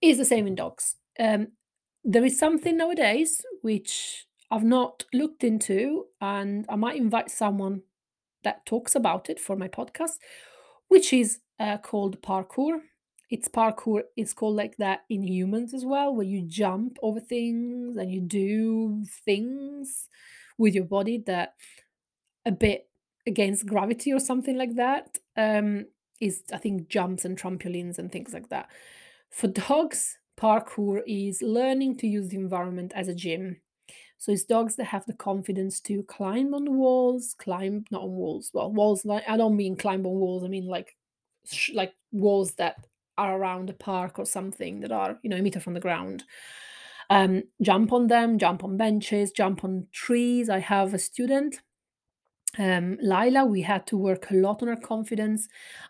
it's 0.02 0.18
the 0.18 0.26
same 0.26 0.48
in 0.48 0.56
dogs. 0.56 0.96
Um, 1.18 1.48
there 2.06 2.24
is 2.24 2.38
something 2.38 2.78
nowadays 2.78 3.44
which 3.64 4.28
i've 4.52 4.64
not 4.64 5.04
looked 5.12 5.44
into 5.44 6.06
and 6.22 6.66
i 6.70 6.76
might 6.76 6.96
invite 6.96 7.32
someone 7.32 7.82
that 8.44 8.64
talks 8.66 8.96
about 8.96 9.28
it 9.30 9.40
for 9.40 9.56
my 9.56 9.68
podcast 9.68 10.18
which 10.88 11.12
is 11.12 11.40
uh, 11.60 11.78
called 11.80 12.22
parkour 12.22 12.78
it's 13.30 13.48
parkour 13.48 14.04
it's 14.16 14.34
called 14.34 14.56
like 14.56 14.78
that 14.78 15.04
in 15.10 15.24
humans 15.24 15.74
as 15.74 15.84
well 15.84 16.14
where 16.14 16.26
you 16.26 16.42
jump 16.42 16.98
over 17.02 17.20
things 17.20 17.98
and 17.98 18.12
you 18.12 18.22
do 18.22 19.04
things 19.26 20.10
with 20.58 20.76
your 20.76 20.86
body 20.86 21.18
that 21.26 21.54
a 22.46 22.52
bit 22.52 22.88
against 23.28 23.66
gravity 23.66 24.14
or 24.14 24.20
something 24.20 24.58
like 24.58 24.76
that 24.76 25.18
um 25.38 25.86
is 26.22 26.44
i 26.54 26.58
think 26.58 26.88
jumps 26.88 27.26
and 27.26 27.38
trampolines 27.38 27.98
and 27.98 28.12
things 28.12 28.34
like 28.34 28.50
that. 28.50 28.70
For 29.30 29.48
dogs 29.48 30.18
parkour 30.38 31.02
is 31.08 31.42
learning 31.42 31.98
to 31.98 32.08
use 32.08 32.30
the 32.30 32.38
environment 32.38 32.92
as 32.96 33.08
a 33.08 33.16
gym. 33.16 33.62
So 34.18 34.32
it's 34.32 34.44
dogs 34.44 34.76
that 34.76 34.86
have 34.86 35.06
the 35.06 35.14
confidence 35.14 35.80
to 35.82 36.04
climb 36.04 36.54
on 36.54 36.66
the 36.66 36.72
walls 36.72 37.36
climb 37.38 37.86
not 37.92 38.04
on 38.04 38.12
walls 38.12 38.52
well 38.54 38.72
walls 38.72 39.06
like 39.06 39.24
i 39.28 39.38
don't 39.38 39.56
mean 39.56 39.76
climb 39.76 40.06
on 40.06 40.14
walls 40.14 40.44
i 40.44 40.48
mean 40.48 40.66
like 40.66 40.96
like 41.74 41.94
walls 42.12 42.54
that 42.54 42.78
are 43.18 43.38
around 43.38 43.70
a 43.70 43.74
park 43.74 44.20
or 44.20 44.26
something 44.26 44.82
that 44.82 44.92
are, 44.92 45.18
you 45.24 45.30
know, 45.30 45.38
a 45.38 45.42
meter 45.42 45.60
from 45.60 45.74
the 45.74 45.80
ground. 45.80 46.24
Um, 47.10 47.44
jump 47.62 47.94
on 47.94 48.08
them, 48.08 48.40
jump 48.40 48.64
on 48.64 48.78
benches, 48.78 49.32
jump 49.32 49.64
on 49.64 49.88
trees. 49.92 50.50
I 50.50 50.60
have 50.60 50.94
a 50.94 51.00
student, 51.00 51.62
um, 52.58 52.98
Lila. 53.02 53.46
We 53.46 53.62
had 53.62 53.86
to 53.88 53.98
work 53.98 54.32
a 54.32 54.36
lot 54.36 54.62
on 54.62 54.70
her 54.70 54.76
confidence, 54.76 55.48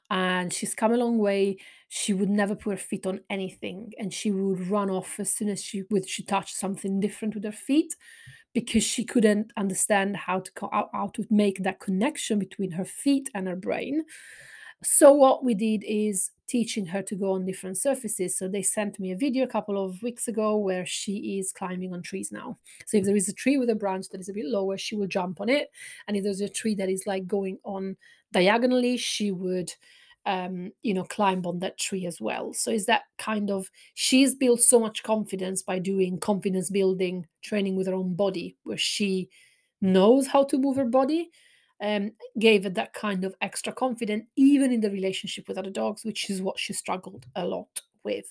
and 0.10 0.52
she's 0.52 0.76
come 0.76 0.94
a 0.94 0.98
long 0.98 1.18
way. 1.18 1.58
she 1.88 2.14
would 2.14 2.30
never 2.30 2.56
put 2.56 2.72
her 2.72 2.78
feet 2.78 3.06
on 3.06 3.22
anything 3.30 3.94
and 3.98 4.14
she 4.14 4.30
would 4.32 4.68
run 4.68 4.90
off 4.90 5.20
as 5.20 5.32
soon 5.32 5.50
as 5.50 5.64
she 5.64 5.84
would 5.90 6.08
she 6.10 6.24
touched 6.24 6.56
something 6.56 7.00
different 7.00 7.34
with 7.36 7.44
her 7.44 7.52
feet 7.52 7.96
because 8.54 8.84
she 8.84 9.06
couldn't 9.06 9.52
understand 9.56 10.18
how 10.18 10.40
to 10.40 10.52
how, 10.60 10.90
how 10.92 11.08
to 11.08 11.26
make 11.30 11.64
that 11.64 11.80
connection 11.80 12.40
between 12.40 12.72
her 12.72 12.86
feet 12.86 13.30
and 13.34 13.48
her 13.48 13.56
brain 13.56 14.04
so 14.84 15.14
what 15.14 15.44
we 15.44 15.54
did 15.54 15.84
is 15.88 16.32
teaching 16.48 16.86
her 16.86 17.02
to 17.02 17.16
go 17.16 17.34
on 17.34 17.46
different 17.46 17.78
surfaces. 17.78 18.38
So 18.38 18.48
they 18.48 18.62
sent 18.62 19.00
me 19.00 19.12
a 19.12 19.18
video 19.18 19.44
a 19.44 19.48
couple 19.48 19.84
of 19.84 20.02
weeks 20.02 20.28
ago 20.28 20.58
where 20.58 20.86
she 20.86 21.40
is 21.40 21.52
climbing 21.52 21.94
on 21.94 22.02
trees 22.02 22.32
now. 22.32 22.58
So 22.86 22.98
if 22.98 23.06
there 23.06 23.16
is 23.16 23.30
a 23.30 23.34
tree 23.34 23.58
with 23.58 23.70
a 23.70 23.76
branch 23.76 24.10
that 24.10 24.22
is 24.22 24.30
a 24.30 24.34
bit 24.34 24.46
lower 24.46 24.78
she 24.78 24.96
will 24.96 25.08
jump 25.08 25.42
on 25.42 25.50
it. 25.50 25.70
And 26.08 26.16
if 26.16 26.24
there's 26.24 26.42
a 26.42 26.50
tree 26.50 26.76
that 26.76 26.90
is 26.90 27.08
like 27.08 27.28
going 27.28 27.58
on 27.64 27.98
diagonally 28.32 28.98
she 28.98 29.32
would 29.32 29.72
um, 30.26 30.72
you 30.82 30.94
know, 30.94 31.04
climb 31.04 31.46
on 31.46 31.60
that 31.60 31.78
tree 31.78 32.06
as 32.06 32.20
well. 32.20 32.54
So 32.54 32.72
is 32.72 32.88
that 32.88 33.04
kind 33.18 33.52
of 33.52 33.70
she's 33.94 34.34
built 34.34 34.62
so 34.62 34.80
much 34.80 35.04
confidence 35.04 35.62
by 35.62 35.80
doing 35.80 36.20
confidence 36.20 36.70
building 36.70 37.28
training 37.44 37.76
with 37.76 37.88
her 37.88 37.94
own 37.94 38.16
body, 38.16 38.58
where 38.64 38.78
she 38.78 39.30
knows 39.82 40.28
how 40.28 40.44
to 40.46 40.58
move 40.58 40.78
her 40.78 40.86
body, 40.86 41.30
um, 41.82 42.12
gave 42.40 42.66
it 42.66 42.76
that 42.76 42.94
kind 42.94 43.24
of 43.24 43.36
extra 43.42 43.74
confidence, 43.74 44.26
even 44.36 44.72
in 44.72 44.82
the 44.82 44.92
relationship 44.92 45.48
with 45.48 45.58
other 45.58 45.70
dogs, 45.70 46.04
which 46.06 46.30
is 46.30 46.42
what 46.42 46.60
she 46.60 46.74
struggled 46.74 47.26
a 47.36 47.46
lot 47.46 47.82
with. 48.04 48.28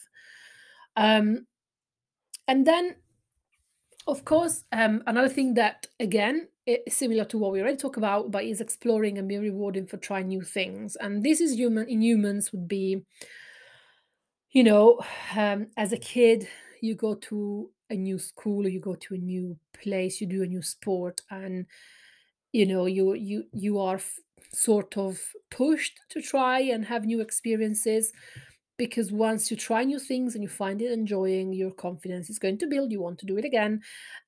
Um, 0.97 1.47
and 2.47 2.67
then, 2.67 2.97
of 4.07 4.25
course, 4.25 4.65
um, 4.73 5.03
another 5.07 5.29
thing 5.29 5.55
that 5.55 5.87
again 5.99 6.49
it's 6.67 6.97
similar 6.97 7.25
to 7.27 7.39
what 7.39 7.53
we 7.53 7.61
already 7.61 7.77
talked 7.77 7.99
about, 7.99 8.31
but 8.31 8.45
is 8.45 8.61
exploring 8.61 9.19
and 9.19 9.29
be 9.29 9.39
rewarding 9.39 9.87
for 9.87 9.99
trying 9.99 10.29
new 10.29 10.43
things. 10.43 10.97
And 10.97 11.23
this 11.23 11.41
is 11.41 11.55
human 11.55 11.89
in 11.89 12.01
humans 12.01 12.53
would 12.53 12.67
be, 12.67 13.05
you 14.51 14.65
know, 14.65 15.01
um, 15.37 15.69
as 15.77 15.93
a 15.93 15.99
kid, 15.99 16.49
you 16.81 16.95
go 16.95 17.15
to 17.17 17.71
a 17.91 17.95
new 17.95 18.19
school 18.19 18.65
or 18.65 18.71
you 18.71 18.81
go 18.81 18.95
to 18.95 19.15
a 19.15 19.19
new 19.19 19.59
place, 19.75 20.21
you 20.21 20.27
do 20.27 20.43
a 20.43 20.47
new 20.47 20.63
sport, 20.63 21.21
and 21.31 21.67
you 22.55 22.67
know 22.67 22.87
you 22.87 23.15
you 23.15 23.45
you 23.53 23.79
are 23.81 23.97
f- 23.97 24.21
sort 24.55 24.97
of 24.97 25.21
pushed 25.51 26.01
to 26.11 26.23
try 26.23 26.61
and 26.61 26.87
have 26.87 27.05
new 27.07 27.21
experiences 27.21 28.13
because 28.79 29.13
once 29.13 29.51
you 29.51 29.57
try 29.57 29.85
new 29.85 30.01
things 30.01 30.35
and 30.35 30.43
you 30.45 30.49
find 30.51 30.83
it 30.83 30.93
enjoying 30.93 31.53
your 31.53 31.73
confidence 31.73 32.31
is 32.31 32.39
going 32.39 32.59
to 32.59 32.67
build 32.69 32.93
you 32.93 33.01
want 33.03 33.19
to 33.21 33.27
do 33.27 33.39
it 33.39 33.45
again 33.45 33.83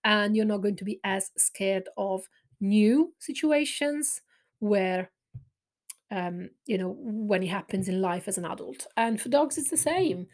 and 0.05 0.37
you're 0.37 0.53
not 0.55 0.63
going 0.63 0.77
to 0.77 0.85
be 0.85 1.01
as 1.05 1.31
scared 1.39 1.89
of 1.99 2.29
new 2.61 3.15
situations 3.21 4.23
where 4.61 5.11
um 6.11 6.51
you 6.67 6.79
know 6.79 6.97
when 7.01 7.43
it 7.43 7.49
happens 7.49 7.89
in 7.89 8.01
life 8.01 8.29
as 8.29 8.39
an 8.39 8.45
adult. 8.45 8.87
And 8.97 9.21
for 9.21 9.29
dogs 9.29 9.59
it's 9.59 9.71
the 9.71 9.77
same. 9.77 10.29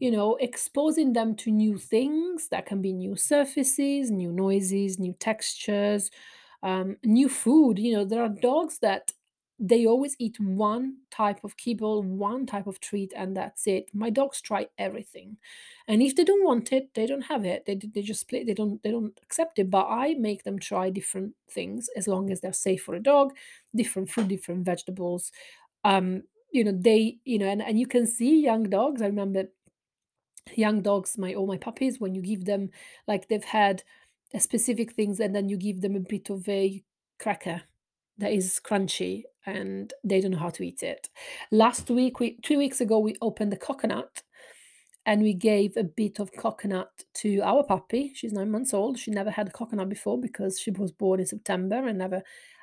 You 0.00 0.10
know 0.12 0.36
exposing 0.36 1.14
them 1.14 1.36
to 1.36 1.50
new 1.52 1.78
things 1.78 2.48
that 2.50 2.66
can 2.66 2.82
be 2.82 2.92
new 2.92 3.16
surfaces 3.16 4.10
new 4.10 4.32
noises 4.32 4.98
new 4.98 5.14
textures 5.20 6.10
um, 6.62 6.96
new 7.04 7.28
food 7.28 7.78
you 7.78 7.92
know 7.94 8.04
there 8.04 8.22
are 8.22 8.28
dogs 8.28 8.78
that 8.80 9.12
they 9.64 9.86
always 9.86 10.16
eat 10.18 10.40
one 10.40 10.96
type 11.12 11.38
of 11.44 11.56
kibble, 11.56 12.02
one 12.02 12.46
type 12.46 12.66
of 12.66 12.80
treat, 12.80 13.12
and 13.14 13.36
that's 13.36 13.68
it. 13.68 13.90
My 13.94 14.10
dogs 14.10 14.40
try 14.40 14.66
everything, 14.76 15.36
and 15.86 16.02
if 16.02 16.16
they 16.16 16.24
don't 16.24 16.44
want 16.44 16.72
it, 16.72 16.94
they 16.94 17.06
don't 17.06 17.22
have 17.22 17.44
it. 17.44 17.64
They 17.66 17.76
they 17.76 18.02
just 18.02 18.28
play. 18.28 18.42
They 18.44 18.54
don't 18.54 18.82
they 18.82 18.90
don't 18.90 19.16
accept 19.22 19.58
it. 19.58 19.70
But 19.70 19.86
I 19.88 20.14
make 20.14 20.42
them 20.44 20.58
try 20.58 20.90
different 20.90 21.34
things 21.50 21.88
as 21.96 22.08
long 22.08 22.30
as 22.30 22.40
they're 22.40 22.52
safe 22.52 22.82
for 22.82 22.94
a 22.94 23.02
dog, 23.02 23.34
different 23.74 24.10
food, 24.10 24.28
different 24.28 24.64
vegetables. 24.64 25.30
Um, 25.84 26.24
you 26.52 26.64
know 26.64 26.72
they 26.72 27.18
you 27.24 27.38
know, 27.38 27.46
and 27.48 27.62
and 27.62 27.78
you 27.78 27.86
can 27.86 28.06
see 28.06 28.40
young 28.42 28.64
dogs. 28.64 29.02
I 29.02 29.06
remember 29.06 29.44
young 30.56 30.82
dogs, 30.82 31.16
my 31.18 31.34
all 31.34 31.46
my 31.46 31.56
puppies, 31.56 32.00
when 32.00 32.14
you 32.14 32.22
give 32.22 32.44
them 32.44 32.70
like 33.06 33.28
they've 33.28 33.44
had 33.44 33.82
specific 34.40 34.92
things, 34.92 35.20
and 35.20 35.34
then 35.34 35.48
you 35.48 35.56
give 35.56 35.80
them 35.80 35.96
a 35.96 36.00
bit 36.00 36.30
of 36.30 36.48
a 36.48 36.82
cracker 37.18 37.62
that 38.18 38.32
is 38.32 38.60
crunchy 38.64 39.22
and 39.46 39.92
they 40.04 40.20
don't 40.20 40.32
know 40.32 40.38
how 40.38 40.50
to 40.50 40.62
eat 40.62 40.82
it. 40.82 41.08
Last 41.50 41.90
week, 41.90 42.20
we 42.20 42.38
two 42.42 42.58
weeks 42.58 42.80
ago, 42.80 42.98
we 42.98 43.16
opened 43.20 43.52
the 43.52 43.56
coconut 43.56 44.22
and 45.04 45.22
we 45.22 45.34
gave 45.34 45.76
a 45.76 45.82
bit 45.82 46.20
of 46.20 46.32
coconut 46.32 46.90
to 47.14 47.40
our 47.40 47.64
puppy. 47.64 48.12
She's 48.14 48.32
nine 48.32 48.50
months 48.50 48.72
old. 48.72 48.98
She 48.98 49.10
never 49.10 49.30
had 49.30 49.48
a 49.48 49.52
coconut 49.52 49.88
before 49.88 50.20
because 50.20 50.60
she 50.60 50.70
was 50.70 50.92
born 50.92 51.20
in 51.20 51.26
September 51.26 51.86
and 51.86 51.98
never, 51.98 52.22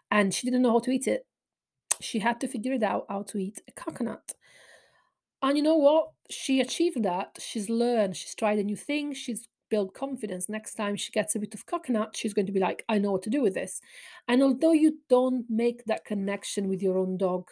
and 0.09 0.33
she 0.33 0.47
didn't 0.47 0.61
know 0.61 0.71
how 0.71 0.79
to 0.79 0.91
eat 0.91 1.07
it. 1.07 1.25
She 1.99 2.19
had 2.19 2.39
to 2.39 2.47
figure 2.47 2.73
it 2.73 2.83
out 2.83 3.05
how 3.09 3.23
to 3.23 3.37
eat 3.37 3.61
a 3.67 3.71
coconut. 3.73 4.31
And 5.41 5.57
you 5.57 5.63
know 5.63 5.75
what? 5.75 6.11
She 6.29 6.61
achieved 6.61 7.03
that. 7.03 7.37
She's 7.39 7.69
learned. 7.69 8.15
She's 8.15 8.35
tried 8.35 8.59
a 8.59 8.63
new 8.63 8.77
thing. 8.77 9.13
She's 9.13 9.47
build 9.69 9.93
confidence. 9.93 10.49
Next 10.49 10.75
time 10.75 10.95
she 10.95 11.11
gets 11.11 11.35
a 11.35 11.39
bit 11.39 11.53
of 11.53 11.65
coconut, 11.65 12.15
she's 12.15 12.33
going 12.33 12.47
to 12.47 12.51
be 12.51 12.59
like, 12.59 12.83
I 12.89 12.97
know 12.97 13.11
what 13.11 13.23
to 13.23 13.29
do 13.29 13.41
with 13.41 13.53
this. 13.53 13.81
And 14.27 14.41
although 14.41 14.71
you 14.73 14.99
don't 15.09 15.45
make 15.49 15.85
that 15.85 16.05
connection 16.05 16.67
with 16.67 16.81
your 16.81 16.97
own 16.97 17.17
dog 17.17 17.49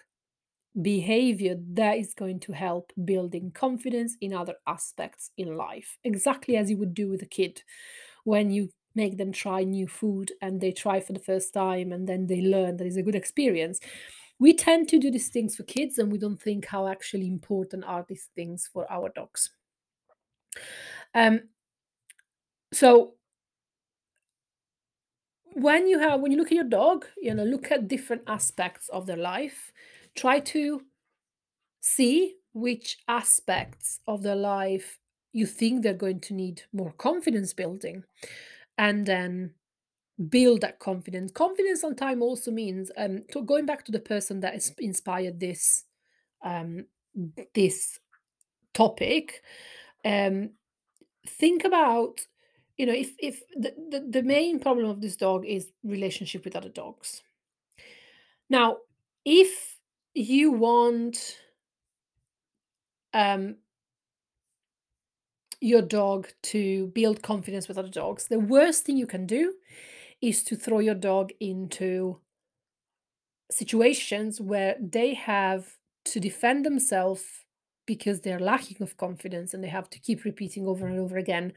behavior, 0.81 1.55
that 1.73 1.97
is 1.97 2.13
going 2.13 2.39
to 2.41 2.51
help 2.51 2.91
building 3.03 3.51
confidence 3.51 4.15
in 4.21 4.33
other 4.33 4.55
aspects 4.67 5.31
in 5.37 5.55
life, 5.57 5.97
exactly 6.03 6.55
as 6.55 6.69
you 6.69 6.77
would 6.77 6.93
do 6.93 7.09
with 7.09 7.21
a 7.21 7.27
kid 7.27 7.63
when 8.23 8.51
you 8.51 8.69
make 8.97 9.17
them 9.17 9.31
try 9.31 9.63
new 9.63 9.87
food 9.87 10.31
and 10.41 10.59
they 10.59 10.71
try 10.71 10.99
for 10.99 11.13
the 11.13 11.19
first 11.19 11.53
time 11.53 11.91
and 11.91 12.09
then 12.09 12.27
they 12.27 12.41
learn 12.41 12.77
that 12.77 12.87
is 12.87 12.97
a 12.97 13.03
good 13.03 13.15
experience. 13.15 13.79
We 14.39 14.53
tend 14.53 14.89
to 14.89 14.99
do 14.99 15.09
these 15.09 15.29
things 15.29 15.55
for 15.55 15.63
kids 15.63 15.97
and 15.97 16.11
we 16.11 16.17
don't 16.17 16.41
think 16.41 16.65
how 16.65 16.87
actually 16.87 17.27
important 17.27 17.85
are 17.85 18.05
these 18.07 18.29
things 18.35 18.69
for 18.71 18.91
our 18.91 19.09
dogs. 19.09 19.51
Um, 21.13 21.41
so 22.73 23.13
when 25.53 25.87
you 25.87 25.99
have 25.99 26.21
when 26.21 26.31
you 26.31 26.37
look 26.37 26.47
at 26.47 26.53
your 26.55 26.63
dog, 26.63 27.05
you 27.17 27.33
know, 27.33 27.43
look 27.43 27.71
at 27.71 27.87
different 27.87 28.23
aspects 28.27 28.89
of 28.89 29.05
their 29.05 29.17
life. 29.17 29.71
Try 30.15 30.39
to 30.39 30.81
see 31.81 32.35
which 32.53 32.97
aspects 33.07 33.99
of 34.07 34.23
their 34.23 34.35
life 34.35 34.99
you 35.33 35.45
think 35.45 35.83
they're 35.83 35.93
going 35.93 36.19
to 36.19 36.33
need 36.33 36.63
more 36.73 36.91
confidence 36.93 37.53
building 37.53 38.03
and 38.77 39.05
then 39.05 39.51
build 40.29 40.61
that 40.61 40.79
confidence 40.79 41.31
confidence 41.31 41.83
on 41.83 41.95
time 41.95 42.21
also 42.23 42.51
means 42.51 42.91
um 42.97 43.23
to 43.31 43.41
going 43.43 43.65
back 43.65 43.85
to 43.85 43.91
the 43.91 43.99
person 43.99 44.39
that 44.39 44.55
is 44.55 44.73
inspired 44.79 45.39
this 45.39 45.85
um 46.43 46.85
this 47.53 47.99
topic 48.73 49.43
um 50.05 50.51
think 51.27 51.63
about 51.63 52.21
you 52.77 52.85
know 52.85 52.93
if 52.93 53.11
if 53.19 53.41
the, 53.55 53.73
the, 53.89 54.07
the 54.09 54.23
main 54.23 54.59
problem 54.59 54.89
of 54.89 55.01
this 55.01 55.15
dog 55.15 55.45
is 55.45 55.71
relationship 55.83 56.45
with 56.45 56.55
other 56.55 56.69
dogs. 56.69 57.21
Now 58.49 58.77
if 59.25 59.77
you 60.13 60.51
want 60.51 61.37
um 63.13 63.55
your 65.59 65.81
dog 65.81 66.27
to 66.43 66.87
build 66.87 67.21
confidence 67.21 67.67
with 67.67 67.77
other 67.77 67.89
dogs 67.89 68.27
the 68.27 68.39
worst 68.39 68.83
thing 68.83 68.95
you 68.95 69.07
can 69.07 69.25
do 69.25 69.53
is 70.21 70.43
to 70.43 70.55
throw 70.55 70.79
your 70.79 70.95
dog 70.95 71.31
into 71.39 72.19
situations 73.51 74.41
where 74.41 74.75
they 74.79 75.13
have 75.13 75.77
to 76.05 76.19
defend 76.19 76.65
themselves 76.65 77.23
because 77.85 78.21
they're 78.21 78.39
lacking 78.39 78.81
of 78.81 78.97
confidence 78.97 79.53
and 79.53 79.63
they 79.63 79.69
have 79.69 79.89
to 79.89 79.99
keep 79.99 80.25
repeating 80.25 80.67
over 80.67 80.87
and 80.87 80.99
over 80.99 81.17
again 81.17 81.53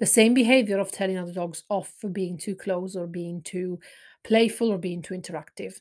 the 0.00 0.06
same 0.06 0.34
behavior 0.34 0.78
of 0.78 0.90
telling 0.90 1.18
other 1.18 1.32
dogs 1.32 1.62
off 1.68 1.92
for 1.98 2.08
being 2.08 2.38
too 2.38 2.56
close 2.56 2.96
or 2.96 3.06
being 3.06 3.42
too 3.42 3.78
playful 4.24 4.72
or 4.72 4.78
being 4.78 5.02
too 5.02 5.14
interactive. 5.14 5.78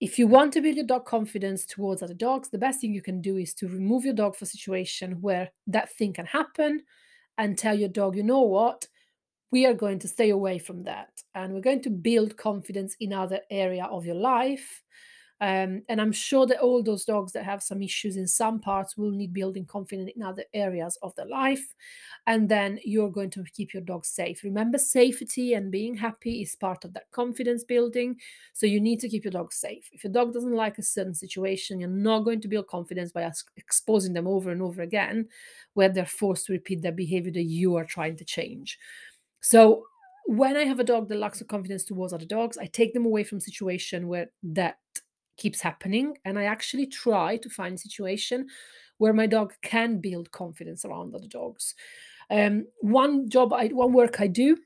If 0.00 0.18
you 0.18 0.28
want 0.28 0.54
to 0.54 0.62
build 0.62 0.76
your 0.76 0.86
dog 0.86 1.04
confidence 1.04 1.66
towards 1.66 2.02
other 2.02 2.14
dogs, 2.14 2.48
the 2.48 2.58
best 2.58 2.80
thing 2.80 2.94
you 2.94 3.02
can 3.02 3.20
do 3.20 3.36
is 3.36 3.52
to 3.54 3.68
remove 3.68 4.04
your 4.04 4.14
dog 4.14 4.34
for 4.34 4.44
a 4.44 4.48
situation 4.48 5.20
where 5.20 5.50
that 5.66 5.92
thing 5.92 6.14
can 6.14 6.26
happen 6.26 6.82
and 7.36 7.58
tell 7.58 7.78
your 7.78 7.88
dog, 7.88 8.16
you 8.16 8.22
know 8.22 8.40
what, 8.42 8.86
we 9.50 9.66
are 9.66 9.74
going 9.74 9.98
to 9.98 10.08
stay 10.08 10.30
away 10.30 10.58
from 10.58 10.84
that 10.84 11.10
and 11.34 11.52
we're 11.52 11.60
going 11.60 11.82
to 11.82 11.90
build 11.90 12.36
confidence 12.36 12.96
in 13.00 13.12
other 13.12 13.40
area 13.50 13.84
of 13.84 14.06
your 14.06 14.14
life 14.14 14.82
um, 15.42 15.82
and 15.88 16.00
I'm 16.00 16.12
sure 16.12 16.44
that 16.46 16.60
all 16.60 16.82
those 16.82 17.06
dogs 17.06 17.32
that 17.32 17.44
have 17.44 17.62
some 17.62 17.82
issues 17.82 18.16
in 18.16 18.26
some 18.26 18.60
parts 18.60 18.98
will 18.98 19.10
need 19.10 19.32
building 19.32 19.64
confidence 19.64 20.10
in 20.14 20.22
other 20.22 20.44
areas 20.52 20.98
of 21.02 21.14
their 21.14 21.26
life. 21.26 21.74
And 22.26 22.46
then 22.46 22.78
you're 22.84 23.10
going 23.10 23.30
to 23.30 23.44
keep 23.54 23.72
your 23.72 23.82
dog 23.82 24.04
safe. 24.04 24.44
Remember, 24.44 24.76
safety 24.76 25.54
and 25.54 25.70
being 25.70 25.94
happy 25.94 26.42
is 26.42 26.54
part 26.56 26.84
of 26.84 26.92
that 26.92 27.10
confidence 27.10 27.64
building. 27.64 28.16
So 28.52 28.66
you 28.66 28.80
need 28.80 29.00
to 29.00 29.08
keep 29.08 29.24
your 29.24 29.32
dog 29.32 29.54
safe. 29.54 29.88
If 29.92 30.04
your 30.04 30.12
dog 30.12 30.34
doesn't 30.34 30.52
like 30.52 30.76
a 30.76 30.82
certain 30.82 31.14
situation, 31.14 31.80
you're 31.80 31.88
not 31.88 32.20
going 32.20 32.42
to 32.42 32.48
build 32.48 32.66
confidence 32.66 33.10
by 33.10 33.30
exposing 33.56 34.12
them 34.12 34.26
over 34.26 34.50
and 34.50 34.60
over 34.60 34.82
again, 34.82 35.26
where 35.72 35.88
they're 35.88 36.04
forced 36.04 36.46
to 36.46 36.52
repeat 36.52 36.82
their 36.82 36.92
behavior 36.92 37.32
that 37.32 37.44
you 37.44 37.76
are 37.76 37.86
trying 37.86 38.16
to 38.16 38.26
change. 38.26 38.78
So 39.40 39.84
when 40.26 40.56
I 40.56 40.64
have 40.64 40.80
a 40.80 40.84
dog 40.84 41.08
that 41.08 41.18
lacks 41.18 41.38
the 41.38 41.46
confidence 41.46 41.84
towards 41.84 42.12
other 42.12 42.26
dogs, 42.26 42.58
I 42.58 42.66
take 42.66 42.92
them 42.92 43.06
away 43.06 43.24
from 43.24 43.40
situation 43.40 44.06
where 44.06 44.30
that 44.42 44.76
keeps 45.40 45.60
happening. 45.60 46.16
And 46.24 46.38
I 46.38 46.44
actually 46.44 46.86
try 46.86 47.36
to 47.38 47.50
find 47.50 47.80
situation 47.80 48.46
where 48.98 49.12
my 49.12 49.26
dog 49.26 49.54
can 49.62 50.00
build 50.00 50.30
confidence 50.30 50.84
around 50.84 51.14
other 51.14 51.26
dogs. 51.26 51.74
Um, 52.30 52.66
one 52.80 53.28
job, 53.28 53.52
I, 53.52 53.68
one 53.68 53.92
work 53.92 54.20
I 54.20 54.28
do 54.28 54.56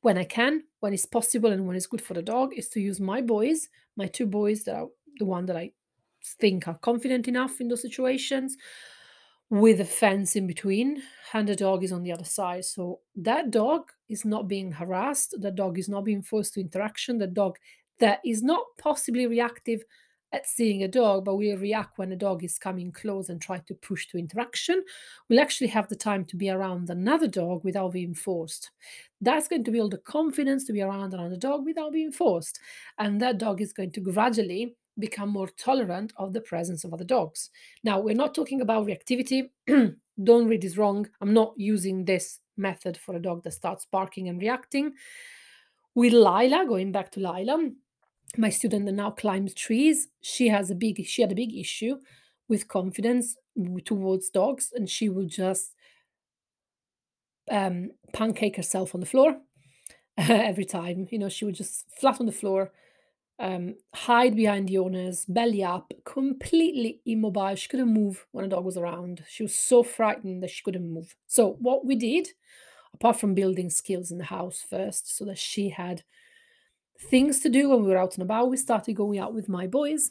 when 0.00 0.16
I 0.16 0.24
can, 0.24 0.62
when 0.80 0.94
it's 0.94 1.04
possible, 1.04 1.50
and 1.52 1.66
when 1.66 1.76
it's 1.76 1.88
good 1.92 2.00
for 2.00 2.14
the 2.14 2.22
dog, 2.22 2.54
is 2.56 2.68
to 2.70 2.80
use 2.80 3.00
my 3.00 3.20
boys, 3.20 3.68
my 3.96 4.06
two 4.06 4.26
boys 4.26 4.64
that 4.64 4.76
are 4.76 4.88
the 5.18 5.26
one 5.26 5.46
that 5.46 5.56
I 5.56 5.72
think 6.40 6.68
are 6.68 6.78
confident 6.78 7.28
enough 7.28 7.60
in 7.60 7.68
those 7.68 7.82
situations, 7.82 8.56
with 9.50 9.80
a 9.80 9.84
fence 9.84 10.36
in 10.36 10.46
between, 10.46 11.02
and 11.32 11.48
the 11.48 11.56
dog 11.56 11.84
is 11.84 11.92
on 11.92 12.02
the 12.02 12.12
other 12.12 12.24
side. 12.24 12.64
So 12.64 13.00
that 13.16 13.50
dog 13.50 13.90
is 14.08 14.24
not 14.24 14.48
being 14.48 14.72
harassed, 14.72 15.34
the 15.40 15.50
dog 15.50 15.78
is 15.78 15.88
not 15.88 16.04
being 16.04 16.22
forced 16.22 16.54
to 16.54 16.60
interaction, 16.60 17.18
the 17.18 17.26
dog 17.26 17.58
that 17.98 18.20
is 18.24 18.42
not 18.42 18.64
possibly 18.78 19.26
reactive 19.26 19.84
at 20.32 20.46
seeing 20.46 20.82
a 20.82 20.88
dog, 20.88 21.24
but 21.24 21.36
will 21.36 21.56
react 21.56 21.98
when 21.98 22.12
a 22.12 22.16
dog 22.16 22.44
is 22.44 22.58
coming 22.58 22.92
close 22.92 23.28
and 23.28 23.40
try 23.40 23.58
to 23.58 23.74
push 23.74 24.06
to 24.08 24.18
interaction, 24.18 24.82
We'll 25.28 25.40
actually 25.40 25.68
have 25.68 25.88
the 25.88 25.96
time 25.96 26.24
to 26.26 26.36
be 26.36 26.50
around 26.50 26.90
another 26.90 27.28
dog 27.28 27.64
without 27.64 27.92
being 27.92 28.14
forced. 28.14 28.70
That's 29.20 29.48
going 29.48 29.64
to 29.64 29.70
build 29.70 29.92
the 29.92 29.98
confidence 29.98 30.64
to 30.64 30.72
be 30.72 30.82
around 30.82 31.14
another 31.14 31.36
dog 31.36 31.64
without 31.64 31.92
being 31.92 32.12
forced. 32.12 32.60
And 32.98 33.20
that 33.20 33.38
dog 33.38 33.60
is 33.60 33.72
going 33.72 33.92
to 33.92 34.00
gradually 34.00 34.76
become 34.98 35.28
more 35.28 35.48
tolerant 35.48 36.12
of 36.16 36.32
the 36.32 36.40
presence 36.40 36.84
of 36.84 36.92
other 36.92 37.04
dogs. 37.04 37.50
Now, 37.84 38.00
we're 38.00 38.14
not 38.14 38.34
talking 38.34 38.60
about 38.60 38.86
reactivity. 38.86 39.50
Don't 40.22 40.48
read 40.48 40.62
this 40.62 40.76
wrong. 40.76 41.06
I'm 41.20 41.34
not 41.34 41.54
using 41.56 42.04
this 42.04 42.40
method 42.56 42.96
for 42.96 43.14
a 43.14 43.20
dog 43.20 43.42
that 43.44 43.52
starts 43.52 43.86
barking 43.90 44.28
and 44.28 44.40
reacting. 44.40 44.94
With 45.94 46.12
Lila, 46.12 46.64
going 46.66 46.92
back 46.92 47.10
to 47.12 47.20
Lila, 47.20 47.70
my 48.36 48.50
student 48.50 48.86
that 48.86 48.92
now 48.92 49.10
climbs 49.10 49.54
trees, 49.54 50.08
she 50.20 50.48
has 50.48 50.70
a 50.70 50.74
big 50.74 51.04
she 51.06 51.22
had 51.22 51.32
a 51.32 51.36
big 51.36 51.54
issue 51.54 51.98
with 52.48 52.68
confidence 52.68 53.36
towards 53.84 54.30
dogs, 54.30 54.72
and 54.74 54.88
she 54.88 55.08
would 55.08 55.28
just 55.28 55.74
um, 57.50 57.90
pancake 58.12 58.56
herself 58.56 58.94
on 58.94 59.00
the 59.00 59.06
floor 59.06 59.38
every 60.18 60.64
time. 60.64 61.08
You 61.10 61.18
know, 61.18 61.28
she 61.28 61.44
would 61.44 61.54
just 61.54 61.86
flat 61.98 62.20
on 62.20 62.26
the 62.26 62.32
floor, 62.32 62.72
um, 63.38 63.76
hide 63.94 64.36
behind 64.36 64.68
the 64.68 64.78
owners, 64.78 65.24
belly 65.26 65.62
up, 65.62 65.92
completely 66.04 67.00
immobile. 67.04 67.54
She 67.54 67.68
couldn't 67.68 67.92
move 67.92 68.26
when 68.32 68.44
a 68.44 68.48
dog 68.48 68.64
was 68.64 68.76
around. 68.76 69.24
She 69.28 69.42
was 69.42 69.54
so 69.54 69.82
frightened 69.82 70.42
that 70.42 70.50
she 70.50 70.62
couldn't 70.62 70.92
move. 70.92 71.14
So, 71.26 71.56
what 71.60 71.84
we 71.84 71.96
did, 71.96 72.28
apart 72.94 73.18
from 73.18 73.34
building 73.34 73.70
skills 73.70 74.10
in 74.10 74.18
the 74.18 74.24
house 74.24 74.64
first, 74.68 75.16
so 75.16 75.24
that 75.26 75.38
she 75.38 75.70
had 75.70 76.02
things 77.00 77.40
to 77.40 77.48
do 77.48 77.68
when 77.68 77.82
we 77.82 77.90
were 77.90 77.98
out 77.98 78.14
and 78.14 78.22
about, 78.22 78.50
we 78.50 78.56
started 78.56 78.94
going 78.94 79.18
out 79.18 79.34
with 79.34 79.48
my 79.48 79.66
boys, 79.66 80.10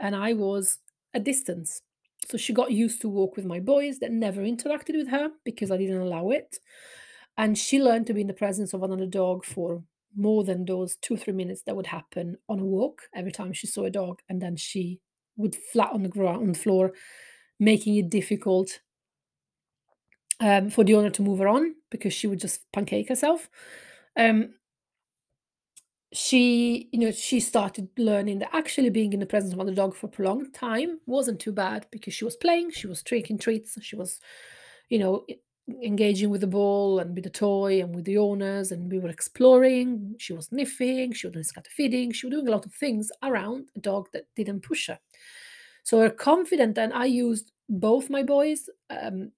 and 0.00 0.14
I 0.14 0.32
was 0.32 0.78
a 1.14 1.20
distance. 1.20 1.80
So 2.28 2.38
she 2.38 2.52
got 2.52 2.72
used 2.72 3.00
to 3.02 3.08
walk 3.08 3.36
with 3.36 3.44
my 3.44 3.60
boys 3.60 3.98
that 3.98 4.10
never 4.10 4.40
interacted 4.42 4.96
with 4.96 5.08
her 5.08 5.30
because 5.44 5.70
I 5.70 5.76
didn't 5.76 6.00
allow 6.00 6.30
it. 6.30 6.58
And 7.36 7.58
she 7.58 7.82
learned 7.82 8.06
to 8.06 8.14
be 8.14 8.22
in 8.22 8.26
the 8.26 8.32
presence 8.32 8.72
of 8.72 8.82
another 8.82 9.06
dog 9.06 9.44
for 9.44 9.82
more 10.16 10.44
than 10.44 10.64
those 10.64 10.96
two, 10.96 11.16
three 11.16 11.32
minutes 11.32 11.62
that 11.62 11.76
would 11.76 11.88
happen 11.88 12.36
on 12.48 12.60
a 12.60 12.64
walk 12.64 13.02
every 13.14 13.32
time 13.32 13.52
she 13.52 13.66
saw 13.66 13.84
a 13.84 13.90
dog. 13.90 14.20
And 14.28 14.40
then 14.40 14.56
she 14.56 15.00
would 15.36 15.54
flat 15.54 15.92
on 15.92 16.02
the 16.02 16.08
ground 16.08 16.42
on 16.42 16.52
the 16.52 16.58
floor, 16.58 16.92
making 17.58 17.96
it 17.96 18.08
difficult 18.08 18.80
um, 20.40 20.70
for 20.70 20.84
the 20.84 20.94
owner 20.94 21.10
to 21.10 21.22
move 21.22 21.40
her 21.40 21.48
on 21.48 21.74
because 21.90 22.12
she 22.12 22.26
would 22.26 22.40
just 22.40 22.60
pancake 22.72 23.08
herself. 23.08 23.48
Um, 24.16 24.54
she 26.14 26.88
you 26.92 26.98
know 27.00 27.10
she 27.10 27.40
started 27.40 27.88
learning 27.98 28.38
that 28.38 28.54
actually 28.54 28.88
being 28.88 29.12
in 29.12 29.18
the 29.18 29.26
presence 29.26 29.52
of 29.52 29.58
another 29.58 29.74
dog 29.74 29.94
for 29.96 30.06
a 30.06 30.10
prolonged 30.10 30.54
time 30.54 31.00
wasn't 31.06 31.40
too 31.40 31.52
bad 31.52 31.86
because 31.90 32.14
she 32.14 32.24
was 32.24 32.36
playing 32.36 32.70
she 32.70 32.86
was 32.86 33.02
taking 33.02 33.36
treats 33.36 33.76
she 33.82 33.96
was 33.96 34.20
you 34.88 34.98
know 34.98 35.26
engaging 35.82 36.30
with 36.30 36.40
the 36.40 36.46
ball 36.46 37.00
and 37.00 37.14
with 37.14 37.24
the 37.24 37.30
toy 37.30 37.80
and 37.80 37.94
with 37.94 38.04
the 38.04 38.18
owners 38.18 38.70
and 38.70 38.92
we 38.92 38.98
were 38.98 39.08
exploring. 39.08 40.14
She 40.18 40.34
was 40.34 40.46
sniffing 40.46 41.12
she 41.12 41.26
was 41.26 41.32
doing 41.34 41.64
feeding 41.70 42.12
she 42.12 42.26
was 42.26 42.34
doing 42.34 42.48
a 42.48 42.50
lot 42.50 42.66
of 42.66 42.74
things 42.74 43.10
around 43.22 43.68
a 43.74 43.80
dog 43.80 44.08
that 44.12 44.26
didn't 44.36 44.60
push 44.60 44.88
her. 44.88 44.98
So 45.82 45.98
we're 45.98 46.10
confident 46.10 46.78
and 46.78 46.92
i 46.92 47.06
used 47.06 47.50
both 47.68 48.10
my 48.10 48.22
boys 48.22 48.68
um, 48.90 49.32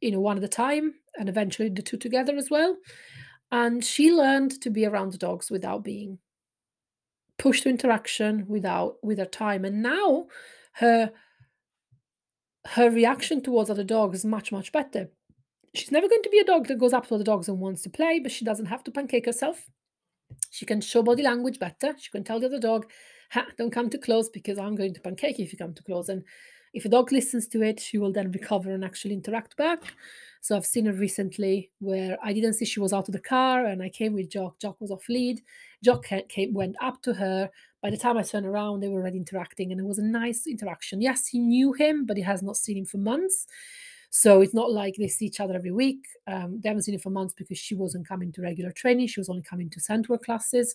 you 0.00 0.10
know 0.10 0.20
one 0.20 0.36
at 0.36 0.44
a 0.44 0.48
time 0.48 0.94
and 1.16 1.28
eventually 1.28 1.68
the 1.68 1.82
two 1.82 1.96
together 1.96 2.36
as 2.36 2.50
well 2.50 2.76
and 3.50 3.84
she 3.84 4.12
learned 4.12 4.60
to 4.62 4.70
be 4.70 4.84
around 4.84 5.12
the 5.12 5.18
dogs 5.18 5.50
without 5.50 5.84
being 5.84 6.18
pushed 7.38 7.62
to 7.62 7.70
interaction 7.70 8.44
without 8.48 8.96
with 9.02 9.18
her 9.18 9.24
time. 9.24 9.64
And 9.64 9.82
now 9.82 10.26
her 10.72 11.12
her 12.66 12.90
reaction 12.90 13.40
towards 13.40 13.70
other 13.70 13.84
dogs 13.84 14.18
is 14.18 14.24
much 14.24 14.52
much 14.52 14.72
better. 14.72 15.08
She's 15.74 15.92
never 15.92 16.08
going 16.08 16.22
to 16.22 16.30
be 16.30 16.40
a 16.40 16.44
dog 16.44 16.66
that 16.66 16.78
goes 16.78 16.92
up 16.92 17.06
to 17.08 17.14
other 17.14 17.24
dogs 17.24 17.48
and 17.48 17.60
wants 17.60 17.82
to 17.82 17.90
play 17.90 18.18
but 18.18 18.32
she 18.32 18.44
doesn't 18.44 18.66
have 18.66 18.84
to 18.84 18.90
pancake 18.90 19.26
herself. 19.26 19.68
She 20.50 20.66
can 20.66 20.80
show 20.80 21.02
body 21.02 21.22
language 21.22 21.58
better. 21.58 21.94
She 21.98 22.10
can 22.10 22.24
tell 22.24 22.40
the 22.40 22.46
other 22.46 22.60
dog 22.60 22.90
don't 23.56 23.70
come 23.70 23.90
too 23.90 23.98
close 23.98 24.30
because 24.30 24.58
i'm 24.58 24.74
going 24.74 24.94
to 24.94 25.00
pancake 25.02 25.38
if 25.38 25.52
you 25.52 25.58
come 25.58 25.74
too 25.74 25.84
close. 25.84 26.08
And 26.08 26.24
if 26.74 26.84
a 26.84 26.88
dog 26.88 27.12
listens 27.12 27.46
to 27.46 27.62
it 27.62 27.80
she 27.80 27.98
will 27.98 28.12
then 28.12 28.30
recover 28.32 28.70
and 28.70 28.84
actually 28.84 29.14
interact 29.14 29.56
back 29.56 29.82
so 30.40 30.56
I've 30.56 30.66
seen 30.66 30.86
her 30.86 30.92
recently 30.92 31.70
where 31.80 32.16
I 32.22 32.32
didn't 32.32 32.54
see 32.54 32.64
she 32.64 32.80
was 32.80 32.92
out 32.92 33.08
of 33.08 33.12
the 33.12 33.20
car 33.20 33.66
and 33.66 33.82
I 33.82 33.88
came 33.88 34.14
with 34.14 34.30
Jock. 34.30 34.58
Jock 34.60 34.80
was 34.80 34.90
off 34.90 35.08
lead. 35.08 35.42
Jock 35.82 36.06
came, 36.28 36.54
went 36.54 36.76
up 36.80 37.02
to 37.02 37.14
her. 37.14 37.50
By 37.82 37.90
the 37.90 37.96
time 37.96 38.16
I 38.16 38.22
turned 38.22 38.46
around, 38.46 38.80
they 38.80 38.88
were 38.88 39.00
already 39.00 39.18
interacting 39.18 39.72
and 39.72 39.80
it 39.80 39.84
was 39.84 39.98
a 39.98 40.04
nice 40.04 40.46
interaction. 40.46 41.00
Yes, 41.00 41.26
he 41.26 41.38
knew 41.38 41.72
him, 41.72 42.06
but 42.06 42.16
he 42.16 42.22
has 42.22 42.42
not 42.42 42.56
seen 42.56 42.76
him 42.76 42.84
for 42.84 42.98
months. 42.98 43.46
So 44.10 44.40
it's 44.40 44.54
not 44.54 44.72
like 44.72 44.94
they 44.96 45.08
see 45.08 45.26
each 45.26 45.40
other 45.40 45.54
every 45.54 45.72
week. 45.72 46.06
Um, 46.26 46.60
they 46.62 46.68
haven't 46.68 46.84
seen 46.84 46.94
him 46.94 47.00
for 47.00 47.10
months 47.10 47.34
because 47.34 47.58
she 47.58 47.74
wasn't 47.74 48.08
coming 48.08 48.32
to 48.32 48.42
regular 48.42 48.72
training. 48.72 49.08
She 49.08 49.20
was 49.20 49.28
only 49.28 49.42
coming 49.42 49.68
to 49.70 49.80
scent 49.80 50.08
work 50.08 50.24
classes. 50.24 50.74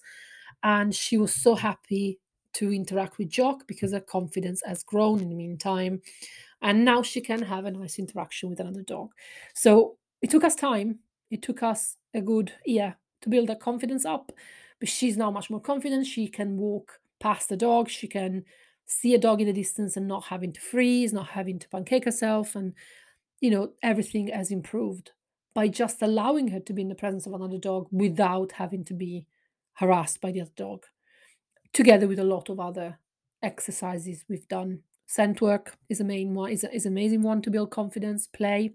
And 0.62 0.94
she 0.94 1.18
was 1.18 1.34
so 1.34 1.56
happy 1.56 2.20
to 2.54 2.74
interact 2.74 3.18
with 3.18 3.30
Jock 3.30 3.68
because 3.68 3.94
her 3.94 4.00
confidence 4.00 4.62
has 4.66 4.84
grown 4.84 5.20
in 5.20 5.30
the 5.30 5.36
meantime. 5.36 6.02
And 6.62 6.86
now 6.86 7.02
she 7.02 7.22
can 7.22 7.42
have 7.42 7.66
a 7.66 7.72
nice 7.72 8.00
interaction 8.00 8.50
with 8.50 8.60
another 8.60 8.84
dog. 8.84 9.12
So 9.54 9.98
it 10.22 10.30
took 10.30 10.44
us 10.44 10.56
time. 10.56 11.00
It 11.30 11.42
took 11.42 11.64
us 11.64 11.98
a 12.14 12.22
good 12.22 12.54
year 12.66 12.96
to 13.22 13.30
build 13.30 13.50
her 13.50 13.56
confidence 13.56 14.06
up. 14.06 14.32
But 14.80 14.90
she's 14.90 15.18
now 15.18 15.32
much 15.32 15.50
more 15.50 15.62
confident. 15.62 16.08
She 16.08 16.28
can 16.28 16.58
walk 16.58 17.00
past 17.20 17.50
the 17.50 17.58
dog. 17.58 17.90
She 17.90 18.08
can 18.08 18.46
see 18.86 19.14
a 19.14 19.20
dog 19.20 19.42
in 19.42 19.48
the 19.48 19.54
distance 19.54 19.98
and 19.98 20.08
not 20.08 20.26
having 20.26 20.54
to 20.54 20.62
freeze, 20.62 21.14
not 21.14 21.28
having 21.28 21.60
to 21.60 21.70
pancake 21.70 22.06
herself. 22.06 22.56
And, 22.56 22.74
you 23.40 23.50
know, 23.50 23.72
everything 23.82 24.28
has 24.28 24.52
improved 24.52 25.12
by 25.54 25.68
just 25.68 26.02
allowing 26.02 26.48
her 26.50 26.60
to 26.60 26.74
be 26.74 26.82
in 26.82 26.90
the 26.90 26.96
presence 26.96 27.26
of 27.26 27.34
another 27.34 27.58
dog 27.58 27.88
without 27.92 28.54
having 28.54 28.84
to 28.86 28.94
be 28.94 29.26
harassed 29.74 30.22
by 30.22 30.32
the 30.32 30.42
other 30.42 30.52
dog, 30.56 30.86
together 31.74 32.08
with 32.08 32.20
a 32.20 32.24
lot 32.24 32.50
of 32.50 32.60
other 32.60 32.98
exercises 33.42 34.24
we've 34.30 34.48
done 34.48 34.80
Scent 35.06 35.42
work 35.42 35.78
is 35.90 36.00
a 36.00 36.04
main 36.04 36.34
one, 36.34 36.52
is, 36.52 36.64
a, 36.64 36.74
is 36.74 36.86
amazing 36.86 37.22
one 37.22 37.42
to 37.42 37.52
build 37.52 37.70
confidence, 37.72 38.26
play. 38.28 38.74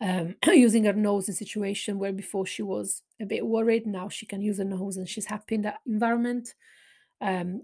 Um, 0.00 0.36
using 0.46 0.84
her 0.84 0.92
nose 0.92 1.28
in 1.28 1.34
situation 1.34 1.98
where 1.98 2.12
before 2.12 2.46
she 2.46 2.62
was 2.62 3.02
a 3.20 3.26
bit 3.26 3.44
worried, 3.44 3.86
now 3.86 4.08
she 4.08 4.26
can 4.26 4.40
use 4.40 4.58
her 4.58 4.64
nose 4.64 4.96
and 4.96 5.08
she's 5.08 5.26
happy 5.26 5.56
in 5.56 5.62
that 5.62 5.80
environment. 5.86 6.54
Um, 7.20 7.62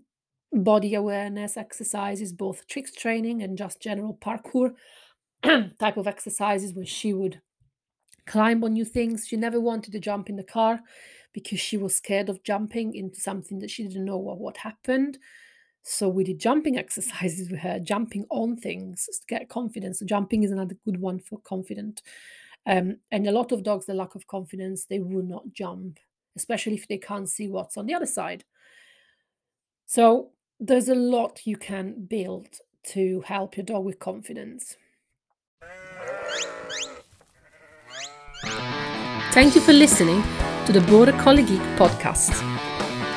body 0.53 0.95
awareness 0.95 1.57
exercises, 1.57 2.33
both 2.33 2.67
tricks 2.67 2.93
training 2.93 3.43
and 3.43 3.59
just 3.59 3.81
general 3.81 4.19
parkour 4.21 4.75
type 5.79 5.97
of 5.97 6.07
exercises 6.07 6.75
where 6.75 6.87
she 6.87 7.13
would 7.13 7.41
climb 8.27 8.65
on 8.65 8.73
new 8.73 8.85
things. 8.85 9.27
She 9.27 9.37
never 9.37 9.61
wanted 9.61 9.93
to 9.93 10.01
jump 10.01 10.29
in 10.29 10.37
the 10.37 10.43
car 10.43 10.81
because 11.35 11.61
she 11.61 11.77
was 11.77 11.95
scared 11.95 12.31
of 12.31 12.43
jumping 12.43 12.95
into 12.95 13.21
something 13.21 13.59
that 13.59 13.71
she 13.71 13.83
didn't 13.83 14.07
know 14.07 14.17
what, 14.17 14.39
what 14.39 14.57
happened. 14.57 15.19
So 15.83 16.09
we 16.09 16.25
did 16.25 16.39
jumping 16.39 16.79
exercises 16.79 17.51
with 17.51 17.61
her, 17.61 17.79
jumping 17.79 18.25
on 18.31 18.57
things 18.57 19.07
to 19.07 19.27
get 19.27 19.51
confidence. 19.51 19.99
So 19.99 20.07
jumping 20.07 20.45
is 20.45 20.53
another 20.53 20.77
good 20.87 20.99
one 20.99 21.19
for 21.19 21.39
confident. 21.41 22.01
Um, 22.67 22.97
and 23.13 23.27
a 23.27 23.33
lot 23.33 23.53
of 23.53 23.63
dogs, 23.63 23.85
the 23.85 23.93
lack 23.93 24.15
of 24.15 24.27
confidence, 24.27 24.87
they 24.87 25.01
will 25.01 25.25
not 25.25 25.53
jump, 25.53 25.99
especially 26.37 26.75
if 26.75 26.89
they 26.89 26.97
can't 26.97 27.29
see 27.29 27.49
what's 27.49 27.77
on 27.77 27.85
the 27.85 27.93
other 27.93 28.07
side. 28.07 28.45
So 29.85 30.31
there's 30.59 30.89
a 30.89 30.95
lot 30.95 31.43
you 31.45 31.59
can 31.59 32.07
build 32.07 32.49
to 32.85 33.21
help 33.23 33.57
your 33.57 33.67
dog 33.67 33.85
with 33.85 33.99
confidence. 33.99 34.77
Thank 39.33 39.55
you 39.57 39.61
for 39.61 39.73
listening 39.73 40.23
to 40.67 40.73
the 40.73 40.81
Border 40.81 41.13
Collie 41.13 41.43
Geek 41.43 41.61
podcast. 41.77 42.33